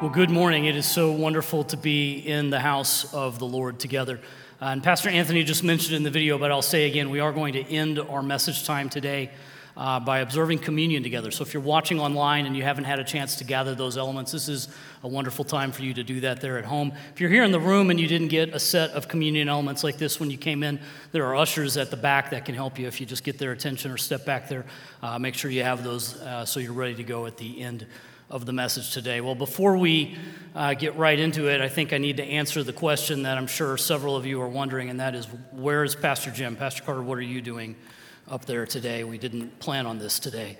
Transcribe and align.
Well, 0.00 0.10
good 0.10 0.30
morning. 0.30 0.66
It 0.66 0.76
is 0.76 0.86
so 0.86 1.10
wonderful 1.10 1.64
to 1.64 1.76
be 1.76 2.18
in 2.18 2.50
the 2.50 2.60
house 2.60 3.12
of 3.12 3.40
the 3.40 3.46
Lord 3.46 3.80
together. 3.80 4.20
Uh, 4.62 4.66
and 4.66 4.80
Pastor 4.80 5.08
Anthony 5.08 5.42
just 5.42 5.64
mentioned 5.64 5.96
in 5.96 6.04
the 6.04 6.10
video, 6.10 6.38
but 6.38 6.52
I'll 6.52 6.62
say 6.62 6.88
again, 6.88 7.10
we 7.10 7.18
are 7.18 7.32
going 7.32 7.54
to 7.54 7.64
end 7.68 7.98
our 7.98 8.22
message 8.22 8.64
time 8.64 8.88
today 8.90 9.32
uh, 9.76 9.98
by 9.98 10.20
observing 10.20 10.60
communion 10.60 11.02
together. 11.02 11.32
So 11.32 11.42
if 11.42 11.52
you're 11.52 11.64
watching 11.64 11.98
online 11.98 12.46
and 12.46 12.56
you 12.56 12.62
haven't 12.62 12.84
had 12.84 13.00
a 13.00 13.04
chance 13.04 13.34
to 13.38 13.44
gather 13.44 13.74
those 13.74 13.98
elements, 13.98 14.30
this 14.30 14.48
is 14.48 14.68
a 15.02 15.08
wonderful 15.08 15.44
time 15.44 15.72
for 15.72 15.82
you 15.82 15.92
to 15.94 16.04
do 16.04 16.20
that 16.20 16.40
there 16.40 16.58
at 16.58 16.64
home. 16.64 16.92
If 17.12 17.20
you're 17.20 17.28
here 17.28 17.42
in 17.42 17.50
the 17.50 17.58
room 17.58 17.90
and 17.90 17.98
you 17.98 18.06
didn't 18.06 18.28
get 18.28 18.50
a 18.50 18.60
set 18.60 18.90
of 18.90 19.08
communion 19.08 19.48
elements 19.48 19.82
like 19.82 19.98
this 19.98 20.20
when 20.20 20.30
you 20.30 20.38
came 20.38 20.62
in, 20.62 20.78
there 21.10 21.26
are 21.26 21.34
ushers 21.34 21.76
at 21.76 21.90
the 21.90 21.96
back 21.96 22.30
that 22.30 22.44
can 22.44 22.54
help 22.54 22.78
you 22.78 22.86
if 22.86 23.00
you 23.00 23.06
just 23.06 23.24
get 23.24 23.36
their 23.36 23.50
attention 23.50 23.90
or 23.90 23.96
step 23.96 24.24
back 24.24 24.48
there. 24.48 24.64
Uh, 25.02 25.18
make 25.18 25.34
sure 25.34 25.50
you 25.50 25.64
have 25.64 25.82
those 25.82 26.20
uh, 26.20 26.44
so 26.44 26.60
you're 26.60 26.72
ready 26.72 26.94
to 26.94 27.02
go 27.02 27.26
at 27.26 27.36
the 27.36 27.60
end 27.60 27.84
of 28.30 28.44
the 28.44 28.52
message 28.52 28.92
today. 28.92 29.20
Well, 29.20 29.34
before 29.34 29.76
we 29.76 30.16
uh, 30.54 30.74
get 30.74 30.96
right 30.96 31.18
into 31.18 31.48
it, 31.48 31.60
I 31.60 31.68
think 31.68 31.92
I 31.92 31.98
need 31.98 32.18
to 32.18 32.24
answer 32.24 32.62
the 32.62 32.74
question 32.74 33.22
that 33.22 33.38
I'm 33.38 33.46
sure 33.46 33.76
several 33.78 34.16
of 34.16 34.26
you 34.26 34.40
are 34.42 34.48
wondering, 34.48 34.90
and 34.90 35.00
that 35.00 35.14
is 35.14 35.26
where 35.52 35.82
is 35.82 35.94
Pastor 35.94 36.30
Jim? 36.30 36.54
Pastor 36.54 36.82
Carter, 36.82 37.02
what 37.02 37.16
are 37.16 37.22
you 37.22 37.40
doing 37.40 37.74
up 38.30 38.44
there 38.44 38.66
today? 38.66 39.02
We 39.02 39.16
didn't 39.16 39.58
plan 39.60 39.86
on 39.86 39.98
this 39.98 40.18
today. 40.18 40.58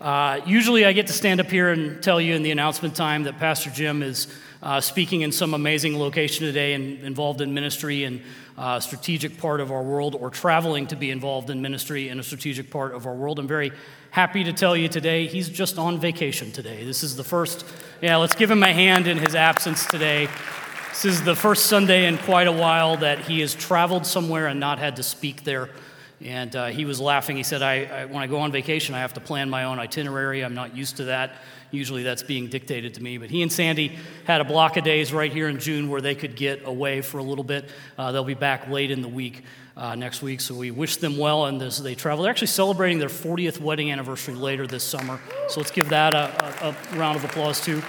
Uh, 0.00 0.40
usually, 0.46 0.86
I 0.86 0.92
get 0.92 1.08
to 1.08 1.12
stand 1.12 1.40
up 1.40 1.50
here 1.50 1.68
and 1.68 2.02
tell 2.02 2.22
you 2.22 2.34
in 2.34 2.42
the 2.42 2.52
announcement 2.52 2.96
time 2.96 3.24
that 3.24 3.38
Pastor 3.38 3.68
Jim 3.68 4.02
is 4.02 4.28
uh, 4.62 4.80
speaking 4.80 5.20
in 5.20 5.30
some 5.30 5.52
amazing 5.52 5.98
location 5.98 6.46
today 6.46 6.72
and 6.72 7.00
involved 7.00 7.42
in 7.42 7.52
ministry 7.52 8.04
and 8.04 8.22
uh, 8.60 8.78
strategic 8.78 9.38
part 9.38 9.58
of 9.58 9.72
our 9.72 9.82
world, 9.82 10.14
or 10.14 10.28
traveling 10.28 10.86
to 10.86 10.94
be 10.94 11.10
involved 11.10 11.48
in 11.48 11.62
ministry 11.62 12.10
in 12.10 12.20
a 12.20 12.22
strategic 12.22 12.70
part 12.70 12.94
of 12.94 13.06
our 13.06 13.14
world. 13.14 13.38
I'm 13.38 13.48
very 13.48 13.72
happy 14.10 14.44
to 14.44 14.52
tell 14.52 14.76
you 14.76 14.86
today 14.86 15.26
he's 15.26 15.48
just 15.48 15.78
on 15.78 15.98
vacation 15.98 16.52
today. 16.52 16.84
This 16.84 17.02
is 17.02 17.16
the 17.16 17.24
first, 17.24 17.64
yeah, 18.02 18.16
let's 18.16 18.34
give 18.34 18.50
him 18.50 18.62
a 18.62 18.72
hand 18.72 19.06
in 19.06 19.16
his 19.16 19.34
absence 19.34 19.86
today. 19.86 20.28
This 20.90 21.06
is 21.06 21.22
the 21.22 21.34
first 21.34 21.66
Sunday 21.66 22.06
in 22.06 22.18
quite 22.18 22.48
a 22.48 22.52
while 22.52 22.98
that 22.98 23.20
he 23.20 23.40
has 23.40 23.54
traveled 23.54 24.04
somewhere 24.04 24.46
and 24.46 24.60
not 24.60 24.78
had 24.78 24.96
to 24.96 25.02
speak 25.02 25.44
there. 25.44 25.70
And 26.22 26.54
uh, 26.54 26.66
he 26.66 26.84
was 26.84 27.00
laughing. 27.00 27.36
He 27.36 27.42
said, 27.42 27.62
I, 27.62 27.84
I, 27.84 28.04
When 28.04 28.18
I 28.18 28.26
go 28.26 28.38
on 28.40 28.52
vacation, 28.52 28.94
I 28.94 28.98
have 28.98 29.14
to 29.14 29.20
plan 29.20 29.48
my 29.48 29.64
own 29.64 29.78
itinerary. 29.78 30.44
I'm 30.44 30.54
not 30.54 30.76
used 30.76 30.98
to 30.98 31.04
that. 31.04 31.36
Usually 31.70 32.02
that's 32.02 32.22
being 32.22 32.48
dictated 32.48 32.94
to 32.94 33.02
me. 33.02 33.16
But 33.16 33.30
he 33.30 33.42
and 33.42 33.50
Sandy 33.50 33.96
had 34.26 34.40
a 34.40 34.44
block 34.44 34.76
of 34.76 34.84
days 34.84 35.12
right 35.12 35.32
here 35.32 35.48
in 35.48 35.58
June 35.58 35.88
where 35.88 36.00
they 36.00 36.14
could 36.14 36.36
get 36.36 36.66
away 36.66 37.00
for 37.00 37.18
a 37.18 37.22
little 37.22 37.44
bit. 37.44 37.70
Uh, 37.96 38.12
they'll 38.12 38.24
be 38.24 38.34
back 38.34 38.68
late 38.68 38.90
in 38.90 39.00
the 39.00 39.08
week 39.08 39.44
uh, 39.76 39.94
next 39.94 40.20
week. 40.20 40.42
So 40.42 40.54
we 40.54 40.70
wish 40.70 40.96
them 40.96 41.16
well 41.16 41.46
and 41.46 41.62
as 41.62 41.82
they 41.82 41.94
travel. 41.94 42.24
They're 42.24 42.30
actually 42.30 42.48
celebrating 42.48 42.98
their 42.98 43.08
40th 43.08 43.60
wedding 43.60 43.90
anniversary 43.90 44.34
later 44.34 44.66
this 44.66 44.84
summer. 44.84 45.20
So 45.48 45.60
let's 45.60 45.70
give 45.70 45.88
that 45.88 46.12
a, 46.12 46.66
a, 46.66 46.68
a 46.70 46.98
round 46.98 47.16
of 47.16 47.24
applause, 47.24 47.60
too. 47.62 47.82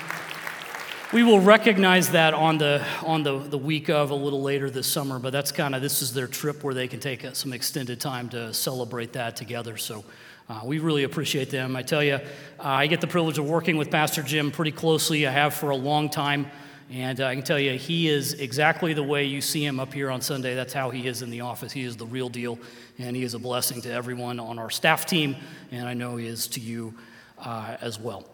We 1.14 1.24
will 1.24 1.42
recognize 1.42 2.12
that 2.12 2.34
on 2.34 2.58
the 2.58 2.82
on 3.06 3.24
the, 3.24 3.38
the 3.38 3.58
week 3.58 3.90
of 3.90 4.12
a 4.12 4.16
little 4.16 4.42
later 4.42 4.70
this 4.70 4.88
summer, 4.88 5.20
but 5.20 5.34
that's 5.34 5.52
kind 5.52 5.76
of 5.76 5.82
this 5.82 6.02
is 6.02 6.14
their 6.14 6.26
trip 6.26 6.64
where 6.64 6.74
they 6.74 6.88
can 6.88 7.02
take 7.02 7.26
some 7.36 7.52
extended 7.52 8.00
time 8.00 8.30
to 8.30 8.54
celebrate 8.54 9.12
that 9.12 9.36
together. 9.36 9.76
So 9.76 10.06
uh, 10.48 10.62
we 10.64 10.80
really 10.80 11.04
appreciate 11.04 11.50
them. 11.50 11.76
I 11.76 11.82
tell 11.82 12.02
you, 12.02 12.14
uh, 12.14 12.22
I 12.60 12.88
get 12.88 13.02
the 13.02 13.08
privilege 13.08 13.38
of 13.38 13.50
working 13.50 13.76
with 13.76 13.92
Pastor 13.92 14.24
Jim 14.24 14.52
pretty 14.52 14.72
closely. 14.72 15.28
I 15.28 15.32
have 15.32 15.54
for 15.54 15.72
a 15.72 15.76
long 15.76 16.10
time. 16.10 16.50
And 16.90 17.20
I 17.20 17.36
can 17.36 17.44
tell 17.44 17.60
you, 17.60 17.78
he 17.78 18.08
is 18.08 18.34
exactly 18.34 18.94
the 18.94 19.04
way 19.04 19.26
you 19.26 19.42
see 19.42 19.66
him 19.66 19.82
up 19.82 19.94
here 19.94 20.10
on 20.12 20.22
Sunday. 20.22 20.56
That's 20.56 20.74
how 20.74 20.92
he 20.92 21.08
is 21.08 21.22
in 21.22 21.30
the 21.30 21.42
office. 21.42 21.74
He 21.74 21.84
is 21.84 21.98
the 21.98 22.06
real 22.06 22.28
deal, 22.30 22.58
and 23.00 23.16
he 23.16 23.24
is 23.24 23.34
a 23.34 23.40
blessing 23.40 23.82
to 23.82 23.92
everyone 23.92 24.40
on 24.42 24.60
our 24.60 24.70
staff 24.70 25.06
team, 25.06 25.38
and 25.72 25.88
I 25.88 25.94
know 25.94 26.18
he 26.18 26.28
is 26.28 26.48
to 26.48 26.60
you 26.60 26.94
uh, 27.38 27.78
as 27.80 27.98
well. 27.98 28.31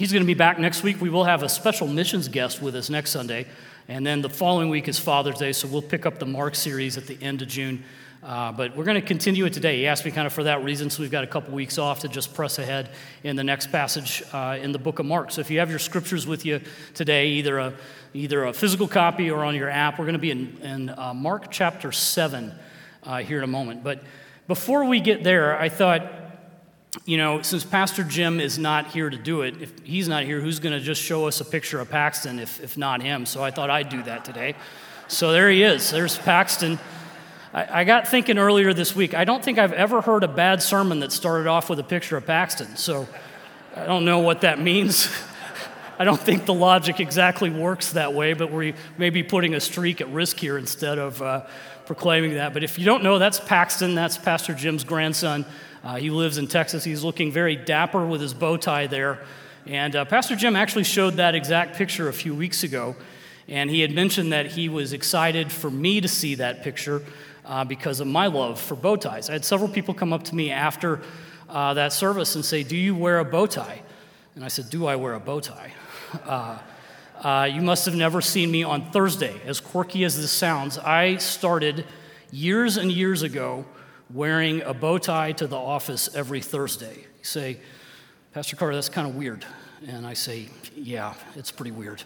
He's 0.00 0.14
going 0.14 0.22
to 0.22 0.26
be 0.26 0.32
back 0.32 0.58
next 0.58 0.82
week. 0.82 0.98
We 0.98 1.10
will 1.10 1.24
have 1.24 1.42
a 1.42 1.48
special 1.50 1.86
missions 1.86 2.26
guest 2.28 2.62
with 2.62 2.74
us 2.74 2.88
next 2.88 3.10
Sunday, 3.10 3.44
and 3.86 4.06
then 4.06 4.22
the 4.22 4.30
following 4.30 4.70
week 4.70 4.88
is 4.88 4.98
Father's 4.98 5.38
Day, 5.38 5.52
so 5.52 5.68
we'll 5.68 5.82
pick 5.82 6.06
up 6.06 6.18
the 6.18 6.24
Mark 6.24 6.54
series 6.54 6.96
at 6.96 7.06
the 7.06 7.18
end 7.20 7.42
of 7.42 7.48
June. 7.48 7.84
Uh, 8.22 8.50
but 8.50 8.74
we're 8.74 8.84
going 8.84 8.98
to 8.98 9.06
continue 9.06 9.44
it 9.44 9.52
today. 9.52 9.76
He 9.76 9.86
asked 9.86 10.06
me 10.06 10.10
kind 10.10 10.26
of 10.26 10.32
for 10.32 10.44
that 10.44 10.64
reason, 10.64 10.88
so 10.88 11.02
we've 11.02 11.10
got 11.10 11.22
a 11.22 11.26
couple 11.26 11.52
weeks 11.52 11.76
off 11.76 12.00
to 12.00 12.08
just 12.08 12.32
press 12.32 12.58
ahead 12.58 12.88
in 13.24 13.36
the 13.36 13.44
next 13.44 13.70
passage 13.72 14.22
uh, 14.32 14.56
in 14.58 14.72
the 14.72 14.78
book 14.78 15.00
of 15.00 15.04
Mark. 15.04 15.32
So 15.32 15.42
if 15.42 15.50
you 15.50 15.58
have 15.58 15.68
your 15.68 15.78
scriptures 15.78 16.26
with 16.26 16.46
you 16.46 16.62
today, 16.94 17.26
either 17.32 17.58
a, 17.58 17.74
either 18.14 18.46
a 18.46 18.54
physical 18.54 18.88
copy 18.88 19.30
or 19.30 19.44
on 19.44 19.54
your 19.54 19.68
app, 19.68 19.98
we're 19.98 20.06
going 20.06 20.14
to 20.14 20.18
be 20.18 20.30
in, 20.30 20.56
in 20.62 20.88
uh, 20.88 21.12
Mark 21.12 21.50
chapter 21.50 21.92
7 21.92 22.54
uh, 23.02 23.18
here 23.18 23.36
in 23.36 23.44
a 23.44 23.46
moment. 23.46 23.84
But 23.84 24.02
before 24.48 24.86
we 24.86 25.00
get 25.00 25.24
there, 25.24 25.60
I 25.60 25.68
thought, 25.68 26.10
you 27.04 27.16
know, 27.16 27.42
since 27.42 27.64
Pastor 27.64 28.02
Jim 28.02 28.40
is 28.40 28.58
not 28.58 28.88
here 28.88 29.10
to 29.10 29.16
do 29.16 29.42
it, 29.42 29.60
if 29.60 29.78
he's 29.84 30.08
not 30.08 30.24
here, 30.24 30.40
who's 30.40 30.58
going 30.58 30.76
to 30.76 30.84
just 30.84 31.00
show 31.00 31.26
us 31.26 31.40
a 31.40 31.44
picture 31.44 31.80
of 31.80 31.88
Paxton 31.88 32.38
if, 32.38 32.60
if 32.62 32.76
not 32.76 33.02
him? 33.02 33.26
So 33.26 33.42
I 33.42 33.50
thought 33.50 33.70
I'd 33.70 33.88
do 33.88 34.02
that 34.04 34.24
today. 34.24 34.54
So 35.08 35.32
there 35.32 35.50
he 35.50 35.62
is. 35.62 35.90
There's 35.90 36.18
Paxton. 36.18 36.78
I, 37.52 37.80
I 37.80 37.84
got 37.84 38.08
thinking 38.08 38.38
earlier 38.38 38.72
this 38.72 38.94
week, 38.94 39.14
I 39.14 39.24
don't 39.24 39.42
think 39.42 39.58
I've 39.58 39.72
ever 39.72 40.00
heard 40.00 40.24
a 40.24 40.28
bad 40.28 40.62
sermon 40.62 41.00
that 41.00 41.12
started 41.12 41.46
off 41.46 41.70
with 41.70 41.78
a 41.78 41.84
picture 41.84 42.16
of 42.16 42.26
Paxton. 42.26 42.76
So 42.76 43.08
I 43.76 43.86
don't 43.86 44.04
know 44.04 44.18
what 44.18 44.42
that 44.42 44.60
means. 44.60 45.08
I 45.98 46.04
don't 46.04 46.20
think 46.20 46.46
the 46.46 46.54
logic 46.54 46.98
exactly 46.98 47.50
works 47.50 47.92
that 47.92 48.14
way, 48.14 48.32
but 48.32 48.50
we 48.50 48.74
may 48.96 49.10
be 49.10 49.22
putting 49.22 49.54
a 49.54 49.60
streak 49.60 50.00
at 50.00 50.08
risk 50.08 50.38
here 50.38 50.56
instead 50.56 50.98
of 50.98 51.20
uh, 51.20 51.46
proclaiming 51.84 52.34
that. 52.34 52.54
But 52.54 52.64
if 52.64 52.78
you 52.78 52.84
don't 52.84 53.02
know, 53.02 53.18
that's 53.18 53.38
Paxton. 53.38 53.94
That's 53.94 54.16
Pastor 54.16 54.54
Jim's 54.54 54.82
grandson. 54.82 55.44
Uh, 55.82 55.96
he 55.96 56.10
lives 56.10 56.38
in 56.38 56.46
Texas. 56.46 56.84
He's 56.84 57.02
looking 57.02 57.32
very 57.32 57.56
dapper 57.56 58.04
with 58.04 58.20
his 58.20 58.34
bow 58.34 58.56
tie 58.56 58.86
there. 58.86 59.20
And 59.66 59.94
uh, 59.96 60.04
Pastor 60.04 60.36
Jim 60.36 60.56
actually 60.56 60.84
showed 60.84 61.14
that 61.14 61.34
exact 61.34 61.76
picture 61.76 62.08
a 62.08 62.12
few 62.12 62.34
weeks 62.34 62.62
ago. 62.62 62.96
And 63.48 63.70
he 63.70 63.80
had 63.80 63.92
mentioned 63.92 64.32
that 64.32 64.46
he 64.46 64.68
was 64.68 64.92
excited 64.92 65.50
for 65.50 65.70
me 65.70 66.00
to 66.00 66.08
see 66.08 66.36
that 66.36 66.62
picture 66.62 67.02
uh, 67.44 67.64
because 67.64 68.00
of 68.00 68.06
my 68.06 68.26
love 68.26 68.60
for 68.60 68.76
bow 68.76 68.96
ties. 68.96 69.28
I 69.28 69.32
had 69.34 69.44
several 69.44 69.68
people 69.68 69.94
come 69.94 70.12
up 70.12 70.24
to 70.24 70.34
me 70.34 70.50
after 70.50 71.00
uh, 71.48 71.74
that 71.74 71.92
service 71.92 72.34
and 72.34 72.44
say, 72.44 72.62
Do 72.62 72.76
you 72.76 72.94
wear 72.94 73.18
a 73.18 73.24
bow 73.24 73.46
tie? 73.46 73.82
And 74.34 74.44
I 74.44 74.48
said, 74.48 74.70
Do 74.70 74.86
I 74.86 74.96
wear 74.96 75.14
a 75.14 75.20
bow 75.20 75.40
tie? 75.40 75.72
Uh, 76.26 76.58
uh, 77.22 77.44
you 77.44 77.60
must 77.60 77.84
have 77.84 77.94
never 77.94 78.20
seen 78.20 78.50
me 78.50 78.64
on 78.64 78.90
Thursday. 78.90 79.40
As 79.44 79.60
quirky 79.60 80.04
as 80.04 80.16
this 80.16 80.32
sounds, 80.32 80.76
I 80.78 81.18
started 81.18 81.84
years 82.32 82.78
and 82.78 82.90
years 82.90 83.22
ago 83.22 83.64
wearing 84.12 84.62
a 84.62 84.74
bow 84.74 84.98
tie 84.98 85.32
to 85.32 85.46
the 85.46 85.56
office 85.56 86.14
every 86.14 86.40
Thursday. 86.40 86.94
You 86.96 87.24
say, 87.24 87.58
Pastor 88.32 88.56
Carter, 88.56 88.74
that's 88.74 88.88
kind 88.88 89.08
of 89.08 89.14
weird. 89.14 89.44
And 89.86 90.06
I 90.06 90.14
say, 90.14 90.48
Yeah, 90.74 91.14
it's 91.36 91.50
pretty 91.50 91.70
weird. 91.70 92.02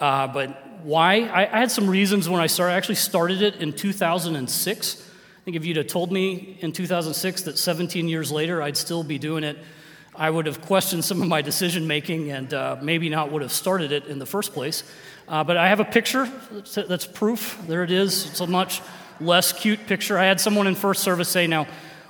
Uh, 0.00 0.26
but 0.26 0.82
why? 0.82 1.22
I, 1.24 1.42
I, 1.42 1.60
had 1.60 1.70
some 1.70 1.88
reasons 1.88 2.26
when 2.26 2.40
I 2.40 2.46
started. 2.46 2.72
I 2.72 2.76
actually 2.76 2.94
started 2.94 3.42
it 3.42 3.56
in 3.56 3.74
2006. 3.74 4.96
I 5.02 5.44
think 5.44 5.56
if 5.56 5.64
you'd 5.66 5.76
have 5.76 5.88
told 5.88 6.10
me 6.10 6.56
in 6.60 6.72
2006 6.72 7.42
that 7.42 7.58
17 7.58 8.08
years 8.08 8.32
later 8.32 8.62
I'd 8.62 8.78
still 8.78 9.04
be 9.04 9.18
doing 9.18 9.44
it, 9.44 9.58
I 10.16 10.30
would 10.30 10.46
have 10.46 10.62
questioned 10.62 11.04
some 11.04 11.20
of 11.20 11.28
my 11.28 11.42
decision 11.42 11.86
making 11.86 12.30
and 12.30 12.52
uh, 12.54 12.76
maybe 12.80 13.10
not 13.10 13.30
would 13.30 13.42
have 13.42 13.52
started 13.52 13.92
it 13.92 14.06
in 14.06 14.18
the 14.18 14.26
first 14.26 14.54
place. 14.54 14.84
Uh, 15.28 15.44
but 15.44 15.56
I 15.56 15.68
have 15.68 15.80
a 15.80 15.84
picture 15.84 16.30
that's 16.74 17.06
proof. 17.06 17.60
There 17.66 17.84
it 17.84 17.90
is. 17.90 18.26
It's 18.26 18.40
a 18.40 18.46
much 18.46 18.80
less 19.20 19.52
cute 19.52 19.86
picture. 19.86 20.18
I 20.18 20.24
had 20.24 20.40
someone 20.40 20.66
in 20.66 20.74
first 20.74 21.02
service 21.02 21.28
say, 21.28 21.46
Now, 21.46 21.66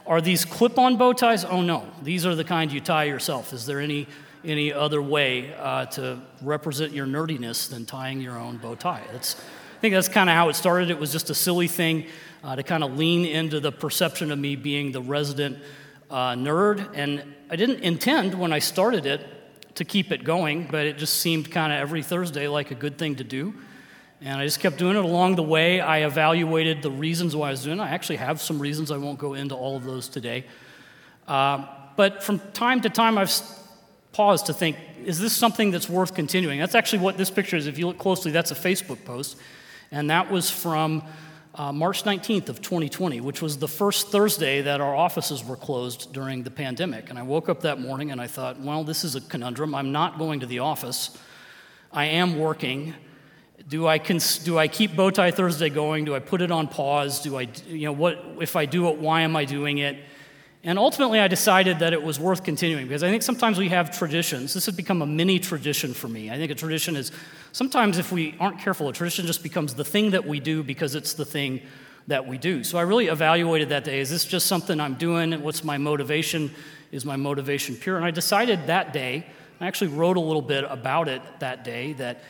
are 0.07 0.21
these 0.21 0.45
clip 0.45 0.79
on 0.79 0.97
bow 0.97 1.13
ties? 1.13 1.45
Oh, 1.45 1.63
no. 1.63 1.87
These 2.03 2.27
are 2.27 2.35
the 2.35 2.45
kind 2.45 2.73
you 2.73 2.81
tie 2.81 3.05
yourself. 3.05 3.53
Is 3.53 3.67
there 3.67 3.81
any 3.81 4.07
any 4.45 4.73
other 4.73 5.03
way 5.03 5.55
uh, 5.55 5.87
to 5.87 6.19
represent 6.43 6.93
your 6.93 7.07
nerdiness 7.07 7.69
than 7.69 7.85
tying 7.85 8.21
your 8.21 8.39
own 8.39 8.57
bow 8.57 8.75
tie. 8.75 9.03
That's, 9.13 9.35
I 9.35 9.81
think 9.81 9.95
that's 9.95 10.09
kind 10.09 10.31
of 10.31 10.37
how 10.37 10.49
it 10.49 10.57
started. 10.57 10.91
It 10.91 10.99
was 10.99 11.13
just 11.13 11.31
a 11.31 11.35
silly 11.35 11.69
thing 11.69 12.07
uh, 12.43 12.57
to 12.57 12.63
kind 12.63 12.83
of 12.83 12.97
lean 12.97 13.27
into 13.27 13.61
the 13.61 13.73
perception 13.73 14.31
of 14.31 14.39
me 14.39 14.57
being 14.57 14.93
the 14.93 15.03
resident 15.03 15.59
uh, 16.11 16.33
nerd. 16.33 16.91
And 16.95 17.23
I 17.51 17.57
didn't 17.57 17.81
intend 17.81 18.35
when 18.35 18.53
I 18.53 18.59
started 18.61 19.07
it 19.07 19.27
to 19.75 19.85
keep 19.85 20.11
it 20.11 20.25
going, 20.25 20.69
but 20.71 20.87
it 20.87 20.99
just 20.99 21.19
seemed 21.19 21.51
kind 21.51 21.73
of 21.73 21.79
every 21.79 22.03
Thursday 22.03 22.49
like 22.49 22.71
a 22.71 22.75
good 22.75 22.99
thing 22.99 23.17
to 23.17 23.25
do. 23.25 23.55
And 24.23 24.39
I 24.39 24.45
just 24.45 24.61
kept 24.61 24.77
doing 24.77 24.97
it 24.97 25.05
along 25.05 25.37
the 25.37 25.43
way. 25.43 25.81
I 25.81 26.05
evaluated 26.05 26.83
the 26.83 26.91
reasons 26.91 27.35
why 27.35 27.49
I 27.49 27.51
was 27.53 27.65
doing 27.65 27.79
it. 27.79 27.83
I 27.83 27.89
actually 27.89 28.17
have 28.17 28.41
some 28.41 28.59
reasons. 28.59 28.91
I 28.91 28.99
won't 28.99 29.19
go 29.19 29.35
into 29.35 29.55
all 29.55 29.77
of 29.77 29.85
those 29.85 30.09
today. 30.09 30.45
Uh, 31.27 31.67
but 31.97 32.23
from 32.23 32.39
time 32.53 32.83
to 32.83 32.91
time, 32.91 33.17
I've 33.17 33.33
paused 34.13 34.47
to 34.47 34.53
think, 34.53 34.77
is 35.05 35.19
this 35.19 35.33
something 35.33 35.71
that's 35.71 35.89
worth 35.89 36.15
continuing? 36.15 36.59
That's 36.59 36.75
actually 36.75 36.99
what 36.99 37.17
this 37.17 37.31
picture 37.31 37.57
is. 37.57 37.67
If 37.67 37.79
you 37.79 37.87
look 37.87 37.99
closely, 37.99 38.31
that's 38.31 38.51
a 38.51 38.55
Facebook 38.55 39.05
post. 39.05 39.39
And 39.91 40.11
that 40.11 40.31
was 40.31 40.51
from 40.51 41.03
uh, 41.55 41.73
March 41.73 42.05
19th 42.05 42.49
of 42.49 42.61
2020, 42.61 43.21
which 43.23 43.41
was 43.41 43.59
the 43.59 43.69
first 43.69 44.09
Thursday 44.09 44.61
that 44.63 44.81
our 44.81 44.95
offices 44.95 45.45
were 45.45 45.57
closed 45.57 46.13
during 46.13 46.43
the 46.43 46.51
pandemic. 46.51 47.09
And 47.09 47.19
I 47.19 47.23
woke 47.23 47.49
up 47.49 47.63
that 47.63 47.81
morning 47.81 48.11
and 48.11 48.21
I 48.21 48.27
thought, 48.27 48.61
well, 48.61 48.85
this 48.85 49.03
is 49.03 49.15
a 49.15 49.21
conundrum. 49.21 49.75
I'm 49.75 49.93
not 49.93 50.19
going 50.19 50.41
to 50.41 50.47
the 50.47 50.59
office. 50.59 51.17
I 51.93 52.05
am 52.05 52.39
working. 52.39 52.95
Do 53.69 53.87
I, 53.87 53.99
cons- 53.99 54.39
do 54.39 54.59
I 54.59 54.69
keep 54.69 54.93
Bowtie 54.93 55.33
Thursday 55.35 55.69
going? 55.69 56.05
Do 56.05 56.15
I 56.15 56.19
put 56.19 56.41
it 56.41 56.51
on 56.51 56.67
pause? 56.67 57.21
Do 57.21 57.39
I, 57.39 57.49
you 57.69 57.87
know, 57.87 57.93
what, 57.93 58.23
if 58.41 58.57
I 58.57 58.67
do 58.67 58.89
it, 58.89 58.97
why 58.97 59.21
am 59.23 59.37
I 59.37 59.45
doing 59.45 59.79
it? 59.79 59.99
And 60.63 60.79
ultimately, 60.79 61.21
I 61.21 61.29
decided 61.29 61.79
that 61.79 61.95
it 61.95 62.03
was 62.03 62.21
worth 62.21 62.45
continuing 62.45 62.87
because 62.87 63.03
I 63.03 63.11
think 63.11 63.23
sometimes 63.23 63.59
we 63.59 63.71
have 63.71 63.97
traditions. 63.97 64.53
This 64.53 64.67
has 64.67 64.77
become 64.77 65.01
a 65.01 65.07
mini 65.07 65.39
tradition 65.39 65.95
for 65.95 66.09
me. 66.09 66.31
I 66.31 66.37
think 66.37 66.51
a 66.51 66.55
tradition 66.55 66.97
is 66.97 67.13
sometimes, 67.53 67.97
if 67.97 68.13
we 68.13 68.35
aren't 68.39 68.59
careful, 68.59 68.89
a 68.89 68.93
tradition 68.93 69.27
just 69.27 69.43
becomes 69.43 69.75
the 69.75 69.85
thing 69.85 70.11
that 70.11 70.27
we 70.27 70.39
do 70.39 70.63
because 70.63 70.95
it's 70.95 71.15
the 71.15 71.25
thing 71.25 71.63
that 72.09 72.27
we 72.27 72.37
do. 72.37 72.63
So 72.63 72.77
I 72.77 72.83
really 72.83 73.07
evaluated 73.07 73.71
that 73.71 73.85
day 73.85 74.01
is 74.01 74.11
this 74.11 74.25
just 74.25 74.47
something 74.47 74.81
I'm 74.81 74.95
doing? 74.95 75.41
What's 75.43 75.65
my 75.65 75.79
motivation? 75.79 76.51
Is 76.93 77.07
my 77.07 77.17
motivation 77.17 77.77
pure? 77.77 77.97
And 77.97 78.05
I 78.05 78.11
decided 78.11 78.67
that 78.67 78.93
day, 78.93 79.27
I 79.61 79.67
actually 79.67 79.89
wrote 79.89 80.17
a 80.17 80.21
little 80.21 80.43
bit 80.43 80.65
about 80.69 81.09
it 81.09 81.23
that 81.39 81.65
day, 81.65 81.93
that 81.95 82.23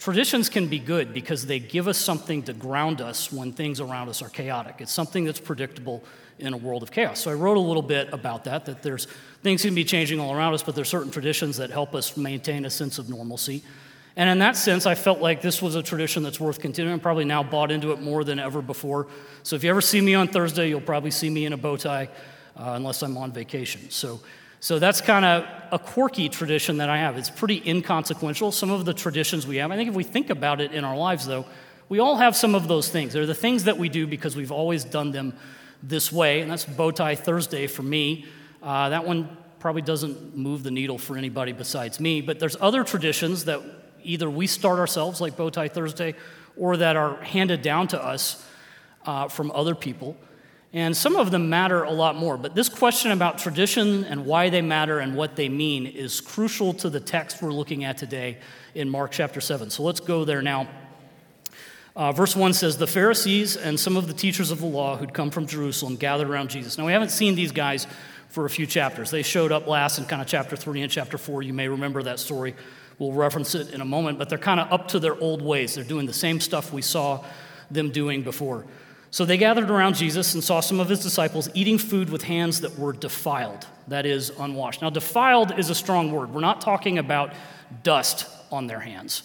traditions 0.00 0.48
can 0.48 0.66
be 0.66 0.78
good 0.78 1.12
because 1.12 1.46
they 1.46 1.60
give 1.60 1.86
us 1.86 1.98
something 1.98 2.42
to 2.44 2.52
ground 2.52 3.00
us 3.00 3.30
when 3.30 3.52
things 3.52 3.80
around 3.80 4.08
us 4.08 4.22
are 4.22 4.30
chaotic. 4.30 4.76
It's 4.78 4.92
something 4.92 5.24
that's 5.24 5.38
predictable 5.38 6.02
in 6.38 6.54
a 6.54 6.56
world 6.56 6.82
of 6.82 6.90
chaos. 6.90 7.20
So 7.20 7.30
I 7.30 7.34
wrote 7.34 7.58
a 7.58 7.60
little 7.60 7.82
bit 7.82 8.08
about 8.12 8.44
that, 8.44 8.64
that 8.64 8.82
there's 8.82 9.06
things 9.42 9.62
can 9.62 9.74
be 9.74 9.84
changing 9.84 10.18
all 10.18 10.34
around 10.34 10.54
us, 10.54 10.62
but 10.62 10.74
there's 10.74 10.88
certain 10.88 11.10
traditions 11.10 11.58
that 11.58 11.70
help 11.70 11.94
us 11.94 12.16
maintain 12.16 12.64
a 12.64 12.70
sense 12.70 12.98
of 12.98 13.10
normalcy. 13.10 13.62
And 14.16 14.28
in 14.28 14.38
that 14.38 14.56
sense, 14.56 14.86
I 14.86 14.94
felt 14.94 15.20
like 15.20 15.42
this 15.42 15.60
was 15.60 15.76
a 15.76 15.82
tradition 15.82 16.22
that's 16.22 16.40
worth 16.40 16.60
continuing. 16.60 16.94
I'm 16.94 17.00
probably 17.00 17.26
now 17.26 17.42
bought 17.42 17.70
into 17.70 17.92
it 17.92 18.00
more 18.00 18.24
than 18.24 18.38
ever 18.38 18.62
before. 18.62 19.06
So 19.42 19.54
if 19.54 19.62
you 19.62 19.70
ever 19.70 19.82
see 19.82 20.00
me 20.00 20.14
on 20.14 20.28
Thursday, 20.28 20.70
you'll 20.70 20.80
probably 20.80 21.10
see 21.10 21.28
me 21.28 21.44
in 21.44 21.52
a 21.52 21.58
bow 21.58 21.76
tie, 21.76 22.08
uh, 22.56 22.72
unless 22.74 23.02
I'm 23.02 23.18
on 23.18 23.32
vacation. 23.32 23.90
So, 23.90 24.20
so 24.60 24.78
that's 24.78 25.00
kind 25.00 25.24
of 25.24 25.46
a 25.72 25.78
quirky 25.78 26.28
tradition 26.28 26.78
that 26.78 26.90
I 26.90 26.98
have. 26.98 27.16
It's 27.16 27.30
pretty 27.30 27.62
inconsequential. 27.66 28.52
Some 28.52 28.70
of 28.70 28.84
the 28.84 28.92
traditions 28.92 29.46
we 29.46 29.56
have, 29.56 29.70
I 29.70 29.76
think 29.76 29.88
if 29.88 29.94
we 29.94 30.04
think 30.04 30.28
about 30.28 30.60
it 30.60 30.72
in 30.72 30.84
our 30.84 30.96
lives, 30.96 31.26
though, 31.26 31.46
we 31.88 31.98
all 31.98 32.16
have 32.16 32.36
some 32.36 32.54
of 32.54 32.68
those 32.68 32.88
things. 32.88 33.14
They're 33.14 33.26
the 33.26 33.34
things 33.34 33.64
that 33.64 33.78
we 33.78 33.88
do 33.88 34.06
because 34.06 34.36
we've 34.36 34.52
always 34.52 34.84
done 34.84 35.12
them 35.12 35.34
this 35.82 36.12
way, 36.12 36.40
and 36.40 36.50
that's 36.50 36.64
Bow 36.64 36.90
Tie 36.90 37.14
Thursday 37.14 37.66
for 37.66 37.82
me. 37.82 38.26
Uh, 38.62 38.90
that 38.90 39.06
one 39.06 39.36
probably 39.58 39.82
doesn't 39.82 40.36
move 40.36 40.62
the 40.62 40.70
needle 40.70 40.98
for 40.98 41.16
anybody 41.16 41.52
besides 41.52 41.98
me, 41.98 42.20
but 42.20 42.38
there's 42.38 42.56
other 42.60 42.84
traditions 42.84 43.46
that 43.46 43.60
either 44.02 44.28
we 44.28 44.46
start 44.46 44.78
ourselves, 44.78 45.20
like 45.20 45.36
Bow 45.36 45.50
Tie 45.50 45.68
Thursday, 45.68 46.14
or 46.56 46.76
that 46.76 46.96
are 46.96 47.16
handed 47.22 47.62
down 47.62 47.88
to 47.88 48.02
us 48.02 48.46
uh, 49.06 49.28
from 49.28 49.50
other 49.52 49.74
people. 49.74 50.16
And 50.72 50.96
some 50.96 51.16
of 51.16 51.32
them 51.32 51.50
matter 51.50 51.82
a 51.82 51.90
lot 51.90 52.14
more. 52.14 52.36
But 52.36 52.54
this 52.54 52.68
question 52.68 53.10
about 53.10 53.38
tradition 53.38 54.04
and 54.04 54.24
why 54.24 54.50
they 54.50 54.62
matter 54.62 55.00
and 55.00 55.16
what 55.16 55.34
they 55.34 55.48
mean 55.48 55.86
is 55.86 56.20
crucial 56.20 56.72
to 56.74 56.88
the 56.88 57.00
text 57.00 57.42
we're 57.42 57.52
looking 57.52 57.84
at 57.84 57.98
today 57.98 58.38
in 58.74 58.88
Mark 58.88 59.10
chapter 59.10 59.40
7. 59.40 59.70
So 59.70 59.82
let's 59.82 59.98
go 59.98 60.24
there 60.24 60.42
now. 60.42 60.68
Uh, 61.96 62.12
verse 62.12 62.36
1 62.36 62.52
says, 62.52 62.78
The 62.78 62.86
Pharisees 62.86 63.56
and 63.56 63.78
some 63.78 63.96
of 63.96 64.06
the 64.06 64.14
teachers 64.14 64.52
of 64.52 64.60
the 64.60 64.66
law 64.66 64.96
who'd 64.96 65.12
come 65.12 65.30
from 65.30 65.46
Jerusalem 65.46 65.96
gathered 65.96 66.30
around 66.30 66.50
Jesus. 66.50 66.78
Now, 66.78 66.86
we 66.86 66.92
haven't 66.92 67.10
seen 67.10 67.34
these 67.34 67.50
guys 67.50 67.88
for 68.28 68.46
a 68.46 68.50
few 68.50 68.64
chapters. 68.64 69.10
They 69.10 69.22
showed 69.22 69.50
up 69.50 69.66
last 69.66 69.98
in 69.98 70.04
kind 70.04 70.22
of 70.22 70.28
chapter 70.28 70.54
3 70.54 70.82
and 70.82 70.92
chapter 70.92 71.18
4. 71.18 71.42
You 71.42 71.52
may 71.52 71.66
remember 71.66 72.04
that 72.04 72.20
story. 72.20 72.54
We'll 73.00 73.12
reference 73.12 73.56
it 73.56 73.70
in 73.74 73.80
a 73.80 73.84
moment, 73.84 74.18
but 74.18 74.28
they're 74.28 74.38
kind 74.38 74.60
of 74.60 74.72
up 74.72 74.86
to 74.88 75.00
their 75.00 75.18
old 75.20 75.42
ways. 75.42 75.74
They're 75.74 75.82
doing 75.82 76.06
the 76.06 76.12
same 76.12 76.38
stuff 76.38 76.72
we 76.72 76.82
saw 76.82 77.24
them 77.72 77.90
doing 77.90 78.22
before. 78.22 78.66
So 79.10 79.24
they 79.24 79.36
gathered 79.36 79.70
around 79.70 79.96
Jesus 79.96 80.34
and 80.34 80.44
saw 80.44 80.60
some 80.60 80.78
of 80.78 80.88
his 80.88 81.02
disciples 81.02 81.48
eating 81.52 81.78
food 81.78 82.10
with 82.10 82.22
hands 82.22 82.60
that 82.60 82.78
were 82.78 82.92
defiled, 82.92 83.66
that 83.88 84.06
is, 84.06 84.30
unwashed. 84.38 84.82
Now, 84.82 84.90
defiled 84.90 85.58
is 85.58 85.68
a 85.68 85.74
strong 85.74 86.12
word. 86.12 86.32
We're 86.32 86.40
not 86.40 86.60
talking 86.60 86.98
about 86.98 87.32
dust 87.82 88.26
on 88.52 88.66
their 88.66 88.80
hands, 88.80 89.22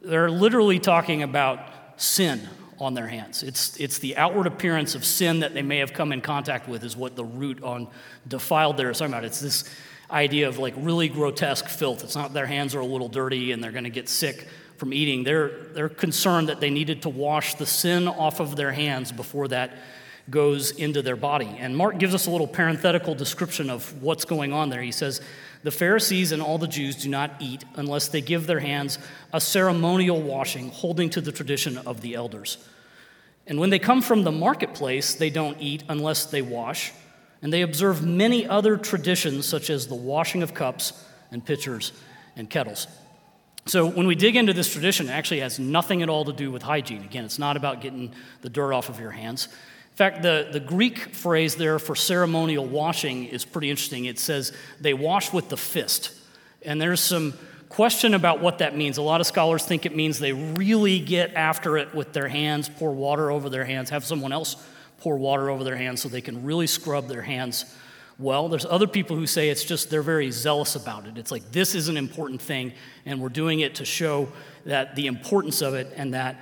they're 0.00 0.30
literally 0.30 0.78
talking 0.78 1.22
about 1.22 1.60
sin 1.96 2.48
on 2.78 2.94
their 2.94 3.06
hands. 3.06 3.42
It's, 3.42 3.78
it's 3.78 3.98
the 3.98 4.16
outward 4.16 4.46
appearance 4.46 4.94
of 4.94 5.04
sin 5.04 5.40
that 5.40 5.54
they 5.54 5.62
may 5.62 5.78
have 5.78 5.92
come 5.92 6.12
in 6.12 6.20
contact 6.20 6.68
with, 6.68 6.82
is 6.82 6.96
what 6.96 7.14
the 7.14 7.24
root 7.24 7.62
on 7.62 7.86
defiled 8.26 8.76
there 8.76 8.90
is 8.90 8.98
talking 8.98 9.12
about. 9.12 9.24
It's 9.24 9.40
this 9.40 9.64
idea 10.10 10.48
of 10.48 10.58
like 10.58 10.74
really 10.76 11.08
grotesque 11.08 11.68
filth. 11.68 12.02
It's 12.02 12.16
not 12.16 12.34
their 12.34 12.46
hands 12.46 12.74
are 12.74 12.80
a 12.80 12.86
little 12.86 13.08
dirty 13.08 13.52
and 13.52 13.62
they're 13.62 13.72
going 13.72 13.84
to 13.84 13.90
get 13.90 14.08
sick 14.08 14.48
from 14.82 14.92
eating. 14.92 15.22
They're, 15.22 15.48
they're 15.74 15.88
concerned 15.88 16.48
that 16.48 16.58
they 16.58 16.68
needed 16.68 17.02
to 17.02 17.08
wash 17.08 17.54
the 17.54 17.66
sin 17.66 18.08
off 18.08 18.40
of 18.40 18.56
their 18.56 18.72
hands 18.72 19.12
before 19.12 19.46
that 19.46 19.70
goes 20.28 20.72
into 20.72 21.02
their 21.02 21.14
body. 21.14 21.54
And 21.56 21.76
Mark 21.76 21.98
gives 21.98 22.16
us 22.16 22.26
a 22.26 22.32
little 22.32 22.48
parenthetical 22.48 23.14
description 23.14 23.70
of 23.70 24.02
what's 24.02 24.24
going 24.24 24.52
on 24.52 24.70
there. 24.70 24.82
He 24.82 24.90
says, 24.90 25.20
The 25.62 25.70
Pharisees 25.70 26.32
and 26.32 26.42
all 26.42 26.58
the 26.58 26.66
Jews 26.66 26.96
do 26.96 27.08
not 27.08 27.30
eat 27.38 27.64
unless 27.76 28.08
they 28.08 28.20
give 28.20 28.48
their 28.48 28.58
hands 28.58 28.98
a 29.32 29.40
ceremonial 29.40 30.20
washing, 30.20 30.70
holding 30.70 31.10
to 31.10 31.20
the 31.20 31.30
tradition 31.30 31.78
of 31.78 32.00
the 32.00 32.16
elders. 32.16 32.58
And 33.46 33.60
when 33.60 33.70
they 33.70 33.78
come 33.78 34.02
from 34.02 34.24
the 34.24 34.32
marketplace, 34.32 35.14
they 35.14 35.30
don't 35.30 35.58
eat 35.60 35.84
unless 35.88 36.26
they 36.26 36.42
wash. 36.42 36.90
And 37.40 37.52
they 37.52 37.62
observe 37.62 38.04
many 38.04 38.48
other 38.48 38.76
traditions, 38.76 39.46
such 39.46 39.70
as 39.70 39.86
the 39.86 39.94
washing 39.94 40.42
of 40.42 40.54
cups 40.54 40.92
and 41.30 41.46
pitchers 41.46 41.92
and 42.34 42.50
kettles. 42.50 42.88
So, 43.66 43.86
when 43.86 44.08
we 44.08 44.16
dig 44.16 44.34
into 44.34 44.52
this 44.52 44.72
tradition, 44.72 45.08
it 45.08 45.12
actually 45.12 45.40
has 45.40 45.58
nothing 45.60 46.02
at 46.02 46.08
all 46.08 46.24
to 46.24 46.32
do 46.32 46.50
with 46.50 46.62
hygiene. 46.62 47.04
Again, 47.04 47.24
it's 47.24 47.38
not 47.38 47.56
about 47.56 47.80
getting 47.80 48.12
the 48.40 48.50
dirt 48.50 48.72
off 48.72 48.88
of 48.88 48.98
your 48.98 49.12
hands. 49.12 49.46
In 49.46 49.96
fact, 49.96 50.22
the, 50.22 50.48
the 50.50 50.58
Greek 50.58 51.14
phrase 51.14 51.54
there 51.54 51.78
for 51.78 51.94
ceremonial 51.94 52.64
washing 52.64 53.26
is 53.26 53.44
pretty 53.44 53.70
interesting. 53.70 54.06
It 54.06 54.18
says 54.18 54.52
they 54.80 54.94
wash 54.94 55.32
with 55.32 55.48
the 55.48 55.56
fist. 55.56 56.12
And 56.62 56.80
there's 56.80 57.00
some 57.00 57.34
question 57.68 58.14
about 58.14 58.40
what 58.40 58.58
that 58.58 58.76
means. 58.76 58.98
A 58.98 59.02
lot 59.02 59.20
of 59.20 59.26
scholars 59.26 59.64
think 59.64 59.86
it 59.86 59.94
means 59.94 60.18
they 60.18 60.32
really 60.32 60.98
get 60.98 61.34
after 61.34 61.76
it 61.76 61.94
with 61.94 62.12
their 62.12 62.28
hands, 62.28 62.68
pour 62.68 62.92
water 62.92 63.30
over 63.30 63.48
their 63.48 63.64
hands, 63.64 63.90
have 63.90 64.04
someone 64.04 64.32
else 64.32 64.56
pour 64.98 65.16
water 65.16 65.50
over 65.50 65.62
their 65.62 65.76
hands 65.76 66.00
so 66.00 66.08
they 66.08 66.20
can 66.20 66.44
really 66.44 66.66
scrub 66.66 67.06
their 67.08 67.22
hands 67.22 67.64
well. 68.22 68.48
There's 68.48 68.64
other 68.64 68.86
people 68.86 69.16
who 69.16 69.26
say 69.26 69.48
it's 69.48 69.64
just 69.64 69.90
they're 69.90 70.02
very 70.02 70.30
zealous 70.30 70.76
about 70.76 71.06
it. 71.06 71.18
It's 71.18 71.30
like 71.30 71.50
this 71.52 71.74
is 71.74 71.88
an 71.88 71.96
important 71.96 72.40
thing, 72.40 72.72
and 73.04 73.20
we're 73.20 73.28
doing 73.28 73.60
it 73.60 73.76
to 73.76 73.84
show 73.84 74.28
that 74.64 74.94
the 74.94 75.06
importance 75.06 75.60
of 75.60 75.74
it 75.74 75.92
and 75.96 76.14
that 76.14 76.36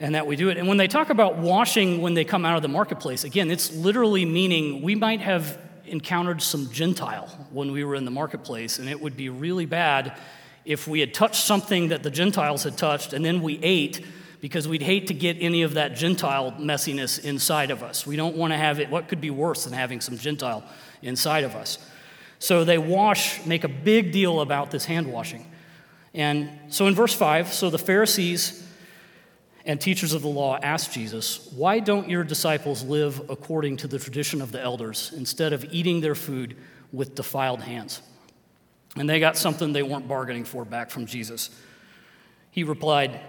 and 0.00 0.14
that 0.14 0.26
we 0.26 0.36
do 0.36 0.48
it. 0.48 0.58
And 0.58 0.68
when 0.68 0.76
they 0.76 0.86
talk 0.86 1.10
about 1.10 1.38
washing 1.38 2.00
when 2.00 2.14
they 2.14 2.24
come 2.24 2.44
out 2.44 2.56
of 2.56 2.62
the 2.62 2.68
marketplace, 2.68 3.24
again, 3.24 3.50
it's 3.50 3.74
literally 3.74 4.24
meaning 4.24 4.82
we 4.82 4.94
might 4.94 5.20
have 5.20 5.58
encountered 5.86 6.42
some 6.42 6.70
Gentile 6.70 7.26
when 7.50 7.72
we 7.72 7.82
were 7.82 7.94
in 7.94 8.04
the 8.04 8.10
marketplace, 8.10 8.78
and 8.78 8.88
it 8.88 9.00
would 9.00 9.16
be 9.16 9.28
really 9.28 9.66
bad 9.66 10.16
if 10.64 10.86
we 10.86 11.00
had 11.00 11.14
touched 11.14 11.42
something 11.42 11.88
that 11.88 12.02
the 12.02 12.10
Gentiles 12.10 12.62
had 12.62 12.76
touched 12.76 13.14
and 13.14 13.24
then 13.24 13.40
we 13.40 13.58
ate 13.62 14.04
because 14.40 14.68
we'd 14.68 14.82
hate 14.82 15.06
to 15.08 15.14
get 15.14 15.36
any 15.40 15.62
of 15.62 15.74
that 15.74 15.96
Gentile 15.96 16.52
messiness 16.52 17.24
inside 17.24 17.70
of 17.70 17.82
us. 17.82 18.06
We 18.06 18.16
don't 18.16 18.36
want 18.36 18.52
to 18.52 18.56
have 18.56 18.78
it. 18.78 18.90
What 18.90 19.08
could 19.08 19.20
be 19.20 19.30
worse 19.30 19.64
than 19.64 19.72
having 19.72 20.00
some 20.00 20.16
Gentile 20.18 20.62
inside 21.02 21.44
of 21.44 21.54
us? 21.54 21.78
So 22.38 22.64
they 22.64 22.78
wash, 22.78 23.44
make 23.46 23.64
a 23.64 23.68
big 23.68 24.12
deal 24.12 24.40
about 24.40 24.70
this 24.70 24.84
hand 24.84 25.12
washing. 25.12 25.46
And 26.14 26.50
so 26.68 26.86
in 26.86 26.94
verse 26.94 27.14
5, 27.14 27.52
so 27.52 27.70
the 27.70 27.78
Pharisees 27.78 28.66
and 29.64 29.80
teachers 29.80 30.14
of 30.14 30.22
the 30.22 30.28
law 30.28 30.58
asked 30.62 30.92
Jesus, 30.92 31.52
Why 31.54 31.80
don't 31.80 32.08
your 32.08 32.24
disciples 32.24 32.82
live 32.84 33.28
according 33.28 33.76
to 33.78 33.88
the 33.88 33.98
tradition 33.98 34.40
of 34.40 34.52
the 34.52 34.60
elders 34.60 35.12
instead 35.16 35.52
of 35.52 35.64
eating 35.70 36.00
their 36.00 36.14
food 36.14 36.56
with 36.92 37.14
defiled 37.14 37.60
hands? 37.60 38.00
And 38.96 39.08
they 39.08 39.20
got 39.20 39.36
something 39.36 39.72
they 39.72 39.82
weren't 39.82 40.08
bargaining 40.08 40.44
for 40.44 40.64
back 40.64 40.90
from 40.90 41.06
Jesus. 41.06 41.50
He 42.50 42.64
replied, 42.64 43.20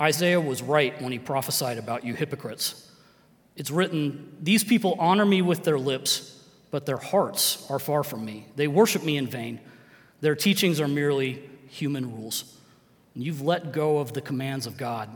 Isaiah 0.00 0.40
was 0.40 0.62
right 0.62 1.00
when 1.00 1.12
he 1.12 1.18
prophesied 1.18 1.78
about 1.78 2.04
you 2.04 2.14
hypocrites. 2.14 2.90
It's 3.54 3.70
written, 3.70 4.36
These 4.40 4.64
people 4.64 4.96
honor 4.98 5.26
me 5.26 5.42
with 5.42 5.62
their 5.62 5.78
lips, 5.78 6.41
but 6.72 6.86
their 6.86 6.96
hearts 6.96 7.64
are 7.70 7.78
far 7.78 8.02
from 8.02 8.24
me. 8.24 8.46
They 8.56 8.66
worship 8.66 9.04
me 9.04 9.18
in 9.18 9.28
vain. 9.28 9.60
Their 10.22 10.34
teachings 10.34 10.80
are 10.80 10.88
merely 10.88 11.48
human 11.68 12.10
rules. 12.10 12.58
And 13.14 13.22
you've 13.22 13.42
let 13.42 13.72
go 13.72 13.98
of 13.98 14.14
the 14.14 14.22
commands 14.22 14.66
of 14.66 14.76
God 14.76 15.10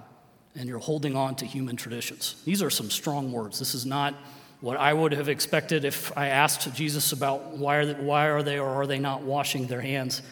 and 0.55 0.69
you're 0.69 0.79
holding 0.79 1.17
on 1.17 1.35
to 1.37 1.47
human 1.47 1.75
traditions. 1.75 2.41
These 2.45 2.63
are 2.63 2.71
some 2.71 2.91
strong 2.91 3.33
words. 3.33 3.59
This 3.59 3.75
is 3.75 3.87
not 3.87 4.15
what 4.61 4.77
I 4.77 4.93
would 4.93 5.13
have 5.13 5.29
expected 5.29 5.85
if 5.85 6.17
I 6.17 6.29
asked 6.29 6.73
Jesus 6.75 7.13
about 7.13 7.57
why 7.57 7.77
are 7.77 7.87
they, 7.87 7.95
why 7.95 8.27
are 8.27 8.43
they 8.43 8.59
or 8.59 8.69
are 8.69 8.87
they 8.87 8.99
not 8.99 9.23
washing 9.23 9.67
their 9.67 9.81
hands. 9.81 10.23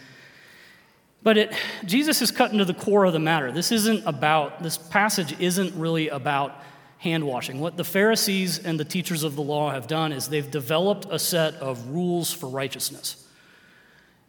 But 1.22 1.38
it, 1.38 1.54
Jesus 1.86 2.20
is 2.20 2.30
cutting 2.30 2.58
to 2.58 2.66
the 2.66 2.74
core 2.74 3.06
of 3.06 3.14
the 3.14 3.18
matter. 3.18 3.50
This 3.50 3.72
isn't 3.72 4.04
about, 4.06 4.62
this 4.62 4.76
passage 4.76 5.38
isn't 5.40 5.74
really 5.74 6.08
about 6.10 6.60
hand 6.98 7.24
washing. 7.24 7.60
What 7.60 7.76
the 7.76 7.84
Pharisees 7.84 8.58
and 8.58 8.80
the 8.80 8.84
teachers 8.84 9.22
of 9.22 9.36
the 9.36 9.42
law 9.42 9.70
have 9.70 9.86
done 9.86 10.12
is 10.12 10.28
they've 10.28 10.50
developed 10.50 11.06
a 11.10 11.18
set 11.18 11.54
of 11.54 11.88
rules 11.88 12.32
for 12.32 12.48
righteousness. 12.48 13.26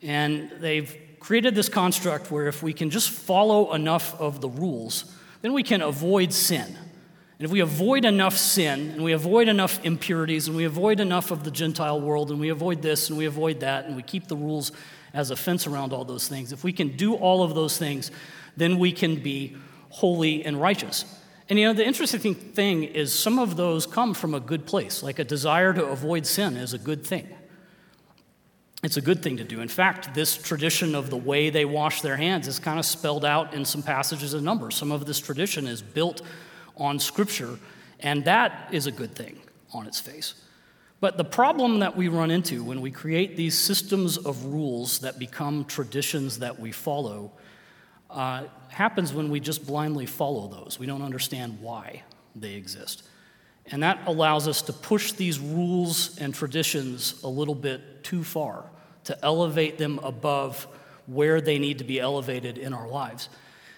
And 0.01 0.51
they've 0.59 0.95
created 1.19 1.55
this 1.55 1.69
construct 1.69 2.31
where 2.31 2.47
if 2.47 2.61
we 2.61 2.73
can 2.73 2.89
just 2.89 3.09
follow 3.09 3.73
enough 3.73 4.19
of 4.19 4.41
the 4.41 4.49
rules, 4.49 5.11
then 5.41 5.53
we 5.53 5.63
can 5.63 5.81
avoid 5.81 6.33
sin. 6.33 6.77
And 7.37 7.45
if 7.45 7.51
we 7.51 7.59
avoid 7.59 8.05
enough 8.05 8.37
sin, 8.37 8.91
and 8.91 9.03
we 9.03 9.11
avoid 9.11 9.47
enough 9.47 9.83
impurities, 9.83 10.47
and 10.47 10.55
we 10.55 10.63
avoid 10.63 10.99
enough 10.99 11.31
of 11.31 11.43
the 11.43 11.51
Gentile 11.51 11.99
world, 11.99 12.31
and 12.31 12.39
we 12.39 12.49
avoid 12.49 12.81
this, 12.81 13.09
and 13.09 13.17
we 13.17 13.25
avoid 13.25 13.59
that, 13.59 13.85
and 13.85 13.95
we 13.95 14.03
keep 14.03 14.27
the 14.27 14.37
rules 14.37 14.71
as 15.13 15.31
a 15.31 15.35
fence 15.35 15.65
around 15.65 15.93
all 15.93 16.05
those 16.05 16.27
things, 16.27 16.51
if 16.51 16.63
we 16.63 16.71
can 16.71 16.95
do 16.95 17.15
all 17.15 17.41
of 17.41 17.55
those 17.55 17.77
things, 17.77 18.11
then 18.55 18.77
we 18.77 18.91
can 18.91 19.15
be 19.15 19.55
holy 19.89 20.45
and 20.45 20.61
righteous. 20.61 21.05
And 21.47 21.59
you 21.59 21.65
know, 21.65 21.73
the 21.73 21.85
interesting 21.85 22.33
thing 22.33 22.83
is 22.83 23.13
some 23.13 23.37
of 23.37 23.55
those 23.55 23.85
come 23.85 24.13
from 24.13 24.33
a 24.33 24.39
good 24.39 24.65
place, 24.65 25.03
like 25.03 25.19
a 25.19 25.23
desire 25.23 25.73
to 25.73 25.85
avoid 25.85 26.25
sin 26.25 26.57
is 26.57 26.73
a 26.73 26.79
good 26.79 27.05
thing. 27.05 27.27
It's 28.83 28.97
a 28.97 29.01
good 29.01 29.23
thing 29.23 29.37
to 29.37 29.43
do. 29.43 29.61
In 29.61 29.67
fact, 29.67 30.13
this 30.13 30.37
tradition 30.37 30.95
of 30.95 31.09
the 31.09 31.17
way 31.17 31.49
they 31.49 31.65
wash 31.65 32.01
their 32.01 32.17
hands 32.17 32.47
is 32.47 32.59
kind 32.59 32.77
of 32.77 32.85
spelled 32.85 33.25
out 33.25 33.53
in 33.53 33.65
some 33.65 33.81
passages 33.81 34.33
of 34.33 34.43
Numbers. 34.43 34.75
Some 34.75 34.91
of 34.91 35.05
this 35.05 35.19
tradition 35.19 35.65
is 35.65 35.81
built 35.81 36.21
on 36.77 36.99
Scripture, 36.99 37.57
and 37.99 38.25
that 38.25 38.69
is 38.71 38.85
a 38.85 38.91
good 38.91 39.15
thing 39.15 39.39
on 39.73 39.87
its 39.87 39.99
face. 39.99 40.35
But 40.99 41.17
the 41.17 41.23
problem 41.23 41.79
that 41.79 41.95
we 41.95 42.07
run 42.07 42.31
into 42.31 42.63
when 42.63 42.81
we 42.81 42.91
create 42.91 43.35
these 43.35 43.57
systems 43.57 44.17
of 44.17 44.45
rules 44.45 44.99
that 44.99 45.19
become 45.19 45.65
traditions 45.65 46.39
that 46.39 46.59
we 46.59 46.71
follow 46.71 47.31
uh, 48.09 48.43
happens 48.69 49.13
when 49.13 49.29
we 49.29 49.39
just 49.39 49.65
blindly 49.65 50.05
follow 50.05 50.47
those. 50.47 50.77
We 50.79 50.85
don't 50.85 51.01
understand 51.01 51.59
why 51.61 52.03
they 52.35 52.53
exist. 52.53 53.03
And 53.67 53.81
that 53.83 53.99
allows 54.05 54.47
us 54.47 54.61
to 54.63 54.73
push 54.73 55.13
these 55.13 55.39
rules 55.39 56.17
and 56.19 56.33
traditions 56.33 57.21
a 57.23 57.27
little 57.27 57.55
bit 57.55 58.03
too 58.03 58.23
far, 58.23 58.65
to 59.05 59.25
elevate 59.25 59.77
them 59.77 59.99
above 60.03 60.67
where 61.07 61.41
they 61.41 61.59
need 61.59 61.79
to 61.79 61.83
be 61.83 61.99
elevated 61.99 62.57
in 62.57 62.73
our 62.73 62.87
lives. 62.87 63.29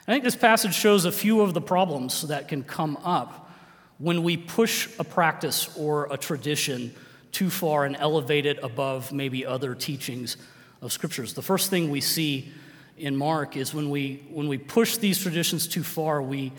I 0.08 0.14
think 0.14 0.24
this 0.24 0.36
passage 0.36 0.74
shows 0.74 1.06
a 1.06 1.12
few 1.12 1.42
of 1.42 1.54
the 1.54 1.62
problems 1.62 2.28
that 2.28 2.48
can 2.48 2.64
come 2.64 2.98
up 3.04 3.52
when 3.98 4.24
we 4.24 4.38
push 4.38 4.88
a 5.00 5.04
practice 5.04 5.76
or 5.78 6.08
a 6.12 6.18
tradition 6.18 6.94
too 7.32 7.50
far 7.50 7.86
and 7.86 7.96
elevate 7.98 8.46
it 8.46 8.58
above 8.64 9.12
maybe 9.12 9.46
other 9.46 9.76
teachings 9.76 10.38
of 10.82 10.92
scriptures. 10.92 11.34
The 11.34 11.42
first 11.42 11.70
thing 11.70 11.90
we 11.90 12.02
see 12.02 12.52
in 12.98 13.16
Mark 13.16 13.56
is 13.56 13.74
when 13.74 13.90
we, 13.90 14.24
when 14.30 14.48
we 14.48 14.58
push 14.58 14.98
these 14.98 15.20
traditions 15.20 15.68
too 15.68 15.84
far, 15.84 16.22
we 16.22 16.52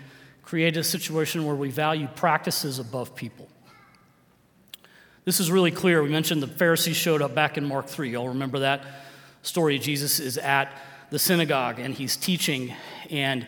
create 0.43 0.77
a 0.77 0.85
situation 0.85 1.45
where 1.45 1.57
we 1.57 1.71
value 1.71 2.09
practices 2.15 2.79
above 2.79 3.15
people. 3.15 3.49
This 5.25 5.41
is 5.41 5.51
really 5.51 5.71
clear. 5.71 6.03
We 6.03 6.09
mentioned 6.09 6.43
the 6.43 6.47
Pharisees 6.47 6.97
showed 6.97 7.21
up 7.21 7.35
back 7.35 7.59
in 7.59 7.65
Mark 7.65 7.87
3. 7.87 8.11
Y'all 8.11 8.29
remember 8.29 8.61
that 8.61 8.83
story? 9.43 9.79
Jesus 9.79 10.21
is 10.21 10.39
at 10.39 10.73
the 11.11 11.19
synagogue 11.19 11.79
and 11.79 11.93
he's 11.93 12.17
teaching 12.17 12.75
and 13.11 13.47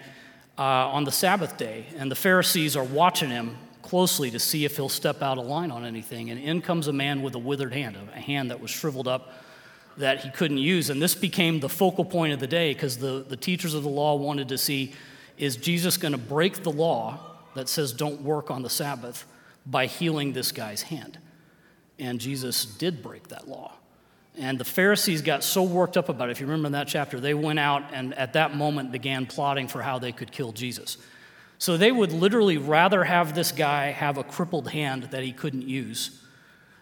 uh, 0.58 0.62
on 0.62 1.04
the 1.04 1.12
Sabbath 1.12 1.56
day, 1.56 1.86
and 1.96 2.10
the 2.10 2.16
Pharisees 2.16 2.76
are 2.76 2.84
watching 2.84 3.30
him 3.30 3.56
closely 3.80 4.30
to 4.30 4.38
see 4.38 4.66
if 4.66 4.76
he'll 4.76 4.90
step 4.90 5.22
out 5.22 5.38
of 5.38 5.46
line 5.46 5.70
on 5.70 5.86
anything. 5.86 6.28
And 6.28 6.38
in 6.38 6.60
comes 6.60 6.86
a 6.86 6.92
man 6.92 7.22
with 7.22 7.34
a 7.34 7.38
withered 7.38 7.72
hand, 7.72 7.96
a 8.14 8.20
hand 8.20 8.50
that 8.50 8.60
was 8.60 8.70
shriveled 8.70 9.08
up 9.08 9.32
that 9.96 10.20
he 10.20 10.30
couldn't 10.30 10.58
use. 10.58 10.90
And 10.90 11.00
this 11.00 11.14
became 11.14 11.60
the 11.60 11.68
focal 11.68 12.04
point 12.04 12.32
of 12.32 12.40
the 12.40 12.46
day 12.46 12.72
because 12.72 12.98
the, 12.98 13.24
the 13.26 13.36
teachers 13.36 13.74
of 13.74 13.82
the 13.82 13.88
law 13.88 14.14
wanted 14.16 14.48
to 14.48 14.58
see 14.58 14.94
is 15.38 15.56
Jesus 15.56 15.96
going 15.96 16.12
to 16.12 16.18
break 16.18 16.62
the 16.62 16.70
law 16.70 17.18
that 17.54 17.68
says 17.68 17.92
don't 17.92 18.22
work 18.22 18.50
on 18.50 18.62
the 18.62 18.70
Sabbath 18.70 19.26
by 19.66 19.86
healing 19.86 20.32
this 20.32 20.52
guy's 20.52 20.82
hand? 20.82 21.18
And 21.98 22.20
Jesus 22.20 22.64
did 22.64 23.02
break 23.02 23.28
that 23.28 23.48
law. 23.48 23.72
And 24.38 24.58
the 24.58 24.64
Pharisees 24.64 25.22
got 25.22 25.42
so 25.42 25.62
worked 25.62 25.96
up 25.96 26.08
about 26.08 26.28
it. 26.28 26.32
If 26.32 26.40
you 26.40 26.46
remember 26.46 26.66
in 26.66 26.72
that 26.72 26.88
chapter, 26.88 27.20
they 27.20 27.34
went 27.34 27.58
out 27.58 27.82
and 27.92 28.14
at 28.14 28.34
that 28.34 28.56
moment 28.56 28.92
began 28.92 29.26
plotting 29.26 29.68
for 29.68 29.82
how 29.82 29.98
they 29.98 30.12
could 30.12 30.30
kill 30.30 30.52
Jesus. 30.52 30.98
So 31.58 31.76
they 31.76 31.92
would 31.92 32.12
literally 32.12 32.56
rather 32.56 33.04
have 33.04 33.34
this 33.34 33.52
guy 33.52 33.90
have 33.90 34.16
a 34.16 34.24
crippled 34.24 34.70
hand 34.70 35.04
that 35.04 35.22
he 35.22 35.32
couldn't 35.32 35.68
use 35.68 36.22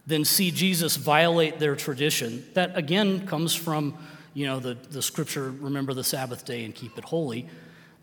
than 0.08 0.24
see 0.24 0.50
Jesus 0.50 0.96
violate 0.96 1.58
their 1.58 1.76
tradition. 1.76 2.42
That 2.54 2.76
again 2.76 3.26
comes 3.26 3.54
from, 3.54 3.94
you 4.32 4.46
know, 4.46 4.58
the, 4.58 4.74
the 4.90 5.02
scripture, 5.02 5.50
remember 5.50 5.92
the 5.92 6.02
Sabbath 6.02 6.46
day 6.46 6.64
and 6.64 6.74
keep 6.74 6.96
it 6.96 7.04
holy. 7.04 7.46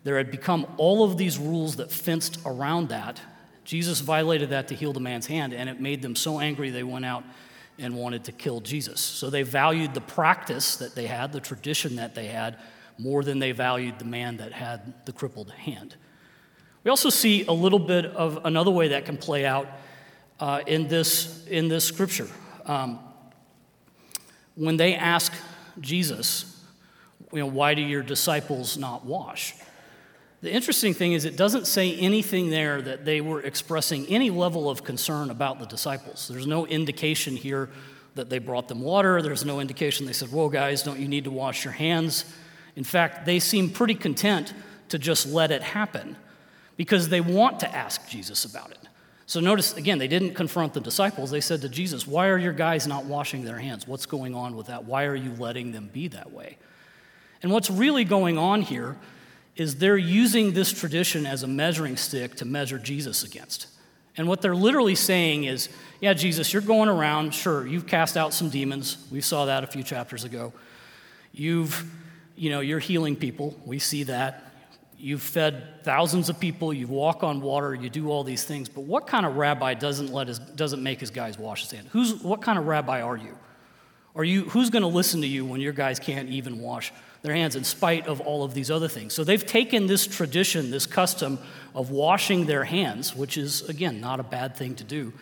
There 0.04 0.16
had 0.16 0.30
become 0.30 0.66
all 0.76 1.02
of 1.02 1.18
these 1.18 1.36
rules 1.36 1.76
that 1.76 1.90
fenced 1.90 2.38
around 2.46 2.90
that. 2.90 3.20
Jesus 3.64 4.00
violated 4.00 4.50
that 4.50 4.68
to 4.68 4.76
heal 4.76 4.92
the 4.92 5.00
man's 5.00 5.26
hand, 5.26 5.52
and 5.52 5.68
it 5.68 5.80
made 5.80 6.00
them 6.00 6.14
so 6.14 6.38
angry 6.38 6.70
they 6.70 6.84
went 6.84 7.04
out 7.04 7.24
and 7.76 7.96
wanted 7.96 8.22
to 8.24 8.32
kill 8.32 8.60
Jesus. 8.60 9.00
So 9.00 9.28
they 9.28 9.42
valued 9.42 9.92
the 9.92 10.00
practice 10.00 10.76
that 10.76 10.94
they 10.94 11.08
had, 11.08 11.32
the 11.32 11.40
tradition 11.40 11.96
that 11.96 12.14
they 12.14 12.26
had, 12.26 12.56
more 12.98 13.24
than 13.24 13.40
they 13.40 13.50
valued 13.50 13.98
the 13.98 14.04
man 14.04 14.36
that 14.36 14.52
had 14.52 14.94
the 15.06 15.12
crippled 15.12 15.50
hand. 15.50 15.96
We 16.84 16.90
also 16.90 17.10
see 17.10 17.44
a 17.46 17.52
little 17.52 17.80
bit 17.80 18.06
of 18.06 18.38
another 18.44 18.70
way 18.70 18.88
that 18.88 19.06
can 19.06 19.16
play 19.16 19.44
out 19.44 19.66
uh, 20.40 20.62
in, 20.66 20.88
this, 20.88 21.46
in 21.46 21.68
this 21.68 21.84
scripture. 21.84 22.28
Um, 22.64 22.98
when 24.54 24.76
they 24.76 24.94
ask 24.94 25.32
Jesus, 25.80 26.60
you 27.32 27.40
know, 27.40 27.46
why 27.46 27.74
do 27.74 27.82
your 27.82 28.02
disciples 28.02 28.76
not 28.76 29.04
wash? 29.04 29.54
The 30.42 30.52
interesting 30.52 30.94
thing 30.94 31.12
is, 31.12 31.24
it 31.24 31.36
doesn't 31.36 31.66
say 31.66 31.94
anything 31.96 32.50
there 32.50 32.80
that 32.82 33.04
they 33.04 33.20
were 33.20 33.40
expressing 33.40 34.06
any 34.06 34.30
level 34.30 34.68
of 34.70 34.84
concern 34.84 35.30
about 35.30 35.58
the 35.58 35.66
disciples. 35.66 36.28
There's 36.28 36.46
no 36.46 36.66
indication 36.66 37.36
here 37.36 37.70
that 38.14 38.30
they 38.30 38.38
brought 38.38 38.68
them 38.68 38.80
water. 38.80 39.22
There's 39.22 39.44
no 39.44 39.60
indication 39.60 40.06
they 40.06 40.12
said, 40.12 40.30
Whoa, 40.30 40.48
guys, 40.48 40.82
don't 40.82 40.98
you 40.98 41.08
need 41.08 41.24
to 41.24 41.30
wash 41.30 41.64
your 41.64 41.72
hands? 41.72 42.24
In 42.76 42.84
fact, 42.84 43.24
they 43.24 43.38
seem 43.38 43.70
pretty 43.70 43.94
content 43.94 44.52
to 44.90 44.98
just 44.98 45.26
let 45.26 45.50
it 45.50 45.62
happen 45.62 46.16
because 46.76 47.08
they 47.08 47.20
want 47.20 47.60
to 47.60 47.74
ask 47.74 48.06
Jesus 48.08 48.44
about 48.44 48.70
it. 48.70 48.78
So 49.26 49.40
notice 49.40 49.76
again, 49.76 49.98
they 49.98 50.08
didn't 50.08 50.34
confront 50.34 50.72
the 50.72 50.80
disciples. 50.80 51.30
They 51.30 51.40
said 51.40 51.60
to 51.62 51.68
Jesus, 51.68 52.06
Why 52.06 52.28
are 52.28 52.38
your 52.38 52.52
guys 52.52 52.86
not 52.86 53.04
washing 53.04 53.44
their 53.44 53.58
hands? 53.58 53.86
What's 53.86 54.06
going 54.06 54.34
on 54.34 54.56
with 54.56 54.68
that? 54.68 54.84
Why 54.84 55.04
are 55.04 55.16
you 55.16 55.32
letting 55.32 55.72
them 55.72 55.90
be 55.92 56.08
that 56.08 56.32
way? 56.32 56.56
And 57.42 57.50
what's 57.52 57.68
really 57.68 58.04
going 58.04 58.38
on 58.38 58.62
here 58.62 58.96
is 59.56 59.76
they're 59.76 59.96
using 59.96 60.52
this 60.52 60.72
tradition 60.72 61.26
as 61.26 61.42
a 61.42 61.46
measuring 61.46 61.96
stick 61.96 62.36
to 62.36 62.44
measure 62.44 62.78
Jesus 62.78 63.24
against. 63.24 63.66
And 64.16 64.28
what 64.28 64.42
they're 64.42 64.54
literally 64.54 64.94
saying 64.94 65.44
is, 65.44 65.68
Yeah, 66.00 66.14
Jesus, 66.14 66.52
you're 66.52 66.62
going 66.62 66.88
around. 66.88 67.34
Sure, 67.34 67.66
you've 67.66 67.88
cast 67.88 68.16
out 68.16 68.32
some 68.32 68.48
demons. 68.48 68.96
We 69.10 69.20
saw 69.20 69.46
that 69.46 69.64
a 69.64 69.66
few 69.66 69.82
chapters 69.82 70.22
ago. 70.22 70.52
You've, 71.32 71.84
you 72.36 72.50
know, 72.50 72.60
you're 72.60 72.78
healing 72.78 73.16
people. 73.16 73.60
We 73.64 73.80
see 73.80 74.04
that. 74.04 74.45
You've 74.98 75.22
fed 75.22 75.84
thousands 75.84 76.28
of 76.28 76.40
people, 76.40 76.72
you 76.72 76.86
walk 76.86 77.22
on 77.22 77.40
water, 77.40 77.74
you 77.74 77.90
do 77.90 78.10
all 78.10 78.24
these 78.24 78.44
things, 78.44 78.68
but 78.68 78.82
what 78.82 79.06
kind 79.06 79.26
of 79.26 79.36
rabbi 79.36 79.74
doesn't, 79.74 80.12
let 80.12 80.28
his, 80.28 80.38
doesn't 80.38 80.82
make 80.82 81.00
his 81.00 81.10
guys 81.10 81.38
wash 81.38 81.62
his 81.62 81.70
hands? 81.70 81.88
Who's, 81.92 82.22
what 82.22 82.40
kind 82.40 82.58
of 82.58 82.66
rabbi 82.66 83.02
are 83.02 83.16
you? 83.16 83.36
Are 84.16 84.24
you 84.24 84.44
who's 84.44 84.70
going 84.70 84.82
to 84.82 84.88
listen 84.88 85.20
to 85.20 85.26
you 85.26 85.44
when 85.44 85.60
your 85.60 85.74
guys 85.74 86.00
can't 86.00 86.30
even 86.30 86.58
wash 86.58 86.90
their 87.20 87.34
hands 87.34 87.54
in 87.54 87.64
spite 87.64 88.06
of 88.06 88.22
all 88.22 88.44
of 88.44 88.54
these 88.54 88.70
other 88.70 88.88
things? 88.88 89.12
So 89.12 89.24
they've 89.24 89.44
taken 89.44 89.86
this 89.86 90.06
tradition, 90.06 90.70
this 90.70 90.86
custom 90.86 91.38
of 91.74 91.90
washing 91.90 92.46
their 92.46 92.64
hands, 92.64 93.14
which 93.14 93.36
is, 93.36 93.68
again, 93.68 94.00
not 94.00 94.18
a 94.18 94.22
bad 94.22 94.56
thing 94.56 94.74
to 94.76 94.84
do, 94.84 95.12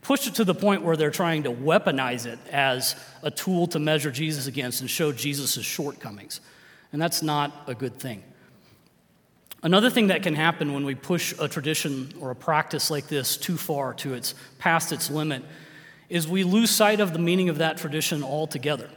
pushed 0.00 0.26
it 0.26 0.34
to 0.36 0.44
the 0.44 0.54
point 0.54 0.82
where 0.82 0.96
they're 0.96 1.10
trying 1.10 1.42
to 1.42 1.52
weaponize 1.52 2.24
it 2.24 2.38
as 2.50 2.96
a 3.22 3.30
tool 3.30 3.66
to 3.66 3.78
measure 3.78 4.10
Jesus 4.10 4.46
against 4.46 4.80
and 4.80 4.88
show 4.88 5.12
Jesus' 5.12 5.62
shortcomings. 5.62 6.40
And 6.90 7.02
that's 7.02 7.22
not 7.22 7.52
a 7.66 7.74
good 7.74 7.98
thing. 7.98 8.22
Another 9.64 9.90
thing 9.90 10.08
that 10.08 10.24
can 10.24 10.34
happen 10.34 10.72
when 10.72 10.84
we 10.84 10.94
push 10.94 11.34
a 11.38 11.46
tradition 11.46 12.12
or 12.20 12.32
a 12.32 12.34
practice 12.34 12.90
like 12.90 13.06
this 13.06 13.36
too 13.36 13.56
far 13.56 13.94
to 13.94 14.14
its 14.14 14.34
past 14.58 14.90
its 14.90 15.08
limit 15.08 15.44
is 16.08 16.26
we 16.26 16.42
lose 16.42 16.70
sight 16.70 16.98
of 16.98 17.12
the 17.12 17.18
meaning 17.18 17.48
of 17.48 17.58
that 17.58 17.76
tradition 17.76 18.24
altogether. 18.24 18.90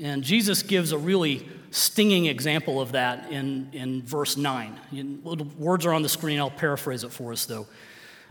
And 0.00 0.24
Jesus 0.24 0.62
gives 0.62 0.90
a 0.90 0.98
really 0.98 1.48
stinging 1.70 2.26
example 2.26 2.80
of 2.80 2.92
that 2.92 3.30
in, 3.30 3.70
in 3.72 4.02
verse 4.02 4.36
9. 4.36 5.20
Little 5.22 5.46
words 5.56 5.86
are 5.86 5.92
on 5.92 6.02
the 6.02 6.08
screen, 6.08 6.40
I'll 6.40 6.50
paraphrase 6.50 7.04
it 7.04 7.12
for 7.12 7.32
us 7.32 7.46
though. 7.46 7.66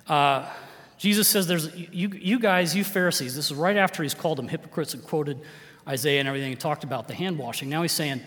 Uh, 0.07 0.49
Jesus 0.97 1.29
says, 1.29 1.47
There's 1.47 1.73
you, 1.75 2.09
you 2.09 2.39
guys, 2.39 2.75
you 2.75 2.83
Pharisees, 2.83 3.35
this 3.35 3.49
is 3.49 3.55
right 3.55 3.77
after 3.77 4.03
he's 4.03 4.13
called 4.13 4.37
them 4.37 4.49
hypocrites 4.49 4.93
and 4.93 5.03
quoted 5.03 5.39
Isaiah 5.87 6.19
and 6.19 6.27
everything 6.27 6.51
and 6.51 6.59
talked 6.59 6.83
about 6.83 7.07
the 7.07 7.13
hand 7.13 7.37
washing. 7.37 7.69
Now 7.69 7.81
he's 7.81 7.93
saying, 7.93 8.21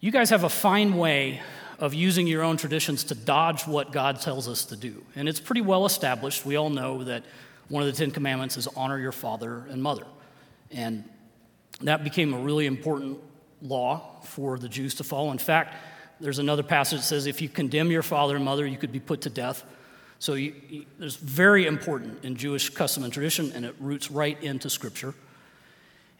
You 0.00 0.10
guys 0.10 0.30
have 0.30 0.44
a 0.44 0.48
fine 0.48 0.96
way 0.96 1.42
of 1.78 1.94
using 1.94 2.26
your 2.26 2.42
own 2.42 2.56
traditions 2.56 3.04
to 3.04 3.14
dodge 3.14 3.66
what 3.66 3.92
God 3.92 4.20
tells 4.20 4.48
us 4.48 4.64
to 4.66 4.76
do. 4.76 5.04
And 5.14 5.28
it's 5.28 5.40
pretty 5.40 5.60
well 5.60 5.86
established. 5.86 6.44
We 6.44 6.56
all 6.56 6.70
know 6.70 7.04
that 7.04 7.24
one 7.68 7.82
of 7.82 7.86
the 7.86 7.96
Ten 7.96 8.10
Commandments 8.10 8.56
is 8.56 8.66
honor 8.68 8.98
your 8.98 9.12
father 9.12 9.66
and 9.70 9.82
mother. 9.82 10.04
And 10.70 11.04
that 11.82 12.02
became 12.02 12.34
a 12.34 12.38
really 12.38 12.66
important 12.66 13.18
law 13.62 14.20
for 14.22 14.58
the 14.58 14.68
Jews 14.68 14.94
to 14.96 15.04
follow. 15.04 15.30
In 15.30 15.38
fact, 15.38 15.76
there's 16.20 16.38
another 16.38 16.62
passage 16.62 17.00
that 17.00 17.04
says 17.04 17.26
if 17.26 17.40
you 17.40 17.48
condemn 17.48 17.90
your 17.90 18.02
father 18.02 18.34
and 18.34 18.44
mother, 18.44 18.66
you 18.66 18.76
could 18.76 18.92
be 18.92 19.00
put 19.00 19.20
to 19.22 19.30
death. 19.30 19.64
So 20.18 20.34
you, 20.34 20.54
you, 20.68 20.84
it's 20.98 21.14
very 21.14 21.66
important 21.66 22.24
in 22.24 22.34
Jewish 22.34 22.70
custom 22.70 23.04
and 23.04 23.12
tradition, 23.12 23.52
and 23.54 23.64
it 23.64 23.76
roots 23.78 24.10
right 24.10 24.42
into 24.42 24.68
Scripture. 24.68 25.14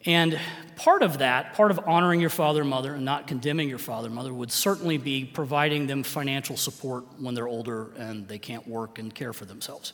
And 0.06 0.38
part 0.76 1.02
of 1.02 1.18
that, 1.18 1.54
part 1.54 1.70
of 1.70 1.80
honoring 1.86 2.20
your 2.20 2.30
father 2.30 2.60
and 2.60 2.70
mother 2.70 2.94
and 2.94 3.04
not 3.04 3.26
condemning 3.26 3.68
your 3.68 3.78
father 3.78 4.06
and 4.06 4.14
mother, 4.14 4.32
would 4.32 4.52
certainly 4.52 4.96
be 4.96 5.24
providing 5.24 5.86
them 5.86 6.02
financial 6.02 6.56
support 6.56 7.04
when 7.18 7.34
they're 7.34 7.48
older 7.48 7.90
and 7.96 8.28
they 8.28 8.38
can't 8.38 8.66
work 8.66 8.98
and 8.98 9.14
care 9.14 9.32
for 9.32 9.44
themselves. 9.44 9.92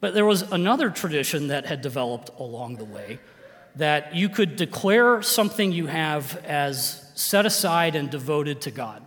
But 0.00 0.14
there 0.14 0.24
was 0.24 0.42
another 0.50 0.88
tradition 0.88 1.48
that 1.48 1.66
had 1.66 1.82
developed 1.82 2.30
along 2.38 2.76
the 2.76 2.84
way 2.84 3.18
that 3.76 4.14
you 4.14 4.28
could 4.28 4.56
declare 4.56 5.22
something 5.22 5.72
you 5.72 5.86
have 5.86 6.36
as 6.44 7.06
set 7.14 7.46
aside 7.46 7.94
and 7.94 8.10
devoted 8.10 8.62
to 8.62 8.70
God. 8.70 9.04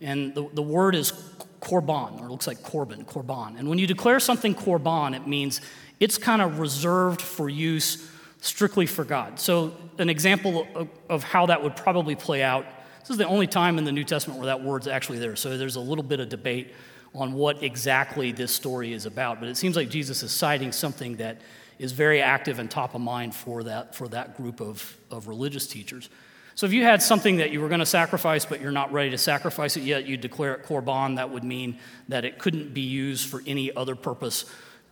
And 0.00 0.34
the, 0.34 0.48
the 0.52 0.62
word 0.62 0.94
is 0.94 1.12
korban, 1.60 2.20
or 2.20 2.26
it 2.26 2.30
looks 2.30 2.46
like 2.46 2.58
korban, 2.58 3.04
korban. 3.04 3.58
And 3.58 3.68
when 3.68 3.78
you 3.78 3.86
declare 3.86 4.18
something 4.18 4.54
korban, 4.54 5.14
it 5.14 5.26
means 5.26 5.60
it's 6.00 6.18
kind 6.18 6.42
of 6.42 6.58
reserved 6.58 7.22
for 7.22 7.48
use 7.48 8.10
strictly 8.44 8.84
for 8.84 9.04
God. 9.04 9.40
So, 9.40 9.74
an 9.98 10.10
example 10.10 10.66
of, 10.74 10.88
of 11.08 11.24
how 11.24 11.46
that 11.46 11.62
would 11.62 11.76
probably 11.76 12.14
play 12.14 12.42
out 12.42 12.66
this 13.00 13.10
is 13.10 13.16
the 13.18 13.26
only 13.26 13.46
time 13.46 13.76
in 13.76 13.84
the 13.84 13.92
New 13.92 14.04
Testament 14.04 14.40
where 14.40 14.46
that 14.46 14.62
word's 14.62 14.88
actually 14.88 15.18
there. 15.18 15.36
So, 15.36 15.56
there's 15.56 15.76
a 15.76 15.80
little 15.80 16.04
bit 16.04 16.20
of 16.20 16.28
debate 16.28 16.72
on 17.14 17.32
what 17.32 17.62
exactly 17.62 18.32
this 18.32 18.52
story 18.52 18.92
is 18.92 19.06
about. 19.06 19.40
But 19.40 19.48
it 19.48 19.56
seems 19.56 19.76
like 19.76 19.88
Jesus 19.88 20.22
is 20.22 20.32
citing 20.32 20.72
something 20.72 21.16
that 21.16 21.40
is 21.78 21.92
very 21.92 22.20
active 22.20 22.58
and 22.58 22.70
top 22.70 22.94
of 22.94 23.00
mind 23.00 23.34
for 23.34 23.64
that, 23.64 23.94
for 23.94 24.08
that 24.08 24.36
group 24.36 24.60
of, 24.60 24.96
of 25.10 25.28
religious 25.28 25.66
teachers. 25.66 26.08
So 26.54 26.66
if 26.66 26.72
you 26.72 26.84
had 26.84 27.02
something 27.02 27.38
that 27.38 27.50
you 27.50 27.60
were 27.60 27.68
going 27.68 27.80
to 27.80 27.86
sacrifice, 27.86 28.44
but 28.44 28.60
you're 28.60 28.72
not 28.72 28.92
ready 28.92 29.10
to 29.10 29.18
sacrifice 29.18 29.76
it 29.76 29.82
yet, 29.82 30.06
you 30.06 30.16
declare 30.16 30.54
it 30.54 30.64
korban, 30.64 31.16
that 31.16 31.30
would 31.30 31.44
mean 31.44 31.78
that 32.08 32.24
it 32.24 32.38
couldn't 32.38 32.74
be 32.74 32.82
used 32.82 33.28
for 33.28 33.42
any 33.46 33.74
other 33.74 33.96
purpose. 33.96 34.44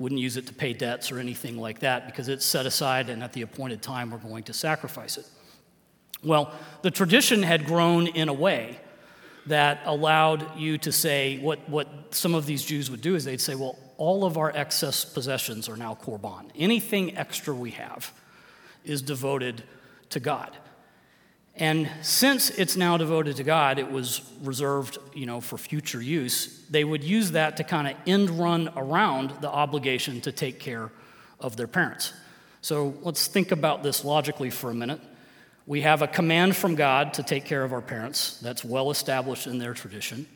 Wouldn't 0.03 0.21
use 0.21 0.37
it 0.37 0.49
to 0.49 0.53
pay 0.53 0.73
debts 0.73 1.13
or 1.13 1.21
anything 1.21 1.59
like 1.59 1.79
that 1.79 2.07
because 2.07 2.29
it's 2.29 2.45
set 2.45 2.67
aside 2.67 3.09
and 3.09 3.23
at 3.23 3.33
the 3.35 3.43
appointed 3.43 3.83
time 3.83 4.11
we're 4.11 4.19
going 4.19 4.43
to 4.43 4.53
sacrifice 4.53 5.17
it. 5.17 5.25
Well, 6.25 6.53
the 6.83 6.91
tradition 6.91 7.45
had 7.45 7.67
grown 7.67 8.09
in 8.09 8.29
a 8.29 8.33
way 8.33 8.81
that 9.47 9.79
allowed 9.85 10.59
you 10.59 10.77
to 10.79 10.91
say 10.91 11.39
what, 11.39 11.69
what 11.69 11.87
some 12.11 12.35
of 12.35 12.47
these 12.47 12.65
Jews 12.65 12.91
would 12.91 13.01
do 13.01 13.15
is 13.15 13.25
they'd 13.25 13.41
say, 13.41 13.55
well, 13.55 13.79
all 13.97 14.25
of 14.25 14.39
our 14.39 14.51
excess 14.51 15.05
possessions 15.05 15.69
are 15.69 15.77
now 15.77 15.97
korban. 16.03 16.51
Anything 16.57 17.17
extra 17.17 17.55
we 17.55 17.71
have 17.71 18.13
is 18.85 19.03
devoted 19.03 19.63
to 20.11 20.19
God. 20.19 20.51
And 21.63 21.89
since 22.01 22.51
it's 22.51 22.75
now 22.75 22.97
devoted 22.97 23.37
to 23.37 23.45
God, 23.45 23.79
it 23.79 23.89
was 23.89 24.21
reserved, 24.43 24.99
you 25.15 25.27
know, 25.27 25.41
for 25.41 25.57
future 25.57 26.03
use. 26.03 26.61
They 26.69 26.83
would 26.83 27.05
use 27.05 27.31
that 27.31 27.57
to 27.59 27.63
kind 27.63 27.87
of 27.87 27.95
end 28.05 28.31
run 28.31 28.69
around 28.77 29.31
the 29.41 29.49
obligation 29.49 30.21
to 30.23 30.33
take 30.33 30.59
care 30.59 30.91
of 31.39 31.57
their 31.57 31.69
parents. 31.69 32.15
So 32.63 32.95
let's 33.03 33.29
think 33.29 33.53
about 33.53 33.85
this 33.85 34.05
logically 34.05 34.51
for 34.51 34.73
a 34.73 34.75
minute. 34.75 35.01
We 35.65 35.83
have 35.83 36.03
a 36.03 36.09
command 36.09 36.57
from 36.57 36.75
God 36.75 37.15
to 37.15 37.23
take 37.23 37.45
care 37.45 37.63
of 37.63 37.73
our 37.73 37.81
parents. 37.81 38.41
That's 38.41 38.65
well 38.65 38.91
established 38.91 39.47
in 39.47 39.59
their 39.59 39.73
tradition. 39.73 40.27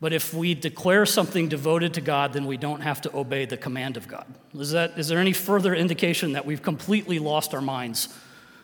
But 0.00 0.12
if 0.12 0.32
we 0.32 0.54
declare 0.54 1.06
something 1.06 1.48
devoted 1.48 1.94
to 1.94 2.00
God, 2.00 2.34
then 2.34 2.46
we 2.46 2.56
don't 2.56 2.82
have 2.82 3.00
to 3.00 3.16
obey 3.16 3.46
the 3.46 3.56
command 3.56 3.96
of 3.96 4.06
God. 4.06 4.26
Is, 4.54 4.70
that, 4.70 4.96
is 4.96 5.08
there 5.08 5.18
any 5.18 5.32
further 5.32 5.74
indication 5.74 6.34
that 6.34 6.46
we've 6.46 6.62
completely 6.62 7.18
lost 7.18 7.52
our 7.52 7.60
minds 7.60 8.16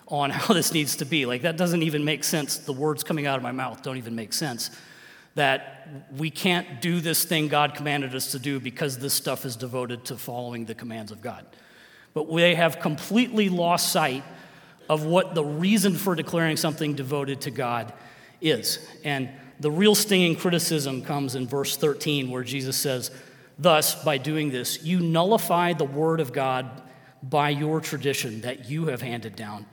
on 0.09 0.31
how 0.31 0.53
this 0.55 0.73
needs 0.73 0.97
to 0.97 1.05
be? 1.05 1.27
Like, 1.27 1.43
that 1.43 1.57
doesn't 1.57 1.83
even 1.83 2.05
make 2.05 2.25
sense. 2.25 2.59
The 2.59 2.73
words 2.73 3.05
coming 3.05 3.27
out 3.27 3.37
of 3.37 3.43
my 3.43 3.53
mouth 3.53 3.83
don't 3.83 3.97
even 3.97 4.15
make 4.15 4.33
sense. 4.33 4.71
That 5.35 5.89
we 6.17 6.31
can't 6.31 6.81
do 6.81 7.01
this 7.01 7.25
thing 7.25 7.49
God 7.49 7.75
commanded 7.75 8.15
us 8.15 8.33
to 8.33 8.39
do 8.39 8.59
because 8.59 8.99
this 8.99 9.15
stuff 9.15 9.45
is 9.45 9.55
devoted 9.55 10.05
to 10.07 10.17
following 10.17 10.65
the 10.65 10.75
commands 10.75 11.13
of 11.13 11.23
God. 11.23 11.47
But 12.15 12.35
they 12.35 12.57
have 12.57 12.81
completely 12.81 13.49
lost 13.49 13.93
sight 13.93 14.25
of 14.89 15.05
what 15.05 15.35
the 15.35 15.45
reason 15.45 15.95
for 15.95 16.15
declaring 16.15 16.57
something 16.57 16.95
devoted 16.95 17.43
to 17.43 17.51
God 17.51 17.93
is. 18.41 18.85
And 19.05 19.29
the 19.61 19.71
real 19.71 19.95
stinging 19.95 20.37
criticism 20.37 21.03
comes 21.03 21.35
in 21.35 21.47
verse 21.47 21.77
13, 21.77 22.31
where 22.31 22.43
Jesus 22.43 22.77
says, 22.77 23.11
Thus, 23.59 24.03
by 24.05 24.19
doing 24.19 24.51
this, 24.51 24.83
you 24.83 25.01
nullify 25.01 25.73
the 25.73 25.85
word 25.85 26.21
of 26.21 26.33
God 26.33 26.83
by 27.23 27.51
your 27.51 27.81
tradition 27.81 28.41
that 28.43 28.71
you 28.71 28.87
have 28.87 29.03
handed 29.03 29.35
down. 29.35 29.67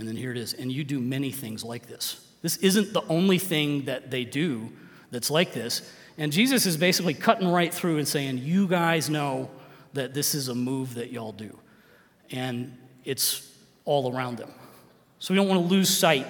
And 0.00 0.08
then 0.08 0.16
here 0.16 0.30
it 0.30 0.38
is, 0.38 0.54
and 0.54 0.72
you 0.72 0.82
do 0.82 0.98
many 0.98 1.30
things 1.30 1.62
like 1.62 1.86
this. 1.86 2.26
This 2.42 2.56
isn't 2.56 2.94
the 2.94 3.02
only 3.08 3.38
thing 3.38 3.84
that 3.84 4.10
they 4.10 4.24
do 4.24 4.72
that's 5.10 5.30
like 5.30 5.52
this. 5.52 5.92
And 6.16 6.32
Jesus 6.32 6.64
is 6.64 6.76
basically 6.76 7.14
cutting 7.14 7.48
right 7.48 7.72
through 7.72 7.98
and 7.98 8.08
saying, 8.08 8.38
You 8.38 8.66
guys 8.66 9.10
know 9.10 9.50
that 9.92 10.14
this 10.14 10.34
is 10.34 10.48
a 10.48 10.54
move 10.54 10.94
that 10.94 11.12
y'all 11.12 11.32
do. 11.32 11.58
And 12.30 12.76
it's 13.04 13.46
all 13.84 14.14
around 14.14 14.38
them. 14.38 14.50
So 15.18 15.34
we 15.34 15.36
don't 15.36 15.48
want 15.48 15.60
to 15.60 15.66
lose 15.66 15.90
sight 15.90 16.26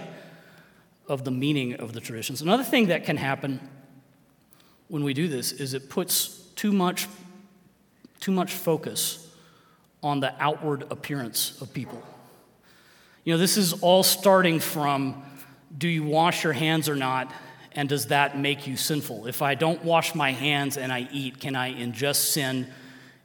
of 1.06 1.24
the 1.24 1.30
meaning 1.30 1.74
of 1.74 1.92
the 1.92 2.00
traditions. 2.00 2.42
Another 2.42 2.64
thing 2.64 2.88
that 2.88 3.04
can 3.04 3.16
happen 3.16 3.60
when 4.88 5.04
we 5.04 5.14
do 5.14 5.28
this 5.28 5.52
is 5.52 5.74
it 5.74 5.88
puts 5.88 6.28
too 6.56 6.72
much, 6.72 7.06
too 8.18 8.32
much 8.32 8.52
focus 8.52 9.28
on 10.02 10.18
the 10.18 10.34
outward 10.42 10.90
appearance 10.90 11.60
of 11.60 11.72
people. 11.72 12.02
You 13.24 13.34
know, 13.34 13.38
this 13.38 13.56
is 13.56 13.74
all 13.82 14.02
starting 14.02 14.60
from 14.60 15.22
do 15.76 15.88
you 15.88 16.04
wash 16.04 16.42
your 16.42 16.52
hands 16.52 16.88
or 16.88 16.96
not? 16.96 17.32
And 17.72 17.88
does 17.88 18.06
that 18.06 18.38
make 18.38 18.66
you 18.66 18.76
sinful? 18.76 19.26
If 19.26 19.42
I 19.42 19.54
don't 19.54 19.84
wash 19.84 20.14
my 20.14 20.32
hands 20.32 20.76
and 20.76 20.92
I 20.92 21.08
eat, 21.12 21.38
can 21.38 21.54
I 21.54 21.72
ingest 21.72 22.32
sin 22.32 22.66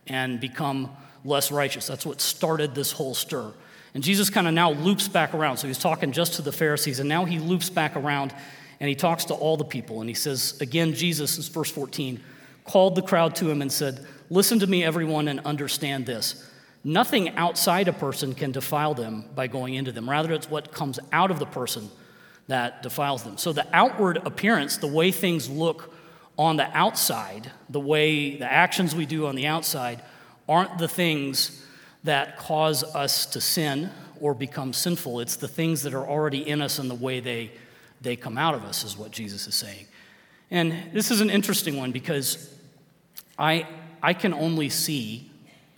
and 0.05 0.39
become 0.39 0.91
less 1.23 1.51
righteous? 1.51 1.87
That's 1.87 2.05
what 2.05 2.21
started 2.21 2.75
this 2.75 2.91
whole 2.91 3.15
stir. 3.15 3.51
And 3.93 4.03
Jesus 4.03 4.29
kind 4.29 4.47
of 4.47 4.53
now 4.53 4.71
loops 4.71 5.07
back 5.07 5.33
around. 5.33 5.57
So 5.57 5.67
he's 5.67 5.79
talking 5.79 6.11
just 6.11 6.33
to 6.33 6.41
the 6.41 6.51
Pharisees, 6.51 6.99
and 6.99 7.09
now 7.09 7.25
he 7.25 7.39
loops 7.39 7.69
back 7.69 7.95
around 7.95 8.35
and 8.79 8.89
he 8.89 8.95
talks 8.95 9.25
to 9.25 9.33
all 9.33 9.55
the 9.55 9.63
people. 9.63 10.01
And 10.01 10.09
he 10.09 10.13
says, 10.13 10.59
again, 10.59 10.93
Jesus, 10.93 11.37
is 11.37 11.47
verse 11.47 11.71
14, 11.71 12.21
called 12.65 12.95
the 12.95 13.01
crowd 13.01 13.35
to 13.37 13.49
him 13.49 13.61
and 13.61 13.71
said, 13.71 14.05
Listen 14.29 14.59
to 14.59 14.67
me, 14.67 14.83
everyone, 14.83 15.27
and 15.27 15.39
understand 15.41 16.05
this. 16.05 16.49
Nothing 16.87 17.29
outside 17.29 17.87
a 17.87 17.93
person 17.93 18.35
can 18.35 18.51
defile 18.51 18.93
them 18.93 19.25
by 19.33 19.47
going 19.47 19.73
into 19.73 19.91
them. 19.91 20.07
Rather, 20.07 20.31
it's 20.33 20.47
what 20.47 20.71
comes 20.71 20.99
out 21.11 21.31
of 21.31 21.39
the 21.39 21.47
person 21.47 21.89
that 22.47 22.83
defiles 22.83 23.23
them. 23.23 23.39
So 23.39 23.51
the 23.51 23.65
outward 23.73 24.17
appearance, 24.17 24.77
the 24.77 24.85
way 24.85 25.11
things 25.11 25.49
look 25.49 25.91
on 26.37 26.57
the 26.57 26.69
outside, 26.77 27.51
the 27.71 27.79
way 27.79 28.37
the 28.37 28.45
actions 28.45 28.93
we 28.93 29.07
do 29.07 29.25
on 29.25 29.33
the 29.33 29.47
outside, 29.47 30.03
aren't 30.47 30.77
the 30.77 30.87
things 30.87 31.65
that 32.03 32.37
cause 32.37 32.83
us 32.83 33.25
to 33.25 33.41
sin 33.41 33.89
or 34.21 34.35
become 34.35 34.71
sinful. 34.71 35.21
It's 35.21 35.37
the 35.37 35.47
things 35.47 35.81
that 35.81 35.95
are 35.95 36.07
already 36.07 36.47
in 36.47 36.61
us 36.61 36.77
and 36.77 36.87
the 36.87 36.93
way 36.93 37.19
they, 37.19 37.51
they 37.99 38.15
come 38.15 38.37
out 38.37 38.53
of 38.53 38.63
us, 38.63 38.83
is 38.83 38.95
what 38.95 39.09
Jesus 39.09 39.47
is 39.47 39.55
saying. 39.55 39.87
And 40.51 40.93
this 40.93 41.09
is 41.09 41.19
an 41.19 41.31
interesting 41.31 41.77
one 41.77 41.91
because 41.91 42.55
I, 43.39 43.67
I 44.03 44.13
can 44.13 44.35
only 44.35 44.69
see 44.69 45.31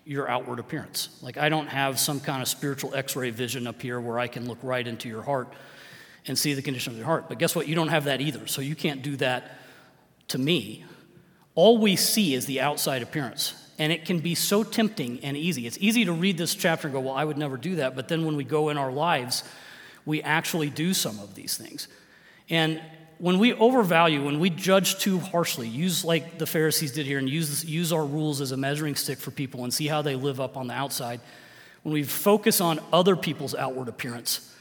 your 0.08 0.30
outward 0.30 0.60
appearance. 0.60 1.10
Like, 1.22 1.38
I 1.38 1.50
don't 1.50 1.68
have 1.68 2.00
some 2.00 2.20
kind 2.20 2.42
of 2.42 2.48
spiritual 2.48 2.96
x 2.96 3.16
ray 3.16 3.30
vision 3.30 3.68
up 3.68 3.82
here 3.82 4.00
where 4.00 4.18
I 4.18 4.28
can 4.28 4.48
look 4.48 4.60
right 4.64 4.88
into 4.88 5.10
your 5.10 5.22
heart 5.22 5.52
and 6.26 6.38
see 6.38 6.54
the 6.54 6.62
condition 6.62 6.94
of 6.94 6.98
your 6.98 7.06
heart. 7.06 7.28
But 7.28 7.40
guess 7.40 7.56
what? 7.56 7.68
You 7.68 7.76
don't 7.76 7.90
have 7.90 8.06
that 8.06 8.22
either. 8.22 8.48
So 8.48 8.62
you 8.62 8.76
can't 8.76 9.02
do 9.02 9.18
that 9.18 9.60
to 10.30 10.38
me. 10.38 10.86
All 11.56 11.78
we 11.78 11.96
see 11.96 12.34
is 12.34 12.46
the 12.46 12.62
outside 12.62 13.02
appearance. 13.02 13.54
And 13.80 13.92
it 13.92 14.06
can 14.06 14.20
be 14.20 14.34
so 14.34 14.64
tempting 14.64 15.20
and 15.24 15.38
easy. 15.38 15.68
It's 15.68 15.78
easy 15.80 16.06
to 16.06 16.14
read 16.14 16.38
this 16.38 16.56
chapter 16.56 16.88
and 16.88 16.94
go, 16.94 17.00
well, 17.00 17.14
I 17.14 17.24
would 17.24 17.38
never 17.38 17.58
do 17.58 17.76
that. 17.76 17.96
But 17.96 18.08
then 18.08 18.26
when 18.26 18.36
we 18.36 18.44
go 18.44 18.70
in 18.70 18.78
our 18.78 18.92
lives, 18.92 19.44
we 20.06 20.22
actually 20.24 20.70
do 20.70 20.94
some 20.94 21.20
of 21.20 21.36
these 21.36 21.58
things. 21.58 21.88
And 22.50 22.82
when 23.20 23.40
we 23.40 23.54
overvalue, 23.54 24.24
when 24.24 24.40
we 24.40 24.50
judge 24.50 25.00
too 25.00 25.20
harshly, 25.20 25.68
use 25.68 26.06
like 26.06 26.38
the 26.38 26.46
Pharisees 26.46 26.92
did 26.92 27.06
here 27.06 27.18
and 27.18 27.30
use, 27.30 27.66
use 27.66 27.92
our 27.92 28.06
rules 28.06 28.42
as 28.42 28.52
a 28.52 28.58
measuring 28.58 28.96
stick 28.96 29.18
for 29.18 29.32
people 29.32 29.64
and 29.64 29.74
see 29.74 29.88
how 29.88 30.02
they 30.02 30.16
live 30.16 30.40
up 30.40 30.56
on 30.58 30.68
the 30.68 30.74
outside, 30.74 31.20
when 31.84 31.94
we 31.94 32.04
focus 32.04 32.62
on 32.62 32.80
other 32.92 33.16
people's 33.16 33.56
outward 33.56 33.88
appearance, 33.88 34.54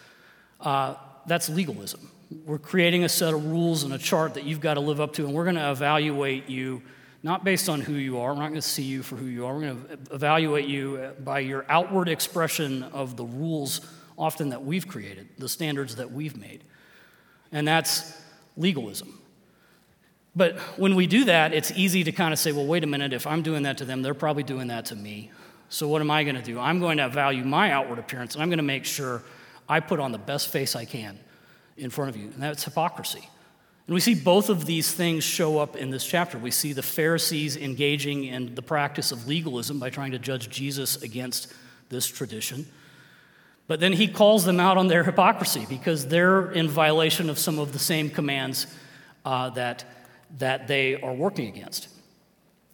uh, 0.60 0.94
that's 1.26 1.48
legalism. 1.48 2.10
We're 2.44 2.58
creating 2.58 3.04
a 3.04 3.08
set 3.08 3.34
of 3.34 3.46
rules 3.46 3.82
and 3.82 3.92
a 3.92 3.98
chart 3.98 4.34
that 4.34 4.44
you've 4.44 4.60
got 4.60 4.74
to 4.74 4.80
live 4.80 5.00
up 5.00 5.12
to, 5.14 5.26
and 5.26 5.34
we're 5.34 5.44
going 5.44 5.56
to 5.56 5.70
evaluate 5.70 6.48
you 6.48 6.82
not 7.22 7.44
based 7.44 7.68
on 7.68 7.80
who 7.80 7.94
you 7.94 8.18
are. 8.20 8.32
We're 8.32 8.40
not 8.40 8.48
going 8.48 8.60
to 8.60 8.62
see 8.62 8.84
you 8.84 9.02
for 9.02 9.16
who 9.16 9.26
you 9.26 9.46
are. 9.46 9.54
We're 9.54 9.60
going 9.62 9.82
to 9.82 10.14
evaluate 10.14 10.66
you 10.66 11.12
by 11.24 11.40
your 11.40 11.66
outward 11.68 12.08
expression 12.08 12.84
of 12.84 13.16
the 13.16 13.24
rules, 13.24 13.80
often 14.16 14.50
that 14.50 14.64
we've 14.64 14.86
created, 14.86 15.28
the 15.36 15.48
standards 15.48 15.96
that 15.96 16.12
we've 16.12 16.36
made. 16.36 16.62
And 17.50 17.66
that's 17.66 18.16
legalism. 18.56 19.20
But 20.34 20.58
when 20.78 20.94
we 20.94 21.06
do 21.06 21.24
that, 21.24 21.54
it's 21.54 21.70
easy 21.72 22.04
to 22.04 22.12
kind 22.12 22.32
of 22.32 22.38
say, 22.38 22.52
well, 22.52 22.66
wait 22.66 22.84
a 22.84 22.86
minute, 22.86 23.12
if 23.12 23.26
I'm 23.26 23.42
doing 23.42 23.62
that 23.62 23.78
to 23.78 23.84
them, 23.84 24.02
they're 24.02 24.14
probably 24.14 24.42
doing 24.42 24.68
that 24.68 24.86
to 24.86 24.96
me. 24.96 25.30
So 25.68 25.88
what 25.88 26.00
am 26.00 26.10
I 26.10 26.24
going 26.24 26.36
to 26.36 26.42
do? 26.42 26.60
I'm 26.60 26.78
going 26.78 26.98
to 26.98 27.08
value 27.08 27.42
my 27.42 27.72
outward 27.72 27.98
appearance, 27.98 28.34
and 28.34 28.42
I'm 28.42 28.50
going 28.50 28.58
to 28.58 28.62
make 28.62 28.84
sure 28.84 29.22
I 29.68 29.80
put 29.80 29.98
on 29.98 30.12
the 30.12 30.18
best 30.18 30.48
face 30.48 30.76
I 30.76 30.84
can 30.84 31.18
in 31.76 31.90
front 31.90 32.10
of 32.10 32.16
you. 32.16 32.28
And 32.28 32.42
that's 32.42 32.64
hypocrisy. 32.64 33.28
And 33.86 33.94
we 33.94 34.00
see 34.00 34.14
both 34.14 34.48
of 34.48 34.66
these 34.66 34.92
things 34.92 35.24
show 35.24 35.58
up 35.58 35.76
in 35.76 35.90
this 35.90 36.04
chapter. 36.04 36.38
We 36.38 36.50
see 36.50 36.72
the 36.72 36.82
Pharisees 36.82 37.56
engaging 37.56 38.24
in 38.24 38.54
the 38.54 38.62
practice 38.62 39.12
of 39.12 39.26
legalism 39.26 39.78
by 39.78 39.90
trying 39.90 40.10
to 40.10 40.18
judge 40.18 40.50
Jesus 40.50 41.02
against 41.02 41.52
this 41.88 42.06
tradition. 42.06 42.66
But 43.66 43.80
then 43.80 43.92
he 43.92 44.06
calls 44.06 44.44
them 44.44 44.60
out 44.60 44.76
on 44.76 44.86
their 44.86 45.02
hypocrisy 45.02 45.66
because 45.68 46.06
they're 46.06 46.52
in 46.52 46.68
violation 46.68 47.28
of 47.28 47.38
some 47.38 47.58
of 47.58 47.72
the 47.72 47.78
same 47.78 48.10
commands 48.10 48.66
uh, 49.24 49.50
that, 49.50 49.84
that 50.38 50.68
they 50.68 51.00
are 51.00 51.12
working 51.12 51.48
against. 51.48 51.88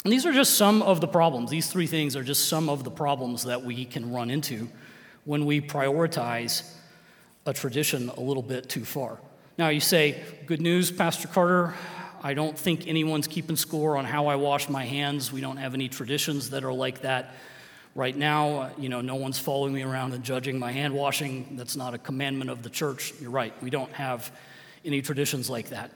And 0.05 0.12
these 0.12 0.26
are 0.26 0.33
just 0.33 0.57
some 0.57 0.83
of 0.83 1.00
the 1.00 1.09
problems. 1.09 1.50
These 1.50 1.68
three 1.68 1.87
things 1.87 2.16
are 2.16 2.24
just 2.24 2.48
some 2.48 2.68
of 2.68 2.85
the 2.85 2.90
problems 2.90 3.44
that 3.44 3.62
we 3.64 3.85
can 3.85 4.12
run 4.12 4.31
into 4.31 4.68
when 5.24 5.46
we 5.46 5.61
prioritize 5.61 6.70
a 7.46 7.52
tradition 7.52 8.11
a 8.11 8.20
little 8.20 8.42
bit 8.42 8.68
too 8.68 8.85
far. 8.85 9.18
Now, 9.57 9.68
you 9.68 9.81
say, 9.81 10.22
Good 10.46 10.61
news, 10.61 10.90
Pastor 10.90 11.28
Carter. 11.28 11.74
I 12.24 12.35
don't 12.35 12.57
think 12.57 12.87
anyone's 12.87 13.26
keeping 13.26 13.57
score 13.57 13.96
on 13.96 14.05
how 14.05 14.26
I 14.26 14.37
wash 14.37 14.68
my 14.68 14.85
hands. 14.85 15.33
We 15.33 15.40
don't 15.40 15.57
have 15.57 15.74
any 15.74 15.88
traditions 15.88 16.50
that 16.50 16.64
are 16.64 16.72
like 16.72 17.02
that. 17.02 17.35
Right 17.94 18.16
now, 18.16 18.48
uh, 18.48 18.70
you 18.78 18.88
know, 18.88 19.02
no 19.02 19.16
one's 19.16 19.38
following 19.38 19.74
me 19.74 19.83
around 19.83 20.14
and 20.14 20.24
judging 20.24 20.59
my 20.59 20.72
hand 20.72 20.94
washing. 20.94 21.57
That's 21.57 21.76
not 21.76 21.92
a 21.92 21.98
commandment 21.98 22.50
of 22.50 22.62
the 22.62 22.70
church. 22.70 23.12
You're 23.20 23.31
right. 23.31 23.52
We 23.62 23.68
don't 23.68 23.92
have 23.92 24.33
any 24.85 25.02
traditions 25.02 25.50
like 25.50 25.68
that. 25.68 25.90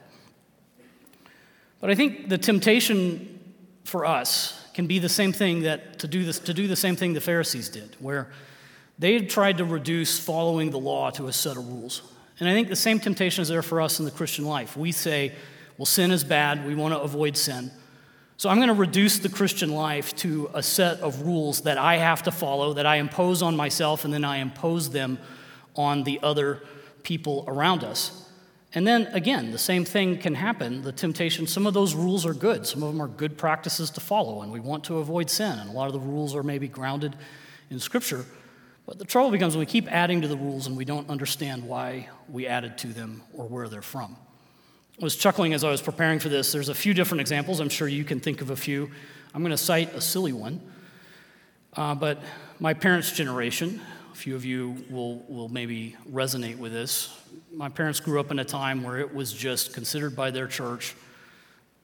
But 1.79 1.89
I 1.89 1.95
think 1.95 2.29
the 2.29 2.37
temptation 2.37 3.53
for 3.83 4.05
us 4.05 4.63
can 4.73 4.85
be 4.85 4.99
the 4.99 5.09
same 5.09 5.31
thing 5.31 5.61
that 5.61 5.99
to 5.99 6.07
do 6.07 6.23
this 6.23 6.39
to 6.39 6.53
do 6.53 6.67
the 6.67 6.75
same 6.75 6.95
thing 6.95 7.13
the 7.13 7.21
Pharisees 7.21 7.69
did, 7.69 7.95
where 7.99 8.29
they 8.99 9.13
had 9.13 9.29
tried 9.29 9.57
to 9.57 9.65
reduce 9.65 10.19
following 10.19 10.69
the 10.69 10.79
law 10.79 11.09
to 11.11 11.27
a 11.27 11.33
set 11.33 11.57
of 11.57 11.67
rules. 11.67 12.01
And 12.39 12.47
I 12.47 12.53
think 12.53 12.67
the 12.67 12.75
same 12.75 12.99
temptation 12.99 13.41
is 13.41 13.47
there 13.47 13.63
for 13.63 13.81
us 13.81 13.99
in 13.99 14.05
the 14.05 14.11
Christian 14.11 14.45
life. 14.45 14.77
We 14.77 14.91
say, 14.91 15.33
well, 15.77 15.87
sin 15.87 16.11
is 16.11 16.23
bad, 16.23 16.65
we 16.65 16.75
want 16.75 16.93
to 16.93 16.99
avoid 16.99 17.35
sin. 17.37 17.71
So 18.39 18.49
I'm 18.49 18.57
going 18.57 18.67
to 18.67 18.75
reduce 18.75 19.17
the 19.17 19.29
Christian 19.29 19.71
life 19.71 20.15
to 20.17 20.51
a 20.53 20.61
set 20.61 20.99
of 20.99 21.21
rules 21.21 21.61
that 21.61 21.79
I 21.79 21.97
have 21.97 22.21
to 22.23 22.31
follow, 22.31 22.73
that 22.73 22.85
I 22.85 22.97
impose 22.97 23.41
on 23.41 23.55
myself, 23.55 24.05
and 24.05 24.13
then 24.13 24.23
I 24.23 24.37
impose 24.37 24.91
them 24.91 25.17
on 25.75 26.03
the 26.03 26.19
other 26.21 26.61
people 27.01 27.45
around 27.47 27.83
us. 27.83 28.29
And 28.75 28.85
then 28.85 29.07
again, 29.07 29.49
the 29.49 29.57
same 29.57 29.85
thing 29.85 30.19
can 30.19 30.35
happen. 30.35 30.83
The 30.83 30.91
temptation, 30.91 31.47
some 31.47 31.65
of 31.65 31.73
those 31.73 31.95
rules 31.95 32.27
are 32.27 32.33
good, 32.33 32.67
some 32.67 32.83
of 32.83 32.93
them 32.93 33.01
are 33.01 33.07
good 33.07 33.39
practices 33.39 33.89
to 33.91 34.01
follow, 34.01 34.43
and 34.43 34.51
we 34.51 34.59
want 34.59 34.83
to 34.83 34.97
avoid 34.97 35.31
sin. 35.31 35.57
And 35.57 35.71
a 35.71 35.73
lot 35.73 35.87
of 35.87 35.93
the 35.93 35.99
rules 35.99 36.35
are 36.35 36.43
maybe 36.43 36.67
grounded 36.67 37.15
in 37.71 37.79
Scripture. 37.79 38.23
But 38.85 38.99
the 38.99 39.05
trouble 39.05 39.31
becomes 39.31 39.55
when 39.55 39.61
we 39.61 39.65
keep 39.65 39.91
adding 39.91 40.21
to 40.21 40.27
the 40.27 40.37
rules 40.37 40.67
and 40.67 40.77
we 40.77 40.85
don't 40.85 41.09
understand 41.09 41.63
why 41.63 42.09
we 42.29 42.45
added 42.45 42.77
to 42.79 42.87
them 42.87 43.23
or 43.33 43.47
where 43.47 43.67
they're 43.67 43.81
from. 43.81 44.15
I 44.99 45.03
was 45.03 45.15
chuckling 45.15 45.53
as 45.53 45.63
I 45.63 45.69
was 45.69 45.79
preparing 45.79 46.17
for 46.17 46.27
this. 46.27 46.51
There's 46.51 46.69
a 46.69 46.73
few 46.73 46.95
different 46.95 47.21
examples. 47.21 47.59
I'm 47.59 47.69
sure 47.69 47.87
you 47.87 48.03
can 48.03 48.19
think 48.19 48.41
of 48.41 48.49
a 48.49 48.55
few. 48.55 48.89
I'm 49.31 49.43
going 49.43 49.51
to 49.51 49.57
cite 49.57 49.93
a 49.93 50.01
silly 50.01 50.33
one. 50.33 50.59
Uh, 51.73 51.93
but 51.93 52.23
my 52.59 52.73
parents' 52.73 53.11
generation, 53.11 53.79
a 54.11 54.15
few 54.15 54.35
of 54.35 54.43
you 54.43 54.83
will, 54.89 55.19
will 55.29 55.49
maybe 55.49 55.95
resonate 56.11 56.57
with 56.57 56.73
this. 56.73 57.15
My 57.53 57.69
parents 57.69 57.99
grew 57.99 58.19
up 58.19 58.31
in 58.31 58.39
a 58.39 58.43
time 58.43 58.81
where 58.81 58.97
it 58.97 59.13
was 59.13 59.31
just 59.31 59.71
considered 59.71 60.15
by 60.15 60.31
their 60.31 60.47
church 60.47 60.95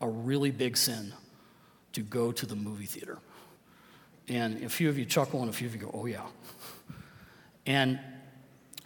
a 0.01 0.07
really 0.09 0.49
big 0.49 0.75
sin 0.75 1.13
to 1.91 2.01
go 2.01 2.31
to 2.31 2.47
the 2.47 2.55
movie 2.55 2.87
theater. 2.87 3.19
And 4.27 4.63
a 4.63 4.69
few 4.69 4.89
of 4.89 4.97
you 4.97 5.05
chuckle 5.05 5.41
and 5.41 5.51
a 5.51 5.53
few 5.53 5.67
of 5.67 5.75
you 5.75 5.81
go, 5.81 5.91
oh, 5.93 6.07
yeah. 6.07 6.25
And 7.67 7.99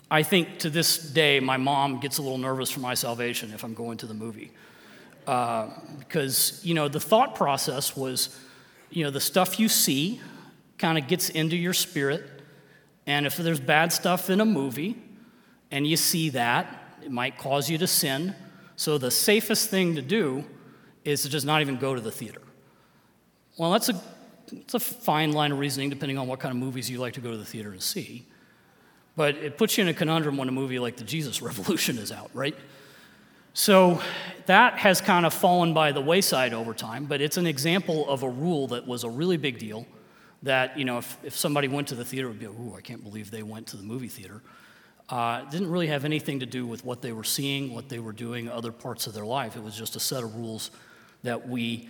I 0.09 0.23
think 0.23 0.59
to 0.59 0.69
this 0.69 0.97
day, 0.97 1.39
my 1.39 1.57
mom 1.57 1.99
gets 1.99 2.17
a 2.17 2.21
little 2.21 2.37
nervous 2.37 2.69
for 2.69 2.79
my 2.79 2.93
salvation 2.93 3.51
if 3.53 3.63
I'm 3.63 3.73
going 3.73 3.97
to 3.97 4.05
the 4.05 4.13
movie. 4.13 4.51
Uh, 5.25 5.69
because, 5.99 6.61
you 6.63 6.73
know, 6.73 6.87
the 6.87 6.99
thought 6.99 7.35
process 7.35 7.97
was, 7.97 8.39
you 8.89 9.03
know, 9.03 9.11
the 9.11 9.19
stuff 9.19 9.59
you 9.59 9.67
see 9.67 10.21
kind 10.77 10.97
of 10.97 11.07
gets 11.07 11.29
into 11.29 11.57
your 11.57 11.73
spirit. 11.73 12.23
And 13.05 13.25
if 13.25 13.35
there's 13.35 13.59
bad 13.59 13.91
stuff 13.91 14.29
in 14.29 14.39
a 14.39 14.45
movie 14.45 14.95
and 15.71 15.85
you 15.85 15.97
see 15.97 16.29
that, 16.29 16.95
it 17.03 17.11
might 17.11 17.37
cause 17.37 17.69
you 17.69 17.77
to 17.79 17.87
sin. 17.87 18.33
So 18.77 18.97
the 18.97 19.11
safest 19.11 19.69
thing 19.69 19.95
to 19.95 20.01
do 20.01 20.45
is 21.03 21.23
to 21.23 21.29
just 21.29 21.45
not 21.45 21.59
even 21.61 21.75
go 21.77 21.93
to 21.93 22.01
the 22.01 22.11
theater. 22.11 22.41
Well, 23.57 23.71
that's 23.71 23.89
a, 23.89 24.01
that's 24.51 24.75
a 24.75 24.79
fine 24.79 25.33
line 25.33 25.51
of 25.51 25.59
reasoning 25.59 25.89
depending 25.89 26.17
on 26.17 26.27
what 26.27 26.39
kind 26.39 26.53
of 26.53 26.57
movies 26.57 26.89
you 26.89 26.99
like 26.99 27.13
to 27.13 27.21
go 27.21 27.31
to 27.31 27.37
the 27.37 27.45
theater 27.45 27.71
and 27.71 27.81
see. 27.81 28.25
But 29.17 29.35
it 29.35 29.57
puts 29.57 29.77
you 29.77 29.81
in 29.81 29.89
a 29.89 29.93
conundrum 29.93 30.37
when 30.37 30.47
a 30.47 30.51
movie 30.53 30.79
like 30.79 30.95
The 30.95 31.03
Jesus 31.03 31.41
Revolution 31.41 31.97
is 31.97 32.11
out, 32.13 32.29
right? 32.33 32.55
So 33.53 33.99
that 34.45 34.75
has 34.77 35.01
kind 35.01 35.25
of 35.25 35.33
fallen 35.33 35.73
by 35.73 35.91
the 35.91 35.99
wayside 35.99 36.53
over 36.53 36.75
time, 36.75 37.05
but 37.05 37.19
it's 37.19 37.37
an 37.37 37.47
example 37.47 38.07
of 38.07 38.21
a 38.21 38.29
rule 38.29 38.67
that 38.67 38.87
was 38.87 39.03
a 39.03 39.09
really 39.09 39.37
big 39.37 39.57
deal. 39.57 39.87
That, 40.43 40.77
you 40.77 40.85
know, 40.85 40.99
if, 40.99 41.17
if 41.23 41.35
somebody 41.35 41.67
went 41.67 41.87
to 41.87 41.95
the 41.95 42.05
theater, 42.05 42.27
it 42.27 42.29
would 42.29 42.39
be, 42.39 42.45
ooh, 42.45 42.75
I 42.77 42.81
can't 42.81 43.03
believe 43.03 43.31
they 43.31 43.41
went 43.41 43.65
to 43.67 43.77
the 43.77 43.81
movie 43.81 44.07
theater. 44.07 44.43
Uh, 45.09 45.41
it 45.43 45.49
didn't 45.49 45.71
really 45.71 45.87
have 45.87 46.05
anything 46.05 46.41
to 46.41 46.45
do 46.45 46.67
with 46.67 46.85
what 46.85 47.01
they 47.01 47.11
were 47.11 47.23
seeing, 47.23 47.73
what 47.73 47.89
they 47.89 47.97
were 47.97 48.13
doing, 48.13 48.47
other 48.47 48.71
parts 48.71 49.07
of 49.07 49.15
their 49.15 49.25
life. 49.25 49.55
It 49.55 49.63
was 49.63 49.75
just 49.75 49.95
a 49.95 49.99
set 49.99 50.23
of 50.23 50.35
rules 50.35 50.69
that 51.23 51.49
we 51.49 51.89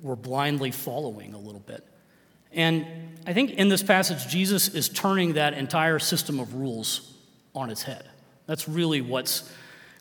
were 0.00 0.16
blindly 0.16 0.70
following 0.70 1.34
a 1.34 1.38
little 1.38 1.60
bit. 1.60 1.86
And 2.54 2.86
I 3.26 3.32
think 3.32 3.52
in 3.52 3.68
this 3.68 3.82
passage, 3.82 4.26
Jesus 4.28 4.68
is 4.68 4.88
turning 4.88 5.34
that 5.34 5.54
entire 5.54 5.98
system 5.98 6.40
of 6.40 6.54
rules 6.54 7.12
on 7.54 7.70
its 7.70 7.82
head. 7.82 8.04
That's 8.46 8.68
really 8.68 9.00
what's 9.00 9.50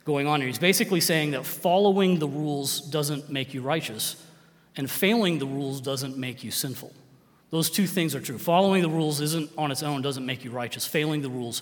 going 0.05 0.27
on 0.27 0.41
here. 0.41 0.47
He's 0.47 0.59
basically 0.59 0.99
saying 0.99 1.31
that 1.31 1.45
following 1.45 2.19
the 2.19 2.27
rules 2.27 2.81
doesn't 2.81 3.29
make 3.29 3.53
you 3.53 3.61
righteous, 3.61 4.21
and 4.75 4.89
failing 4.89 5.39
the 5.39 5.45
rules 5.45 5.79
doesn't 5.79 6.17
make 6.17 6.43
you 6.43 6.51
sinful. 6.51 6.91
Those 7.51 7.69
two 7.69 7.87
things 7.87 8.15
are 8.15 8.19
true. 8.19 8.37
Following 8.37 8.81
the 8.81 8.89
rules 8.89 9.21
isn't 9.21 9.51
on 9.57 9.71
its 9.71 9.83
own 9.83 10.01
doesn't 10.01 10.25
make 10.25 10.43
you 10.43 10.51
righteous. 10.51 10.85
Failing 10.85 11.21
the 11.21 11.29
rules 11.29 11.61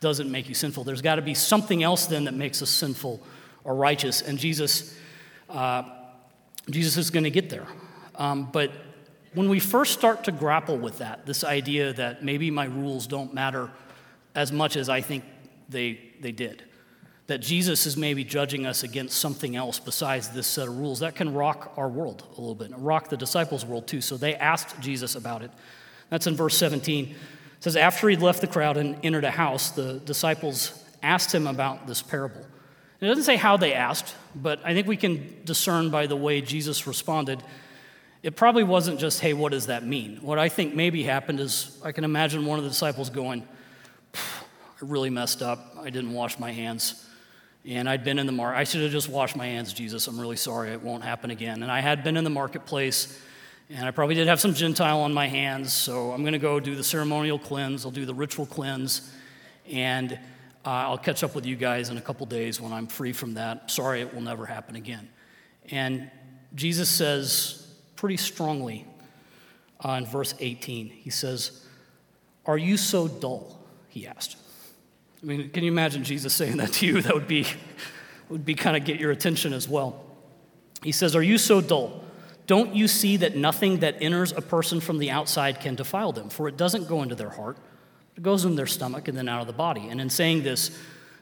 doesn't 0.00 0.30
make 0.30 0.48
you 0.48 0.54
sinful. 0.54 0.84
There's 0.84 1.02
got 1.02 1.16
to 1.16 1.22
be 1.22 1.34
something 1.34 1.82
else 1.82 2.06
then 2.06 2.24
that 2.24 2.34
makes 2.34 2.62
us 2.62 2.70
sinful 2.70 3.20
or 3.64 3.74
righteous, 3.74 4.22
and 4.22 4.38
Jesus, 4.38 4.96
uh, 5.48 5.82
Jesus 6.70 6.96
is 6.96 7.10
going 7.10 7.24
to 7.24 7.30
get 7.30 7.50
there. 7.50 7.66
Um, 8.14 8.48
but 8.52 8.70
when 9.34 9.48
we 9.48 9.60
first 9.60 9.92
start 9.92 10.24
to 10.24 10.32
grapple 10.32 10.76
with 10.76 10.98
that, 10.98 11.26
this 11.26 11.44
idea 11.44 11.92
that 11.92 12.24
maybe 12.24 12.50
my 12.50 12.64
rules 12.64 13.06
don't 13.06 13.32
matter 13.32 13.70
as 14.34 14.50
much 14.50 14.76
as 14.76 14.88
I 14.88 15.00
think 15.00 15.24
they, 15.68 16.00
they 16.20 16.32
did, 16.32 16.64
that 17.28 17.38
Jesus 17.38 17.86
is 17.86 17.96
maybe 17.96 18.24
judging 18.24 18.66
us 18.66 18.82
against 18.82 19.18
something 19.18 19.54
else 19.54 19.78
besides 19.78 20.30
this 20.30 20.46
set 20.46 20.66
of 20.66 20.76
rules, 20.78 21.00
that 21.00 21.14
can 21.14 21.32
rock 21.32 21.72
our 21.76 21.88
world 21.88 22.24
a 22.36 22.40
little 22.40 22.56
bit, 22.56 22.70
and 22.70 22.84
rock 22.84 23.08
the 23.08 23.16
disciples' 23.16 23.64
world 23.64 23.86
too. 23.86 24.00
So 24.00 24.16
they 24.16 24.34
asked 24.34 24.80
Jesus 24.80 25.14
about 25.14 25.42
it. 25.42 25.50
That's 26.08 26.26
in 26.26 26.34
verse 26.34 26.56
17. 26.56 27.06
It 27.06 27.16
says, 27.60 27.76
After 27.76 28.08
he'd 28.08 28.20
left 28.20 28.40
the 28.40 28.48
crowd 28.48 28.76
and 28.76 28.96
entered 29.04 29.24
a 29.24 29.30
house, 29.30 29.70
the 29.70 30.00
disciples 30.00 30.84
asked 31.04 31.32
him 31.32 31.46
about 31.46 31.86
this 31.86 32.02
parable. 32.02 32.44
it 33.00 33.06
doesn't 33.06 33.24
say 33.24 33.36
how 33.36 33.56
they 33.56 33.74
asked, 33.74 34.14
but 34.34 34.60
I 34.64 34.74
think 34.74 34.88
we 34.88 34.96
can 34.96 35.36
discern 35.44 35.90
by 35.90 36.06
the 36.06 36.16
way 36.16 36.40
Jesus 36.40 36.86
responded 36.86 37.42
it 38.22 38.36
probably 38.36 38.64
wasn't 38.64 39.00
just, 39.00 39.20
hey, 39.20 39.32
what 39.32 39.52
does 39.52 39.66
that 39.66 39.84
mean? 39.86 40.18
What 40.20 40.38
I 40.38 40.48
think 40.48 40.74
maybe 40.74 41.02
happened 41.02 41.40
is 41.40 41.78
I 41.82 41.92
can 41.92 42.04
imagine 42.04 42.44
one 42.44 42.58
of 42.58 42.64
the 42.64 42.70
disciples 42.70 43.08
going, 43.08 43.46
I 44.14 44.18
really 44.80 45.10
messed 45.10 45.42
up. 45.42 45.76
I 45.80 45.90
didn't 45.90 46.12
wash 46.12 46.38
my 46.38 46.52
hands. 46.52 47.06
And 47.66 47.88
I'd 47.88 48.04
been 48.04 48.18
in 48.18 48.26
the 48.26 48.32
market. 48.32 48.58
I 48.58 48.64
should 48.64 48.82
have 48.82 48.92
just 48.92 49.08
washed 49.08 49.36
my 49.36 49.46
hands, 49.46 49.72
Jesus. 49.72 50.06
I'm 50.06 50.18
really 50.18 50.36
sorry. 50.36 50.70
It 50.70 50.82
won't 50.82 51.02
happen 51.02 51.30
again. 51.30 51.62
And 51.62 51.70
I 51.70 51.80
had 51.80 52.02
been 52.02 52.16
in 52.16 52.24
the 52.24 52.30
marketplace, 52.30 53.18
and 53.68 53.86
I 53.86 53.90
probably 53.90 54.14
did 54.14 54.28
have 54.28 54.40
some 54.40 54.54
Gentile 54.54 55.00
on 55.00 55.12
my 55.12 55.26
hands. 55.26 55.72
So 55.72 56.12
I'm 56.12 56.22
going 56.22 56.32
to 56.32 56.38
go 56.38 56.60
do 56.60 56.74
the 56.74 56.84
ceremonial 56.84 57.38
cleanse. 57.38 57.84
I'll 57.84 57.90
do 57.90 58.06
the 58.06 58.14
ritual 58.14 58.46
cleanse. 58.46 59.12
And 59.70 60.12
uh, 60.64 60.70
I'll 60.70 60.98
catch 60.98 61.22
up 61.22 61.34
with 61.34 61.46
you 61.46 61.56
guys 61.56 61.90
in 61.90 61.96
a 61.96 62.00
couple 62.02 62.26
days 62.26 62.60
when 62.60 62.72
I'm 62.72 62.86
free 62.86 63.12
from 63.12 63.34
that. 63.34 63.70
Sorry, 63.70 64.00
it 64.00 64.12
will 64.12 64.22
never 64.22 64.46
happen 64.46 64.76
again. 64.76 65.08
And 65.70 66.10
Jesus 66.54 66.88
says, 66.88 67.59
pretty 68.00 68.16
strongly 68.16 68.86
uh, 69.84 69.90
in 69.90 70.06
verse 70.06 70.34
18. 70.38 70.88
He 70.88 71.10
says, 71.10 71.66
Are 72.46 72.56
you 72.56 72.78
so 72.78 73.06
dull? 73.06 73.60
He 73.88 74.06
asked. 74.06 74.38
I 75.22 75.26
mean, 75.26 75.50
can 75.50 75.62
you 75.62 75.70
imagine 75.70 76.02
Jesus 76.02 76.32
saying 76.32 76.56
that 76.56 76.72
to 76.74 76.86
you? 76.86 77.02
That 77.02 77.12
would 77.12 77.28
be, 77.28 77.46
would 78.30 78.46
be 78.46 78.54
kind 78.54 78.74
of 78.74 78.86
get 78.86 78.98
your 78.98 79.10
attention 79.10 79.52
as 79.52 79.68
well. 79.68 80.02
He 80.82 80.92
says, 80.92 81.14
Are 81.14 81.22
you 81.22 81.36
so 81.36 81.60
dull? 81.60 82.02
Don't 82.46 82.74
you 82.74 82.88
see 82.88 83.18
that 83.18 83.36
nothing 83.36 83.80
that 83.80 83.96
enters 84.00 84.32
a 84.32 84.40
person 84.40 84.80
from 84.80 84.96
the 84.96 85.10
outside 85.10 85.60
can 85.60 85.74
defile 85.74 86.12
them? 86.12 86.30
For 86.30 86.48
it 86.48 86.56
doesn't 86.56 86.88
go 86.88 87.02
into 87.02 87.14
their 87.14 87.28
heart, 87.28 87.58
it 88.16 88.22
goes 88.22 88.46
in 88.46 88.56
their 88.56 88.66
stomach 88.66 89.08
and 89.08 89.16
then 89.16 89.28
out 89.28 89.42
of 89.42 89.46
the 89.46 89.52
body. 89.52 89.88
And 89.88 90.00
in 90.00 90.08
saying 90.08 90.42
this, 90.42 90.70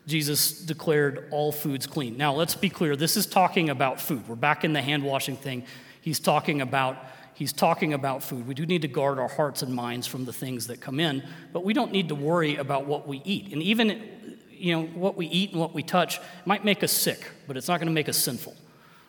Jesus 0.07 0.53
declared 0.63 1.27
all 1.33 1.51
foods 1.51 1.89
clean. 1.89 2.17
Now, 2.17 2.35
let's 2.35 2.55
be 2.55 2.71
clear 2.71 2.95
this 2.95 3.17
is 3.17 3.27
talking 3.27 3.69
about 3.69 4.01
food. 4.01 4.29
We're 4.29 4.37
back 4.37 4.63
in 4.63 4.73
the 4.73 4.81
hand 4.81 5.03
washing 5.03 5.37
thing 5.37 5.65
he's 6.09 6.19
talking 6.19 6.63
about 6.63 6.97
he's 7.35 7.53
talking 7.53 7.93
about 7.93 8.23
food. 8.23 8.49
We 8.49 8.55
do 8.55 8.65
need 8.65 8.83
to 8.83 8.89
guard 8.89 9.19
our 9.19 9.29
hearts 9.29 9.63
and 9.63 9.73
minds 9.73 10.07
from 10.07 10.25
the 10.25 10.33
things 10.33 10.67
that 10.69 10.81
come 10.81 10.99
in, 10.99 11.23
but 11.53 11.65
we 11.65 11.75
don't 11.75 11.93
need 11.93 12.09
to 12.09 12.15
worry 12.15 12.57
about 12.57 12.87
what 12.87 13.07
we 13.07 13.21
eat. 13.25 13.53
And 13.53 13.63
even 13.63 14.09
you 14.51 14.75
know 14.75 14.87
what 14.87 15.17
we 15.17 15.27
eat 15.27 15.53
and 15.53 15.61
what 15.61 15.75
we 15.75 15.83
touch 15.83 16.19
might 16.47 16.65
make 16.65 16.83
us 16.83 16.93
sick, 16.93 17.31
but 17.47 17.59
it's 17.59 17.69
not 17.69 17.79
going 17.79 17.89
to 17.89 17.93
make 17.93 18.09
us 18.09 18.17
sinful, 18.17 18.57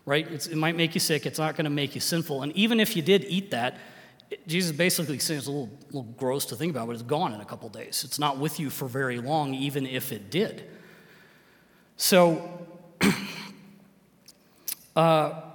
right? 0.05 0.29
It's, 0.29 0.47
it 0.47 0.57
might 0.57 0.75
make 0.75 0.93
you 0.93 0.99
sick. 0.99 1.25
It's 1.25 1.39
not 1.39 1.55
going 1.55 1.63
to 1.63 1.71
make 1.71 1.95
you 1.95 2.01
sinful. 2.01 2.43
And 2.43 2.51
even 2.55 2.81
if 2.81 2.97
you 2.97 3.01
did 3.01 3.23
eat 3.23 3.49
that, 3.51 3.77
Jesus 4.45 4.75
basically 4.75 5.19
says 5.19 5.37
it's 5.37 5.47
a 5.47 5.51
little, 5.51 5.71
little 5.85 6.13
gross 6.17 6.45
to 6.47 6.55
think 6.57 6.71
about, 6.71 6.85
but 6.85 6.93
it's 6.93 7.01
gone 7.01 7.33
in 7.33 7.39
a 7.39 7.45
couple 7.45 7.69
days. 7.69 8.03
It's 8.05 8.19
not 8.19 8.37
with 8.37 8.59
you 8.59 8.69
for 8.69 8.89
very 8.89 9.19
long, 9.19 9.53
even 9.53 9.87
if 9.87 10.11
it 10.11 10.29
did. 10.29 10.69
So. 11.95 12.67
uh, 14.95 15.48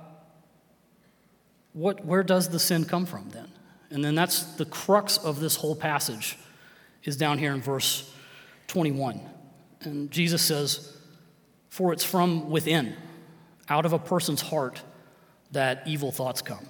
what, 1.74 2.04
where 2.04 2.22
does 2.22 2.48
the 2.48 2.58
sin 2.58 2.84
come 2.87 3.04
from 3.04 3.28
then? 3.30 3.48
And 3.90 4.02
then 4.02 4.14
that's 4.14 4.42
the 4.54 4.64
crux 4.64 5.18
of 5.18 5.40
this 5.40 5.56
whole 5.56 5.76
passage 5.76 6.38
is 7.02 7.16
down 7.16 7.38
here 7.38 7.52
in 7.52 7.60
verse 7.60 8.10
21. 8.68 9.20
And 9.82 10.10
Jesus 10.10 10.40
says, 10.40 10.96
For 11.68 11.92
it's 11.92 12.04
from 12.04 12.50
within, 12.50 12.94
out 13.68 13.84
of 13.84 13.92
a 13.92 13.98
person's 13.98 14.40
heart, 14.40 14.80
that 15.52 15.82
evil 15.87 16.10
thoughts 16.10 16.40
come. 16.40 16.66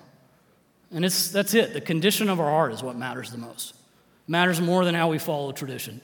And 0.91 1.05
it's, 1.05 1.31
that's 1.31 1.55
it. 1.55 1.73
The 1.73 1.81
condition 1.81 2.29
of 2.29 2.41
our 2.41 2.51
heart 2.51 2.73
is 2.73 2.83
what 2.83 2.97
matters 2.97 3.31
the 3.31 3.39
most. 3.39 3.71
It 3.71 4.31
matters 4.31 4.61
more 4.61 4.85
than 4.85 4.95
how 4.95 5.09
we 5.09 5.19
follow 5.19 5.53
tradition. 5.53 6.01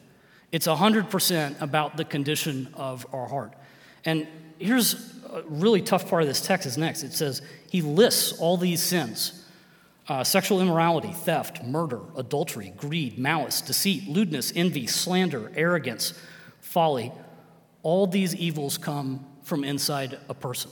It's 0.53 0.67
100% 0.67 1.61
about 1.61 1.97
the 1.97 2.05
condition 2.05 2.69
of 2.75 3.07
our 3.13 3.29
heart. 3.29 3.53
And 4.05 4.27
here's 4.59 5.20
a 5.33 5.43
really 5.47 5.83
tough 5.83 6.09
part 6.09 6.23
of 6.23 6.29
this 6.29 6.41
text 6.41 6.67
is 6.67 6.77
next. 6.77 7.03
It 7.03 7.13
says, 7.13 7.43
He 7.71 7.83
lists 7.83 8.33
all 8.39 8.57
these 8.57 8.83
sins 8.83 9.41
uh, 10.09 10.25
sexual 10.25 10.61
immorality, 10.61 11.13
theft, 11.13 11.63
murder, 11.63 12.01
adultery, 12.17 12.73
greed, 12.77 13.17
malice, 13.17 13.61
deceit, 13.61 14.09
lewdness, 14.09 14.53
envy, 14.57 14.87
slander, 14.87 15.53
arrogance, 15.55 16.15
folly. 16.61 17.13
All 17.85 18.09
these 18.09 18.35
evils 18.35 18.77
come 18.77 19.25
from 19.45 19.63
inside 19.63 20.19
a 20.29 20.35
person. 20.35 20.71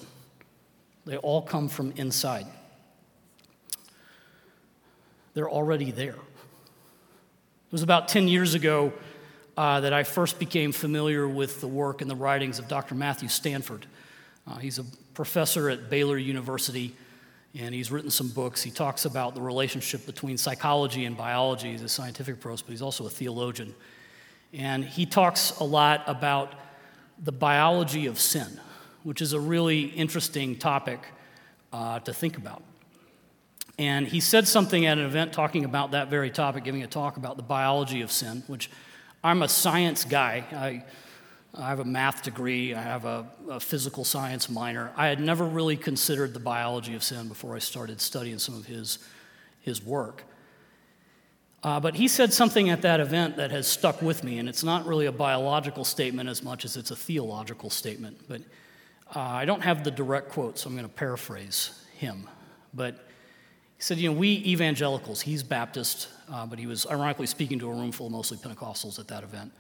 They 1.06 1.16
all 1.18 1.40
come 1.40 1.68
from 1.68 1.92
inside. 1.92 2.46
They're 5.34 5.48
already 5.48 5.92
there. 5.92 6.16
It 6.16 7.72
was 7.72 7.82
about 7.82 8.08
10 8.08 8.26
years 8.26 8.54
ago 8.54 8.92
uh, 9.56 9.80
that 9.80 9.92
I 9.92 10.02
first 10.02 10.38
became 10.38 10.72
familiar 10.72 11.28
with 11.28 11.60
the 11.60 11.68
work 11.68 12.02
and 12.02 12.10
the 12.10 12.16
writings 12.16 12.58
of 12.58 12.66
Dr. 12.66 12.94
Matthew 12.94 13.28
Stanford. 13.28 13.86
Uh, 14.48 14.56
he's 14.56 14.78
a 14.78 14.84
professor 15.14 15.68
at 15.68 15.90
Baylor 15.90 16.16
University, 16.16 16.94
and 17.54 17.74
he's 17.74 17.90
written 17.90 18.10
some 18.10 18.28
books. 18.28 18.62
He 18.62 18.70
talks 18.70 19.04
about 19.04 19.34
the 19.34 19.42
relationship 19.42 20.06
between 20.06 20.38
psychology 20.38 21.04
and 21.04 21.16
biology. 21.16 21.72
He's 21.72 21.82
a 21.82 21.88
scientific 21.88 22.36
approach, 22.36 22.64
but 22.64 22.70
he's 22.70 22.82
also 22.82 23.06
a 23.06 23.10
theologian. 23.10 23.74
And 24.52 24.84
he 24.84 25.06
talks 25.06 25.58
a 25.58 25.64
lot 25.64 26.04
about 26.06 26.54
the 27.22 27.32
biology 27.32 28.06
of 28.06 28.18
sin 28.18 28.60
which 29.02 29.22
is 29.22 29.32
a 29.32 29.40
really 29.40 29.84
interesting 29.84 30.56
topic 30.56 31.00
uh, 31.72 31.98
to 32.00 32.12
think 32.12 32.36
about. 32.36 32.62
And 33.78 34.06
he 34.06 34.20
said 34.20 34.48
something 34.48 34.86
at 34.86 34.98
an 34.98 35.04
event 35.06 35.32
talking 35.32 35.64
about 35.64 35.92
that 35.92 36.08
very 36.08 36.30
topic, 36.30 36.64
giving 36.64 36.82
a 36.82 36.86
talk 36.86 37.16
about 37.16 37.36
the 37.36 37.42
biology 37.42 38.02
of 38.02 38.10
sin, 38.10 38.42
which 38.48 38.70
I'm 39.22 39.42
a 39.42 39.48
science 39.48 40.04
guy. 40.04 40.44
I, 40.52 40.84
I 41.54 41.68
have 41.68 41.80
a 41.80 41.84
math 41.84 42.22
degree, 42.22 42.74
I 42.74 42.82
have 42.82 43.04
a, 43.04 43.26
a, 43.48 43.58
physical 43.58 44.04
science 44.04 44.50
minor. 44.50 44.92
I 44.96 45.06
had 45.06 45.18
never 45.18 45.44
really 45.44 45.76
considered 45.76 46.34
the 46.34 46.40
biology 46.40 46.94
of 46.94 47.02
sin 47.02 47.26
before 47.28 47.56
I 47.56 47.58
started 47.58 48.00
studying 48.00 48.38
some 48.38 48.54
of 48.54 48.66
his, 48.66 48.98
his 49.60 49.82
work. 49.82 50.24
Uh, 51.62 51.80
but 51.80 51.94
he 51.94 52.06
said 52.06 52.32
something 52.32 52.70
at 52.70 52.82
that 52.82 53.00
event 53.00 53.36
that 53.36 53.50
has 53.50 53.66
stuck 53.66 54.00
with 54.02 54.22
me, 54.22 54.38
and 54.38 54.48
it's 54.48 54.62
not 54.62 54.86
really 54.86 55.06
a 55.06 55.12
biological 55.12 55.84
statement 55.84 56.28
as 56.28 56.42
much 56.42 56.64
as 56.64 56.76
it's 56.76 56.90
a 56.90 56.96
theological 56.96 57.70
statement. 57.70 58.16
But 58.28 58.42
uh, 59.16 59.20
I 59.20 59.44
don't 59.44 59.62
have 59.62 59.82
the 59.82 59.90
direct 59.90 60.28
quote, 60.28 60.58
so 60.58 60.68
I'm 60.68 60.76
going 60.76 60.86
to 60.86 60.94
paraphrase 60.94 61.84
him. 61.96 62.28
But 62.74 62.94
he 63.76 63.82
said, 63.82 63.98
You 63.98 64.12
know, 64.12 64.18
we 64.18 64.28
evangelicals, 64.46 65.20
he's 65.20 65.42
Baptist, 65.42 66.08
uh, 66.30 66.46
but 66.46 66.60
he 66.60 66.66
was 66.66 66.86
ironically 66.86 67.26
speaking 67.26 67.58
to 67.58 67.68
a 67.68 67.74
room 67.74 67.90
full 67.90 68.06
of 68.06 68.12
mostly 68.12 68.36
Pentecostals 68.36 69.00
at 69.00 69.08
that 69.08 69.24
event. 69.24 69.50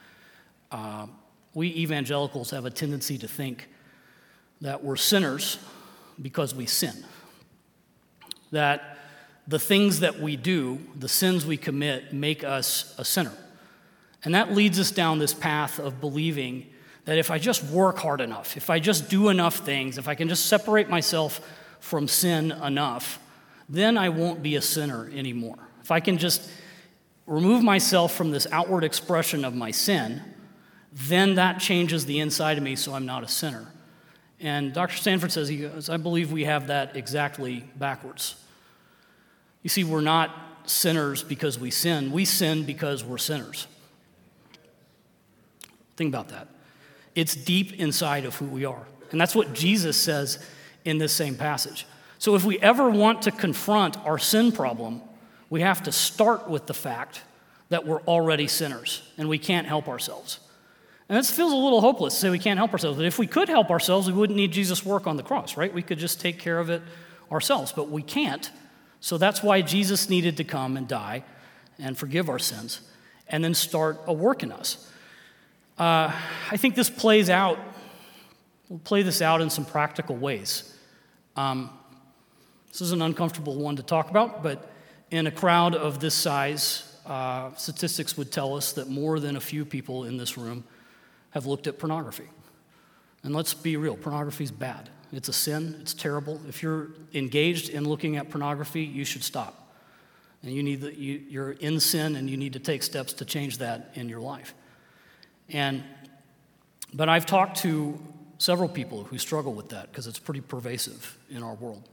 We 1.54 1.68
evangelicals 1.68 2.50
have 2.50 2.64
a 2.64 2.70
tendency 2.70 3.18
to 3.18 3.28
think 3.28 3.68
that 4.60 4.82
we're 4.82 4.96
sinners 4.96 5.58
because 6.20 6.54
we 6.54 6.66
sin. 6.66 7.04
That 8.50 8.98
the 9.46 9.58
things 9.58 10.00
that 10.00 10.20
we 10.20 10.36
do, 10.36 10.78
the 10.94 11.08
sins 11.08 11.46
we 11.46 11.56
commit, 11.56 12.12
make 12.12 12.44
us 12.44 12.94
a 12.98 13.04
sinner. 13.04 13.32
And 14.24 14.34
that 14.34 14.52
leads 14.52 14.78
us 14.78 14.90
down 14.90 15.18
this 15.18 15.32
path 15.32 15.78
of 15.78 16.00
believing 16.00 16.66
that 17.04 17.18
if 17.18 17.30
I 17.30 17.38
just 17.38 17.64
work 17.64 17.98
hard 17.98 18.20
enough, 18.20 18.56
if 18.56 18.68
I 18.68 18.78
just 18.78 19.08
do 19.08 19.30
enough 19.30 19.56
things, 19.56 19.96
if 19.96 20.08
I 20.08 20.14
can 20.14 20.28
just 20.28 20.46
separate 20.46 20.90
myself 20.90 21.40
from 21.80 22.08
sin 22.08 22.52
enough, 22.52 23.18
then 23.68 23.96
I 23.96 24.10
won't 24.10 24.42
be 24.42 24.56
a 24.56 24.62
sinner 24.62 25.10
anymore. 25.14 25.58
If 25.80 25.90
I 25.90 26.00
can 26.00 26.18
just 26.18 26.50
remove 27.26 27.62
myself 27.62 28.14
from 28.14 28.30
this 28.30 28.46
outward 28.52 28.84
expression 28.84 29.44
of 29.44 29.54
my 29.54 29.70
sin, 29.70 30.22
then 31.06 31.36
that 31.36 31.60
changes 31.60 32.06
the 32.06 32.18
inside 32.18 32.58
of 32.58 32.64
me 32.64 32.74
so 32.74 32.94
I'm 32.94 33.06
not 33.06 33.22
a 33.22 33.28
sinner. 33.28 33.66
And 34.40 34.72
Dr. 34.72 34.96
Stanford 34.96 35.32
says, 35.32 35.48
he 35.48 35.58
goes, 35.58 35.88
I 35.88 35.96
believe 35.96 36.32
we 36.32 36.44
have 36.44 36.68
that 36.68 36.96
exactly 36.96 37.64
backwards. 37.76 38.36
You 39.62 39.70
see, 39.70 39.84
we're 39.84 40.00
not 40.00 40.30
sinners 40.66 41.22
because 41.22 41.58
we 41.58 41.70
sin, 41.70 42.12
we 42.12 42.24
sin 42.24 42.64
because 42.64 43.04
we're 43.04 43.18
sinners. 43.18 43.66
Think 45.96 46.08
about 46.08 46.28
that. 46.28 46.48
It's 47.14 47.34
deep 47.34 47.74
inside 47.74 48.24
of 48.24 48.36
who 48.36 48.44
we 48.44 48.64
are. 48.64 48.86
And 49.10 49.20
that's 49.20 49.34
what 49.34 49.52
Jesus 49.52 49.96
says 49.96 50.44
in 50.84 50.98
this 50.98 51.12
same 51.12 51.34
passage. 51.34 51.86
So 52.18 52.34
if 52.34 52.44
we 52.44 52.58
ever 52.60 52.88
want 52.88 53.22
to 53.22 53.30
confront 53.30 53.96
our 53.98 54.18
sin 54.18 54.52
problem, 54.52 55.02
we 55.50 55.62
have 55.62 55.82
to 55.84 55.92
start 55.92 56.48
with 56.48 56.66
the 56.66 56.74
fact 56.74 57.22
that 57.70 57.86
we're 57.86 58.02
already 58.02 58.46
sinners 58.46 59.02
and 59.16 59.28
we 59.28 59.38
can't 59.38 59.66
help 59.66 59.88
ourselves. 59.88 60.40
And 61.08 61.16
this 61.16 61.30
feels 61.30 61.52
a 61.52 61.56
little 61.56 61.80
hopeless 61.80 62.14
to 62.14 62.20
say 62.20 62.30
we 62.30 62.38
can't 62.38 62.58
help 62.58 62.72
ourselves. 62.72 62.98
But 62.98 63.06
if 63.06 63.18
we 63.18 63.26
could 63.26 63.48
help 63.48 63.70
ourselves, 63.70 64.08
we 64.08 64.12
wouldn't 64.12 64.36
need 64.36 64.52
Jesus' 64.52 64.84
work 64.84 65.06
on 65.06 65.16
the 65.16 65.22
cross, 65.22 65.56
right? 65.56 65.72
We 65.72 65.82
could 65.82 65.98
just 65.98 66.20
take 66.20 66.38
care 66.38 66.58
of 66.58 66.68
it 66.68 66.82
ourselves. 67.32 67.72
But 67.72 67.88
we 67.88 68.02
can't. 68.02 68.50
So 69.00 69.16
that's 69.16 69.42
why 69.42 69.62
Jesus 69.62 70.10
needed 70.10 70.36
to 70.36 70.44
come 70.44 70.76
and 70.76 70.86
die 70.86 71.24
and 71.78 71.96
forgive 71.96 72.28
our 72.28 72.38
sins 72.38 72.80
and 73.28 73.42
then 73.42 73.54
start 73.54 74.00
a 74.06 74.12
work 74.12 74.42
in 74.42 74.52
us. 74.52 74.90
Uh, 75.78 76.12
I 76.50 76.56
think 76.56 76.74
this 76.74 76.90
plays 76.90 77.30
out, 77.30 77.58
we'll 78.68 78.80
play 78.80 79.02
this 79.02 79.22
out 79.22 79.40
in 79.40 79.48
some 79.48 79.64
practical 79.64 80.16
ways. 80.16 80.76
Um, 81.36 81.70
this 82.68 82.80
is 82.80 82.92
an 82.92 83.00
uncomfortable 83.00 83.56
one 83.56 83.76
to 83.76 83.82
talk 83.82 84.10
about, 84.10 84.42
but 84.42 84.70
in 85.10 85.26
a 85.26 85.30
crowd 85.30 85.74
of 85.74 86.00
this 86.00 86.14
size, 86.14 86.96
uh, 87.06 87.54
statistics 87.54 88.16
would 88.16 88.32
tell 88.32 88.56
us 88.56 88.72
that 88.72 88.88
more 88.88 89.20
than 89.20 89.36
a 89.36 89.40
few 89.40 89.64
people 89.64 90.04
in 90.04 90.16
this 90.16 90.36
room 90.36 90.64
have 91.30 91.46
looked 91.46 91.66
at 91.66 91.78
pornography. 91.78 92.28
And 93.22 93.34
let's 93.34 93.54
be 93.54 93.76
real 93.76 93.96
pornography 93.96 94.44
is 94.44 94.50
bad. 94.50 94.88
It's 95.12 95.28
a 95.28 95.32
sin, 95.32 95.76
it's 95.80 95.94
terrible. 95.94 96.40
If 96.48 96.62
you're 96.62 96.88
engaged 97.14 97.70
in 97.70 97.88
looking 97.88 98.16
at 98.16 98.30
pornography, 98.30 98.82
you 98.82 99.04
should 99.04 99.24
stop. 99.24 99.72
And 100.42 100.52
you 100.52 100.62
need 100.62 100.82
the, 100.82 100.94
you, 100.94 101.22
you're 101.28 101.52
in 101.52 101.80
sin 101.80 102.14
and 102.14 102.28
you 102.28 102.36
need 102.36 102.52
to 102.52 102.58
take 102.58 102.82
steps 102.82 103.12
to 103.14 103.24
change 103.24 103.58
that 103.58 103.90
in 103.94 104.08
your 104.08 104.20
life. 104.20 104.54
And, 105.48 105.82
but 106.92 107.08
I've 107.08 107.26
talked 107.26 107.58
to 107.58 107.98
several 108.38 108.68
people 108.68 109.04
who 109.04 109.18
struggle 109.18 109.52
with 109.54 109.70
that 109.70 109.90
because 109.90 110.06
it's 110.06 110.18
pretty 110.18 110.40
pervasive 110.40 111.18
in 111.30 111.42
our 111.42 111.54
world. 111.54 111.88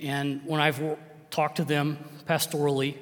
And 0.00 0.40
when 0.44 0.60
I've 0.60 0.98
talked 1.30 1.56
to 1.56 1.64
them 1.64 1.98
pastorally, 2.26 2.96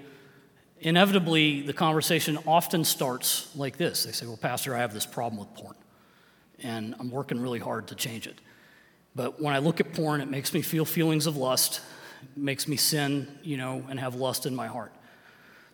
inevitably 0.81 1.63
the 1.63 1.73
conversation 1.73 2.39
often 2.47 2.85
starts 2.85 3.55
like 3.57 3.77
this. 3.77 4.05
They 4.05 4.13
say, 4.13 4.27
Well, 4.27 4.37
Pastor, 4.37 4.75
I 4.75 4.81
have 4.81 4.93
this 4.93 5.07
problem 5.07 5.41
with 5.41 5.55
porn, 5.55 5.77
and 6.63 6.95
I'm 6.99 7.11
working 7.11 7.41
really 7.41 7.59
hard 7.59 7.89
to 7.89 7.95
change 7.95 8.27
it. 8.27 8.41
But 9.15 9.41
when 9.41 9.55
I 9.55 9.59
look 9.59 9.81
at 9.81 9.95
porn, 9.95 10.21
it 10.21 10.29
makes 10.29 10.53
me 10.53 10.63
feel 10.63 10.85
feelings 10.85 11.27
of 11.27 11.37
lust, 11.37 11.81
it 12.23 12.41
makes 12.41 12.69
me 12.69 12.77
sin, 12.77 13.27
you 13.43 13.57
know, 13.57 13.85
and 13.89 13.99
have 13.99 14.15
lust 14.15 14.47
in 14.47 14.55
my 14.55 14.67
heart. 14.67 14.93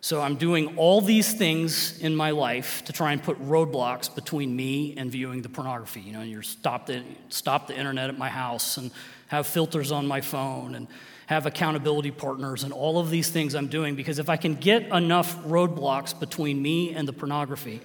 So 0.03 0.19
I'm 0.19 0.35
doing 0.35 0.75
all 0.75 0.99
these 0.99 1.33
things 1.33 1.97
in 1.99 2.13
my 2.13 2.31
life 2.31 2.83
to 2.85 2.91
try 2.91 3.13
and 3.13 3.23
put 3.23 3.41
roadblocks 3.41 4.13
between 4.13 4.53
me 4.53 4.95
and 4.97 5.09
viewing 5.09 5.41
the 5.41 5.47
pornography. 5.47 6.01
You 6.01 6.11
know, 6.11 6.21
you 6.21 6.41
stop 6.41 6.87
the, 6.87 7.03
stop 7.29 7.67
the 7.67 7.77
internet 7.77 8.09
at 8.09 8.17
my 8.17 8.27
house 8.27 8.75
and 8.75 8.91
have 9.27 9.47
filters 9.47 9.93
on 9.93 10.05
my 10.05 10.19
phone 10.19 10.75
and 10.75 10.89
have 11.33 11.45
accountability 11.45 12.11
partners 12.11 12.63
and 12.63 12.71
all 12.71 12.99
of 12.99 13.09
these 13.09 13.29
things 13.29 13.55
I'm 13.55 13.67
doing 13.67 13.95
because 13.95 14.19
if 14.19 14.29
I 14.29 14.37
can 14.37 14.55
get 14.55 14.83
enough 14.91 15.37
roadblocks 15.43 16.17
between 16.17 16.61
me 16.61 16.93
and 16.93 17.07
the 17.07 17.13
pornography, 17.13 17.81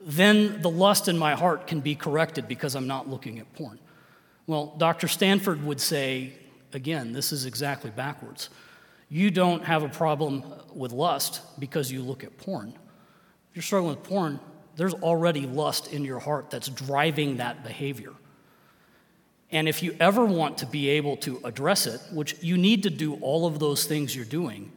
then 0.00 0.60
the 0.60 0.70
lust 0.70 1.08
in 1.08 1.16
my 1.16 1.34
heart 1.34 1.66
can 1.66 1.80
be 1.80 1.94
corrected 1.94 2.46
because 2.46 2.74
I'm 2.74 2.86
not 2.86 3.08
looking 3.08 3.38
at 3.38 3.52
porn. 3.54 3.78
Well, 4.46 4.74
Dr. 4.76 5.08
Stanford 5.08 5.64
would 5.64 5.80
say, 5.80 6.34
again, 6.72 7.12
this 7.12 7.32
is 7.32 7.46
exactly 7.46 7.90
backwards. 7.90 8.50
You 9.08 9.30
don't 9.30 9.64
have 9.64 9.82
a 9.82 9.88
problem 9.88 10.42
with 10.74 10.92
lust 10.92 11.40
because 11.58 11.90
you 11.90 12.02
look 12.02 12.24
at 12.24 12.36
porn. 12.36 12.74
If 13.50 13.56
you're 13.56 13.62
struggling 13.62 13.94
with 13.94 14.02
porn, 14.02 14.40
there's 14.76 14.94
already 14.94 15.46
lust 15.46 15.92
in 15.92 16.04
your 16.04 16.18
heart 16.18 16.50
that's 16.50 16.68
driving 16.68 17.36
that 17.36 17.62
behavior. 17.62 18.12
And 19.54 19.68
if 19.68 19.84
you 19.84 19.94
ever 20.00 20.24
want 20.24 20.58
to 20.58 20.66
be 20.66 20.88
able 20.88 21.16
to 21.18 21.40
address 21.44 21.86
it, 21.86 22.00
which 22.12 22.34
you 22.42 22.58
need 22.58 22.82
to 22.82 22.90
do 22.90 23.14
all 23.20 23.46
of 23.46 23.60
those 23.60 23.84
things 23.84 24.14
you're 24.14 24.24
doing, 24.24 24.72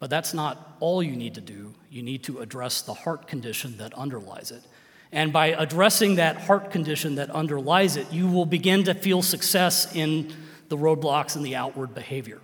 but 0.00 0.10
that's 0.10 0.34
not 0.34 0.76
all 0.80 1.00
you 1.00 1.14
need 1.14 1.36
to 1.36 1.40
do. 1.40 1.72
You 1.92 2.02
need 2.02 2.24
to 2.24 2.40
address 2.40 2.82
the 2.82 2.92
heart 2.92 3.28
condition 3.28 3.76
that 3.76 3.94
underlies 3.94 4.50
it. 4.50 4.64
And 5.12 5.32
by 5.32 5.46
addressing 5.46 6.16
that 6.16 6.38
heart 6.38 6.72
condition 6.72 7.14
that 7.14 7.30
underlies 7.30 7.94
it, 7.96 8.12
you 8.12 8.26
will 8.26 8.46
begin 8.46 8.82
to 8.84 8.94
feel 8.94 9.22
success 9.22 9.94
in 9.94 10.34
the 10.70 10.76
roadblocks 10.76 11.36
and 11.36 11.46
the 11.46 11.54
outward 11.54 11.94
behavior. 11.94 12.40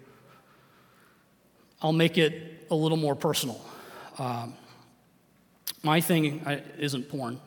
I'll 1.82 1.92
make 1.92 2.16
it 2.16 2.64
a 2.70 2.76
little 2.76 2.96
more 2.96 3.16
personal. 3.16 3.60
Um, 4.20 4.54
my 5.82 6.00
thing 6.00 6.46
isn't 6.78 7.08
porn. 7.08 7.40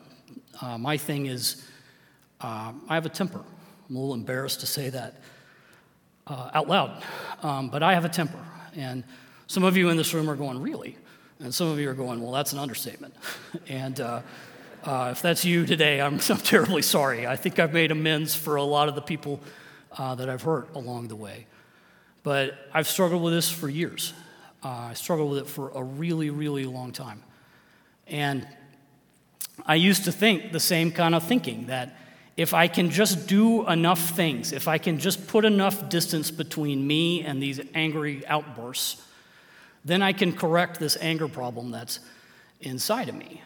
Uh, 0.60 0.76
my 0.76 0.98
thing 0.98 1.24
is, 1.24 1.66
uh, 2.42 2.74
I 2.86 2.94
have 2.94 3.06
a 3.06 3.08
temper. 3.08 3.42
I'm 3.88 3.96
a 3.96 3.98
little 3.98 4.14
embarrassed 4.14 4.60
to 4.60 4.66
say 4.66 4.90
that. 4.90 5.20
uh, 6.26 6.50
out 6.54 6.68
loud. 6.68 7.02
Um, 7.42 7.68
but 7.68 7.82
I 7.82 7.94
have 7.94 8.04
a 8.04 8.08
temper. 8.08 8.38
And 8.74 9.04
some 9.46 9.64
of 9.64 9.76
you 9.76 9.88
in 9.90 9.96
this 9.96 10.12
room 10.12 10.28
are 10.28 10.36
going, 10.36 10.60
Really? 10.60 10.96
And 11.38 11.54
some 11.54 11.68
of 11.68 11.78
you 11.78 11.88
are 11.88 11.94
going, 11.94 12.20
Well, 12.20 12.32
that's 12.32 12.52
an 12.52 12.58
understatement. 12.58 13.14
and 13.68 14.00
uh, 14.00 14.22
uh, 14.84 15.10
if 15.12 15.22
that's 15.22 15.44
you 15.44 15.66
today, 15.66 16.00
I'm, 16.00 16.14
I'm, 16.28 16.38
terribly 16.38 16.82
sorry. 16.82 17.26
I 17.26 17.36
think 17.36 17.58
I've 17.58 17.72
made 17.72 17.90
amends 17.90 18.34
for 18.34 18.56
a 18.56 18.62
lot 18.62 18.88
of 18.88 18.94
the 18.94 19.02
people 19.02 19.40
uh, 19.96 20.14
that 20.16 20.28
I've 20.28 20.42
hurt 20.42 20.74
along 20.74 21.08
the 21.08 21.16
way. 21.16 21.46
But 22.22 22.54
I've 22.74 22.88
struggled 22.88 23.22
with 23.22 23.32
this 23.32 23.50
for 23.50 23.68
years. 23.68 24.12
Uh, 24.64 24.88
I 24.90 24.94
struggled 24.94 25.30
with 25.30 25.38
it 25.40 25.46
for 25.46 25.70
a 25.70 25.82
really, 25.82 26.30
really 26.30 26.64
long 26.64 26.90
time. 26.90 27.22
And 28.08 28.46
I 29.64 29.76
used 29.76 30.04
to 30.04 30.12
think 30.12 30.52
the 30.52 30.60
same 30.60 30.90
kind 30.90 31.14
of 31.14 31.22
thinking 31.22 31.66
that 31.66 31.96
if 32.36 32.52
I 32.52 32.68
can 32.68 32.90
just 32.90 33.26
do 33.26 33.66
enough 33.66 34.10
things, 34.10 34.52
if 34.52 34.68
I 34.68 34.78
can 34.78 34.98
just 34.98 35.26
put 35.26 35.44
enough 35.44 35.88
distance 35.88 36.30
between 36.30 36.86
me 36.86 37.22
and 37.22 37.42
these 37.42 37.60
angry 37.74 38.26
outbursts, 38.26 39.02
then 39.84 40.02
I 40.02 40.12
can 40.12 40.32
correct 40.32 40.78
this 40.78 40.96
anger 41.00 41.28
problem 41.28 41.70
that's 41.70 42.00
inside 42.60 43.08
of 43.08 43.14
me. 43.14 43.42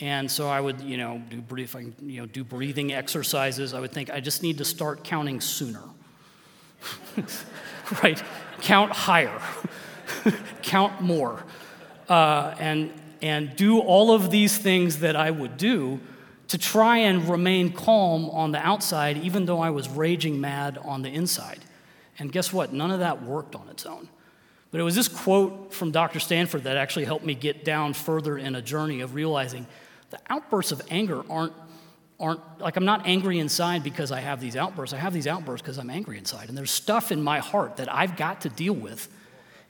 And 0.00 0.30
so 0.30 0.48
I 0.48 0.60
would, 0.60 0.80
you 0.80 0.96
know, 0.96 1.20
do 1.28 1.42
I, 1.74 1.80
you 2.00 2.20
know, 2.20 2.26
do 2.26 2.44
breathing 2.44 2.92
exercises. 2.92 3.74
I 3.74 3.80
would 3.80 3.90
think 3.90 4.10
I 4.10 4.20
just 4.20 4.42
need 4.42 4.58
to 4.58 4.64
start 4.64 5.02
counting 5.02 5.40
sooner. 5.40 5.82
right? 8.02 8.22
Count 8.60 8.92
higher. 8.92 9.40
Count 10.62 11.00
more. 11.00 11.42
Uh, 12.08 12.54
and 12.60 12.92
and 13.20 13.56
do 13.56 13.80
all 13.80 14.12
of 14.12 14.30
these 14.30 14.56
things 14.56 15.00
that 15.00 15.16
I 15.16 15.32
would 15.32 15.56
do 15.56 15.98
to 16.48 16.58
try 16.58 16.98
and 16.98 17.28
remain 17.28 17.72
calm 17.72 18.30
on 18.30 18.52
the 18.52 18.58
outside, 18.58 19.18
even 19.18 19.44
though 19.44 19.60
I 19.60 19.70
was 19.70 19.88
raging 19.88 20.40
mad 20.40 20.78
on 20.78 21.02
the 21.02 21.10
inside. 21.10 21.60
And 22.18 22.32
guess 22.32 22.52
what? 22.52 22.72
None 22.72 22.90
of 22.90 23.00
that 23.00 23.22
worked 23.22 23.54
on 23.54 23.68
its 23.68 23.86
own. 23.86 24.08
But 24.70 24.80
it 24.80 24.84
was 24.84 24.94
this 24.94 25.08
quote 25.08 25.72
from 25.72 25.90
Dr. 25.90 26.20
Stanford 26.20 26.64
that 26.64 26.76
actually 26.76 27.04
helped 27.04 27.24
me 27.24 27.34
get 27.34 27.64
down 27.64 27.94
further 27.94 28.36
in 28.36 28.54
a 28.54 28.62
journey 28.62 29.00
of 29.00 29.14
realizing 29.14 29.66
the 30.10 30.18
outbursts 30.28 30.72
of 30.72 30.82
anger 30.90 31.22
aren't, 31.30 31.52
aren't 32.18 32.40
like 32.58 32.76
I'm 32.76 32.84
not 32.84 33.06
angry 33.06 33.38
inside 33.38 33.82
because 33.82 34.10
I 34.10 34.20
have 34.20 34.40
these 34.40 34.56
outbursts. 34.56 34.94
I 34.94 34.98
have 34.98 35.12
these 35.12 35.26
outbursts 35.26 35.62
because 35.62 35.78
I'm 35.78 35.90
angry 35.90 36.18
inside. 36.18 36.48
And 36.48 36.56
there's 36.56 36.70
stuff 36.70 37.12
in 37.12 37.22
my 37.22 37.38
heart 37.38 37.76
that 37.76 37.92
I've 37.94 38.16
got 38.16 38.42
to 38.42 38.48
deal 38.48 38.74
with. 38.74 39.08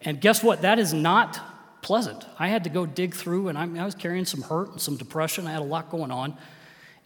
And 0.00 0.20
guess 0.20 0.42
what? 0.42 0.62
That 0.62 0.78
is 0.78 0.92
not 0.92 1.40
pleasant. 1.82 2.24
I 2.38 2.48
had 2.48 2.64
to 2.64 2.70
go 2.70 2.86
dig 2.86 3.14
through, 3.14 3.48
and 3.48 3.58
I, 3.58 3.62
I 3.80 3.84
was 3.84 3.94
carrying 3.94 4.24
some 4.24 4.42
hurt 4.42 4.70
and 4.70 4.80
some 4.80 4.96
depression. 4.96 5.46
I 5.46 5.52
had 5.52 5.62
a 5.62 5.64
lot 5.64 5.90
going 5.90 6.10
on. 6.10 6.36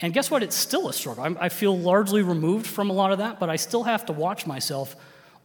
And 0.03 0.13
guess 0.13 0.31
what? 0.31 0.43
It's 0.43 0.57
still 0.57 0.89
a 0.89 0.93
struggle. 0.93 1.25
I'm, 1.25 1.39
I 1.41 1.49
feel 1.49 1.79
largely 1.79 2.23
removed 2.23 2.67
from 2.67 2.91
a 2.91 2.93
lot 2.93 3.13
of 3.13 3.19
that, 3.19 3.39
but 3.39 3.49
I 3.49 3.57
still 3.57 3.85
have 3.85 4.05
to 4.07 4.13
watch 4.13 4.47
myself 4.47 4.97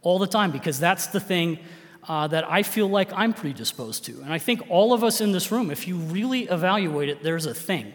all 0.02 0.18
the 0.18 0.26
time 0.26 0.50
because 0.50 0.80
that's 0.80 1.06
the 1.06 1.20
thing 1.20 1.60
uh, 2.08 2.26
that 2.26 2.50
I 2.50 2.64
feel 2.64 2.88
like 2.88 3.12
I'm 3.12 3.32
predisposed 3.32 4.04
to. 4.06 4.20
And 4.22 4.32
I 4.32 4.38
think 4.38 4.62
all 4.68 4.92
of 4.92 5.04
us 5.04 5.20
in 5.20 5.30
this 5.30 5.52
room, 5.52 5.70
if 5.70 5.86
you 5.86 5.96
really 5.96 6.42
evaluate 6.42 7.08
it, 7.08 7.22
there's 7.22 7.46
a 7.46 7.54
thing 7.54 7.92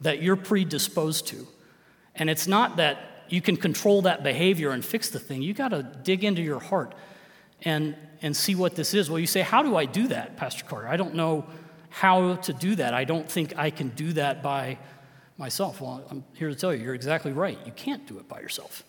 that 0.00 0.22
you're 0.22 0.36
predisposed 0.36 1.26
to. 1.28 1.46
And 2.14 2.30
it's 2.30 2.46
not 2.46 2.76
that 2.76 3.26
you 3.28 3.42
can 3.42 3.56
control 3.56 4.02
that 4.02 4.22
behavior 4.22 4.70
and 4.70 4.84
fix 4.84 5.10
the 5.10 5.18
thing. 5.18 5.42
You 5.42 5.52
got 5.52 5.68
to 5.68 5.82
dig 5.82 6.24
into 6.24 6.42
your 6.42 6.60
heart 6.60 6.94
and, 7.62 7.96
and 8.22 8.36
see 8.36 8.54
what 8.54 8.74
this 8.74 8.94
is. 8.94 9.10
Well, 9.10 9.18
you 9.18 9.26
say, 9.26 9.40
How 9.40 9.62
do 9.62 9.76
I 9.76 9.84
do 9.84 10.08
that, 10.08 10.36
Pastor 10.36 10.64
Carter? 10.64 10.88
I 10.88 10.96
don't 10.96 11.14
know 11.14 11.46
how 11.90 12.36
to 12.36 12.52
do 12.52 12.74
that. 12.76 12.94
I 12.94 13.04
don't 13.04 13.28
think 13.28 13.56
I 13.56 13.70
can 13.70 13.88
do 13.90 14.12
that 14.14 14.42
by 14.42 14.78
myself. 15.36 15.80
Well, 15.80 16.04
I'm 16.10 16.24
here 16.34 16.48
to 16.48 16.54
tell 16.54 16.74
you, 16.74 16.82
you're 16.82 16.94
exactly 16.94 17.32
right. 17.32 17.58
You 17.66 17.72
can't 17.72 18.06
do 18.06 18.18
it 18.18 18.28
by 18.28 18.40
yourself. 18.40 18.84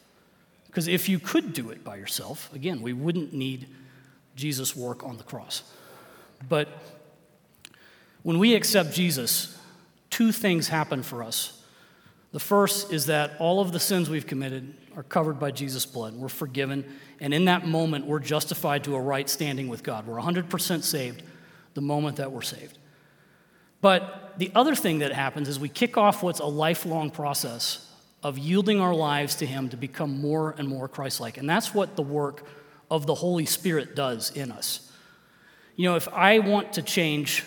Because 0.67 0.87
if 0.87 1.07
you 1.07 1.19
could 1.19 1.53
do 1.53 1.69
it 1.69 1.83
by 1.83 1.95
yourself, 1.95 2.53
again, 2.53 2.81
we 2.81 2.93
wouldn't 2.93 3.33
need 3.33 3.67
Jesus' 4.35 4.75
work 4.75 5.03
on 5.03 5.17
the 5.17 5.23
cross. 5.23 5.63
But 6.49 6.67
when 8.23 8.39
we 8.39 8.55
accept 8.55 8.93
Jesus, 8.93 9.57
two 10.09 10.31
things 10.31 10.67
happen 10.67 11.01
for 11.01 11.23
us. 11.23 11.61
The 12.31 12.39
first 12.39 12.91
is 12.91 13.05
that 13.05 13.31
all 13.39 13.61
of 13.61 13.71
the 13.71 13.79
sins 13.79 14.09
we've 14.09 14.27
committed 14.27 14.73
are 14.97 15.03
covered 15.03 15.39
by 15.39 15.51
Jesus' 15.51 15.85
blood. 15.85 16.15
We're 16.15 16.27
forgiven, 16.27 16.83
and 17.21 17.33
in 17.33 17.45
that 17.45 17.65
moment, 17.65 18.05
we're 18.05 18.19
justified 18.19 18.83
to 18.85 18.95
a 18.95 18.99
right 18.99 19.29
standing 19.29 19.69
with 19.69 19.83
God. 19.83 20.05
We're 20.05 20.19
100% 20.19 20.83
saved 20.83 21.23
the 21.73 21.81
moment 21.81 22.17
that 22.17 22.31
we're 22.31 22.41
saved. 22.41 22.77
But 23.79 24.24
the 24.37 24.51
other 24.55 24.75
thing 24.75 24.99
that 24.99 25.11
happens 25.11 25.47
is 25.47 25.59
we 25.59 25.69
kick 25.69 25.97
off 25.97 26.23
what's 26.23 26.39
a 26.39 26.45
lifelong 26.45 27.11
process 27.11 27.91
of 28.23 28.37
yielding 28.37 28.79
our 28.79 28.93
lives 28.93 29.35
to 29.35 29.45
Him 29.45 29.69
to 29.69 29.77
become 29.77 30.19
more 30.19 30.55
and 30.57 30.67
more 30.67 30.87
Christ 30.87 31.21
like. 31.21 31.37
And 31.37 31.49
that's 31.49 31.73
what 31.73 31.95
the 31.95 32.01
work 32.01 32.45
of 32.89 33.05
the 33.05 33.15
Holy 33.15 33.45
Spirit 33.45 33.95
does 33.95 34.31
in 34.31 34.51
us. 34.51 34.91
You 35.75 35.89
know, 35.89 35.95
if 35.95 36.07
I 36.07 36.39
want 36.39 36.73
to 36.73 36.81
change 36.81 37.43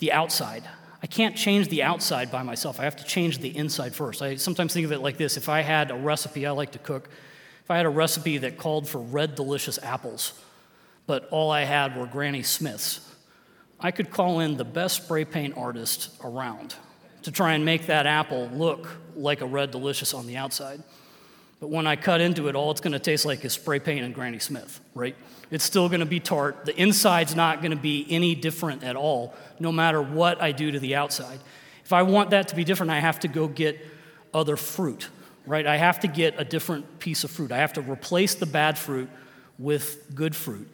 the 0.00 0.12
outside, 0.12 0.64
I 1.02 1.06
can't 1.06 1.36
change 1.36 1.68
the 1.68 1.82
outside 1.82 2.30
by 2.30 2.42
myself. 2.42 2.78
I 2.78 2.84
have 2.84 2.96
to 2.96 3.04
change 3.04 3.38
the 3.38 3.56
inside 3.56 3.94
first. 3.94 4.22
I 4.22 4.36
sometimes 4.36 4.72
think 4.72 4.84
of 4.84 4.92
it 4.92 5.00
like 5.00 5.16
this 5.16 5.36
if 5.36 5.48
I 5.48 5.62
had 5.62 5.90
a 5.90 5.94
recipe, 5.94 6.46
I 6.46 6.50
like 6.52 6.72
to 6.72 6.78
cook, 6.78 7.08
if 7.64 7.70
I 7.70 7.76
had 7.76 7.86
a 7.86 7.90
recipe 7.90 8.38
that 8.38 8.58
called 8.58 8.88
for 8.88 9.00
red, 9.00 9.34
delicious 9.34 9.78
apples, 9.82 10.40
but 11.06 11.28
all 11.30 11.50
I 11.50 11.62
had 11.62 11.96
were 11.96 12.06
Granny 12.06 12.42
Smiths, 12.42 13.11
I 13.82 13.90
could 13.90 14.10
call 14.10 14.40
in 14.40 14.56
the 14.56 14.64
best 14.64 15.02
spray 15.02 15.24
paint 15.24 15.56
artist 15.56 16.10
around 16.22 16.74
to 17.22 17.32
try 17.32 17.54
and 17.54 17.64
make 17.64 17.86
that 17.86 18.06
apple 18.06 18.48
look 18.52 18.88
like 19.16 19.40
a 19.40 19.46
red, 19.46 19.70
delicious 19.70 20.14
on 20.14 20.26
the 20.26 20.36
outside. 20.36 20.82
But 21.60 21.68
when 21.70 21.86
I 21.86 21.96
cut 21.96 22.20
into 22.20 22.48
it, 22.48 22.56
all 22.56 22.70
it's 22.70 22.80
going 22.80 22.92
to 22.92 22.98
taste 22.98 23.24
like 23.24 23.44
is 23.44 23.52
spray 23.52 23.78
paint 23.78 24.04
and 24.04 24.14
Granny 24.14 24.38
Smith, 24.38 24.80
right? 24.94 25.14
It's 25.50 25.64
still 25.64 25.88
going 25.88 26.00
to 26.00 26.06
be 26.06 26.18
tart. 26.18 26.64
The 26.64 26.80
inside's 26.80 27.36
not 27.36 27.60
going 27.60 27.70
to 27.70 27.76
be 27.76 28.06
any 28.08 28.34
different 28.34 28.82
at 28.82 28.96
all, 28.96 29.34
no 29.60 29.70
matter 29.70 30.02
what 30.02 30.40
I 30.40 30.52
do 30.52 30.70
to 30.72 30.80
the 30.80 30.96
outside. 30.96 31.38
If 31.84 31.92
I 31.92 32.02
want 32.02 32.30
that 32.30 32.48
to 32.48 32.56
be 32.56 32.64
different, 32.64 32.90
I 32.90 33.00
have 33.00 33.20
to 33.20 33.28
go 33.28 33.46
get 33.46 33.78
other 34.32 34.56
fruit, 34.56 35.08
right? 35.46 35.66
I 35.66 35.76
have 35.76 36.00
to 36.00 36.08
get 36.08 36.34
a 36.38 36.44
different 36.44 36.98
piece 36.98 37.22
of 37.22 37.30
fruit. 37.30 37.52
I 37.52 37.58
have 37.58 37.74
to 37.74 37.82
replace 37.82 38.34
the 38.34 38.46
bad 38.46 38.78
fruit 38.78 39.10
with 39.58 40.14
good 40.14 40.34
fruit. 40.34 40.68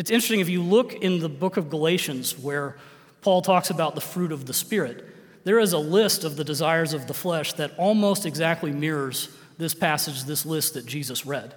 It's 0.00 0.10
interesting 0.10 0.40
if 0.40 0.48
you 0.48 0.62
look 0.62 0.94
in 0.94 1.18
the 1.18 1.28
book 1.28 1.58
of 1.58 1.68
Galatians 1.68 2.38
where 2.38 2.78
Paul 3.20 3.42
talks 3.42 3.68
about 3.68 3.94
the 3.94 4.00
fruit 4.00 4.32
of 4.32 4.46
the 4.46 4.54
Spirit, 4.54 5.04
there 5.44 5.58
is 5.58 5.74
a 5.74 5.78
list 5.78 6.24
of 6.24 6.36
the 6.36 6.42
desires 6.42 6.94
of 6.94 7.06
the 7.06 7.12
flesh 7.12 7.52
that 7.52 7.76
almost 7.76 8.24
exactly 8.24 8.72
mirrors 8.72 9.28
this 9.58 9.74
passage, 9.74 10.24
this 10.24 10.46
list 10.46 10.72
that 10.72 10.86
Jesus 10.86 11.26
read. 11.26 11.54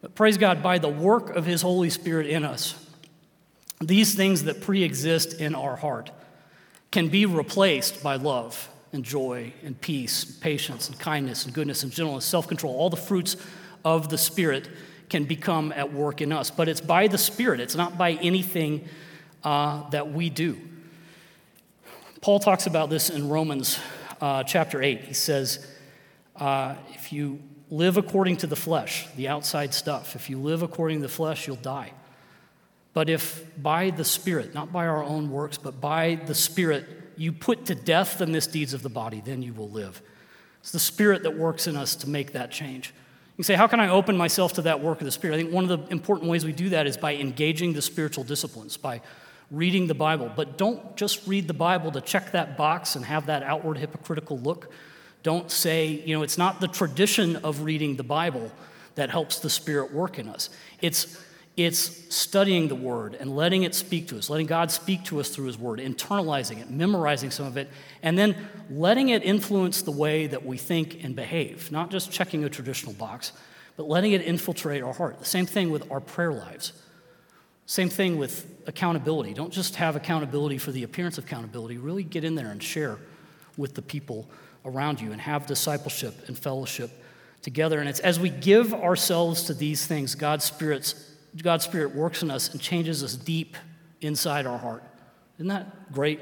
But 0.00 0.14
praise 0.14 0.38
God, 0.38 0.62
by 0.62 0.78
the 0.78 0.88
work 0.88 1.30
of 1.30 1.46
His 1.46 1.60
Holy 1.62 1.90
Spirit 1.90 2.28
in 2.28 2.44
us, 2.44 2.76
these 3.80 4.14
things 4.14 4.44
that 4.44 4.60
pre 4.60 4.84
exist 4.84 5.40
in 5.40 5.56
our 5.56 5.74
heart 5.74 6.12
can 6.92 7.08
be 7.08 7.26
replaced 7.26 8.04
by 8.04 8.14
love 8.14 8.68
and 8.92 9.02
joy 9.04 9.52
and 9.64 9.80
peace, 9.80 10.22
and 10.30 10.40
patience 10.40 10.88
and 10.88 10.96
kindness 11.00 11.44
and 11.44 11.52
goodness 11.52 11.82
and 11.82 11.90
gentleness, 11.90 12.24
self 12.24 12.46
control. 12.46 12.76
All 12.76 12.88
the 12.88 12.96
fruits 12.96 13.36
of 13.84 14.10
the 14.10 14.18
Spirit 14.18 14.68
can 15.08 15.24
become 15.24 15.72
at 15.72 15.92
work 15.92 16.20
in 16.20 16.32
us. 16.32 16.50
But 16.50 16.68
it's 16.68 16.80
by 16.80 17.08
the 17.08 17.18
Spirit, 17.18 17.60
it's 17.60 17.76
not 17.76 17.98
by 17.98 18.12
anything 18.12 18.86
uh, 19.44 19.88
that 19.90 20.12
we 20.12 20.30
do. 20.30 20.58
Paul 22.20 22.40
talks 22.40 22.66
about 22.66 22.90
this 22.90 23.10
in 23.10 23.28
Romans 23.28 23.78
uh, 24.20 24.42
chapter 24.42 24.82
8. 24.82 25.04
He 25.04 25.14
says, 25.14 25.66
uh, 26.36 26.74
if 26.90 27.12
you 27.12 27.40
live 27.70 27.96
according 27.96 28.38
to 28.38 28.46
the 28.46 28.56
flesh, 28.56 29.06
the 29.16 29.28
outside 29.28 29.74
stuff, 29.74 30.16
if 30.16 30.28
you 30.28 30.38
live 30.38 30.62
according 30.62 30.98
to 30.98 31.02
the 31.02 31.12
flesh, 31.12 31.46
you'll 31.46 31.56
die. 31.56 31.92
But 32.94 33.08
if 33.08 33.44
by 33.60 33.90
the 33.90 34.04
Spirit, 34.04 34.54
not 34.54 34.72
by 34.72 34.86
our 34.86 35.04
own 35.04 35.30
works, 35.30 35.58
but 35.58 35.80
by 35.80 36.16
the 36.26 36.34
Spirit, 36.34 36.86
you 37.16 37.32
put 37.32 37.66
to 37.66 37.74
death 37.74 38.18
the 38.18 38.26
misdeeds 38.26 38.74
of 38.74 38.82
the 38.82 38.88
body, 38.88 39.22
then 39.24 39.42
you 39.42 39.52
will 39.52 39.70
live. 39.70 40.02
It's 40.60 40.72
the 40.72 40.78
Spirit 40.78 41.22
that 41.22 41.36
works 41.36 41.66
in 41.66 41.76
us 41.76 41.94
to 41.96 42.08
make 42.08 42.32
that 42.32 42.50
change. 42.50 42.92
You 43.38 43.44
say, 43.44 43.54
How 43.54 43.68
can 43.68 43.80
I 43.80 43.88
open 43.88 44.16
myself 44.16 44.54
to 44.54 44.62
that 44.62 44.80
work 44.82 45.00
of 45.00 45.04
the 45.04 45.12
Spirit? 45.12 45.34
I 45.34 45.38
think 45.38 45.52
one 45.52 45.70
of 45.70 45.70
the 45.70 45.92
important 45.92 46.28
ways 46.28 46.44
we 46.44 46.52
do 46.52 46.68
that 46.70 46.86
is 46.86 46.96
by 46.96 47.14
engaging 47.14 47.72
the 47.72 47.80
spiritual 47.80 48.24
disciplines, 48.24 48.76
by 48.76 49.00
reading 49.50 49.86
the 49.86 49.94
Bible. 49.94 50.30
But 50.34 50.58
don't 50.58 50.96
just 50.96 51.26
read 51.26 51.46
the 51.46 51.54
Bible 51.54 51.92
to 51.92 52.00
check 52.00 52.32
that 52.32 52.58
box 52.58 52.96
and 52.96 53.04
have 53.04 53.26
that 53.26 53.44
outward 53.44 53.78
hypocritical 53.78 54.38
look. 54.40 54.70
Don't 55.22 55.50
say, 55.50 55.86
you 55.86 56.16
know, 56.16 56.22
it's 56.22 56.36
not 56.36 56.60
the 56.60 56.68
tradition 56.68 57.36
of 57.36 57.62
reading 57.62 57.96
the 57.96 58.02
Bible 58.02 58.50
that 58.96 59.10
helps 59.10 59.38
the 59.38 59.50
Spirit 59.50 59.92
work 59.92 60.18
in 60.18 60.28
us. 60.28 60.50
It's, 60.80 61.22
it's 61.58 62.14
studying 62.14 62.68
the 62.68 62.74
Word 62.74 63.16
and 63.18 63.34
letting 63.34 63.64
it 63.64 63.74
speak 63.74 64.08
to 64.08 64.16
us, 64.16 64.30
letting 64.30 64.46
God 64.46 64.70
speak 64.70 65.04
to 65.06 65.18
us 65.18 65.28
through 65.28 65.46
His 65.46 65.58
Word, 65.58 65.80
internalizing 65.80 66.60
it, 66.60 66.70
memorizing 66.70 67.30
some 67.30 67.46
of 67.46 67.56
it, 67.56 67.68
and 68.02 68.16
then 68.16 68.36
letting 68.70 69.08
it 69.08 69.24
influence 69.24 69.82
the 69.82 69.90
way 69.90 70.26
that 70.28 70.46
we 70.46 70.56
think 70.56 71.02
and 71.02 71.16
behave, 71.16 71.72
not 71.72 71.90
just 71.90 72.12
checking 72.12 72.44
a 72.44 72.48
traditional 72.48 72.92
box, 72.94 73.32
but 73.76 73.88
letting 73.88 74.12
it 74.12 74.22
infiltrate 74.22 74.82
our 74.82 74.92
heart. 74.92 75.18
The 75.18 75.24
same 75.24 75.46
thing 75.46 75.70
with 75.70 75.90
our 75.90 76.00
prayer 76.00 76.32
lives. 76.32 76.72
Same 77.66 77.88
thing 77.88 78.16
with 78.16 78.46
accountability. 78.66 79.34
Don't 79.34 79.52
just 79.52 79.76
have 79.76 79.94
accountability 79.94 80.58
for 80.58 80.72
the 80.72 80.84
appearance 80.84 81.18
of 81.18 81.24
accountability, 81.24 81.76
really 81.76 82.02
get 82.02 82.24
in 82.24 82.34
there 82.34 82.50
and 82.50 82.62
share 82.62 82.98
with 83.56 83.74
the 83.74 83.82
people 83.82 84.30
around 84.64 85.00
you 85.00 85.12
and 85.12 85.20
have 85.20 85.46
discipleship 85.46 86.28
and 86.28 86.38
fellowship 86.38 86.90
together. 87.42 87.80
And 87.80 87.88
it's 87.88 88.00
as 88.00 88.18
we 88.18 88.30
give 88.30 88.72
ourselves 88.72 89.44
to 89.44 89.54
these 89.54 89.86
things, 89.86 90.14
God's, 90.14 90.44
Spirit's, 90.44 90.94
God's 91.42 91.64
Spirit 91.64 91.94
works 91.94 92.22
in 92.22 92.30
us 92.30 92.50
and 92.50 92.60
changes 92.60 93.02
us 93.02 93.14
deep 93.14 93.56
inside 94.00 94.46
our 94.46 94.58
heart. 94.58 94.82
Isn't 95.38 95.48
that 95.48 95.92
great? 95.92 96.20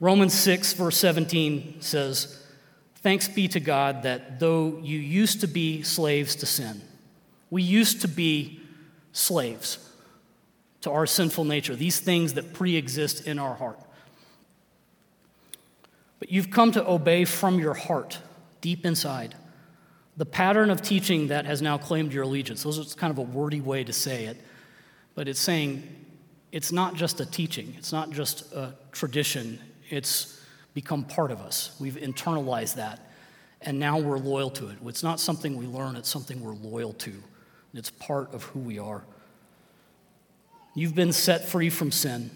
Romans 0.00 0.34
6, 0.34 0.74
verse 0.74 0.96
17 0.96 1.80
says, 1.80 2.42
Thanks 2.96 3.28
be 3.28 3.48
to 3.48 3.60
God 3.60 4.02
that 4.02 4.40
though 4.40 4.78
you 4.82 4.98
used 4.98 5.40
to 5.40 5.46
be 5.46 5.82
slaves 5.82 6.36
to 6.36 6.46
sin, 6.46 6.80
we 7.50 7.62
used 7.62 8.00
to 8.02 8.08
be 8.08 8.60
slaves 9.12 9.78
to 10.80 10.90
our 10.90 11.06
sinful 11.06 11.44
nature, 11.44 11.74
these 11.74 12.00
things 12.00 12.34
that 12.34 12.52
pre 12.52 12.76
exist 12.76 13.26
in 13.26 13.38
our 13.38 13.54
heart. 13.54 13.78
But 16.18 16.30
you've 16.30 16.50
come 16.50 16.72
to 16.72 16.88
obey 16.88 17.24
from 17.24 17.58
your 17.58 17.74
heart, 17.74 18.18
deep 18.60 18.84
inside, 18.84 19.34
the 20.18 20.26
pattern 20.26 20.68
of 20.68 20.82
teaching 20.82 21.28
that 21.28 21.46
has 21.46 21.62
now 21.62 21.78
claimed 21.78 22.12
your 22.12 22.24
allegiance. 22.24 22.64
Those 22.64 22.76
is 22.76 22.94
kind 22.94 23.12
of 23.12 23.18
a 23.18 23.22
wordy 23.22 23.60
way 23.60 23.84
to 23.84 23.92
say 23.92 24.24
it, 24.24 24.36
but 25.14 25.28
it's 25.28 25.38
saying 25.38 25.84
it's 26.50 26.72
not 26.72 26.96
just 26.96 27.20
a 27.20 27.26
teaching, 27.26 27.72
it's 27.78 27.92
not 27.92 28.10
just 28.10 28.52
a 28.52 28.74
tradition, 28.90 29.60
it's 29.88 30.42
become 30.74 31.04
part 31.04 31.30
of 31.30 31.40
us. 31.40 31.76
We've 31.80 31.94
internalized 31.94 32.74
that, 32.74 33.12
and 33.62 33.78
now 33.78 33.98
we're 34.00 34.18
loyal 34.18 34.50
to 34.50 34.68
it. 34.68 34.78
It's 34.86 35.04
not 35.04 35.20
something 35.20 35.56
we 35.56 35.66
learn, 35.66 35.94
it's 35.94 36.08
something 36.08 36.40
we're 36.40 36.54
loyal 36.54 36.94
to. 36.94 37.12
It's 37.72 37.90
part 37.90 38.34
of 38.34 38.42
who 38.42 38.58
we 38.58 38.80
are. 38.80 39.04
You've 40.74 40.96
been 40.96 41.12
set 41.12 41.48
free 41.48 41.70
from 41.70 41.92
sin, 41.92 42.30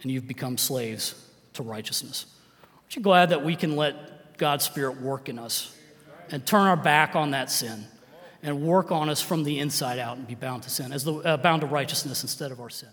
and 0.00 0.10
you've 0.10 0.26
become 0.26 0.56
slaves 0.56 1.14
to 1.54 1.62
righteousness. 1.62 2.24
Aren't 2.62 2.96
you 2.96 3.02
glad 3.02 3.28
that 3.30 3.44
we 3.44 3.54
can 3.54 3.76
let 3.76 4.38
God's 4.38 4.64
Spirit 4.64 5.02
work 5.02 5.28
in 5.28 5.38
us 5.38 5.76
and 6.32 6.44
turn 6.44 6.62
our 6.62 6.76
back 6.76 7.14
on 7.14 7.30
that 7.30 7.50
sin 7.50 7.84
and 8.42 8.62
work 8.62 8.90
on 8.90 9.08
us 9.08 9.22
from 9.22 9.44
the 9.44 9.60
inside 9.60 9.98
out 9.98 10.16
and 10.16 10.26
be 10.26 10.34
bound 10.34 10.64
to 10.64 10.70
sin, 10.70 10.92
as 10.92 11.04
the, 11.04 11.14
uh, 11.14 11.36
bound 11.36 11.60
to 11.60 11.66
righteousness 11.66 12.22
instead 12.22 12.50
of 12.50 12.60
our 12.60 12.70
sin? 12.70 12.88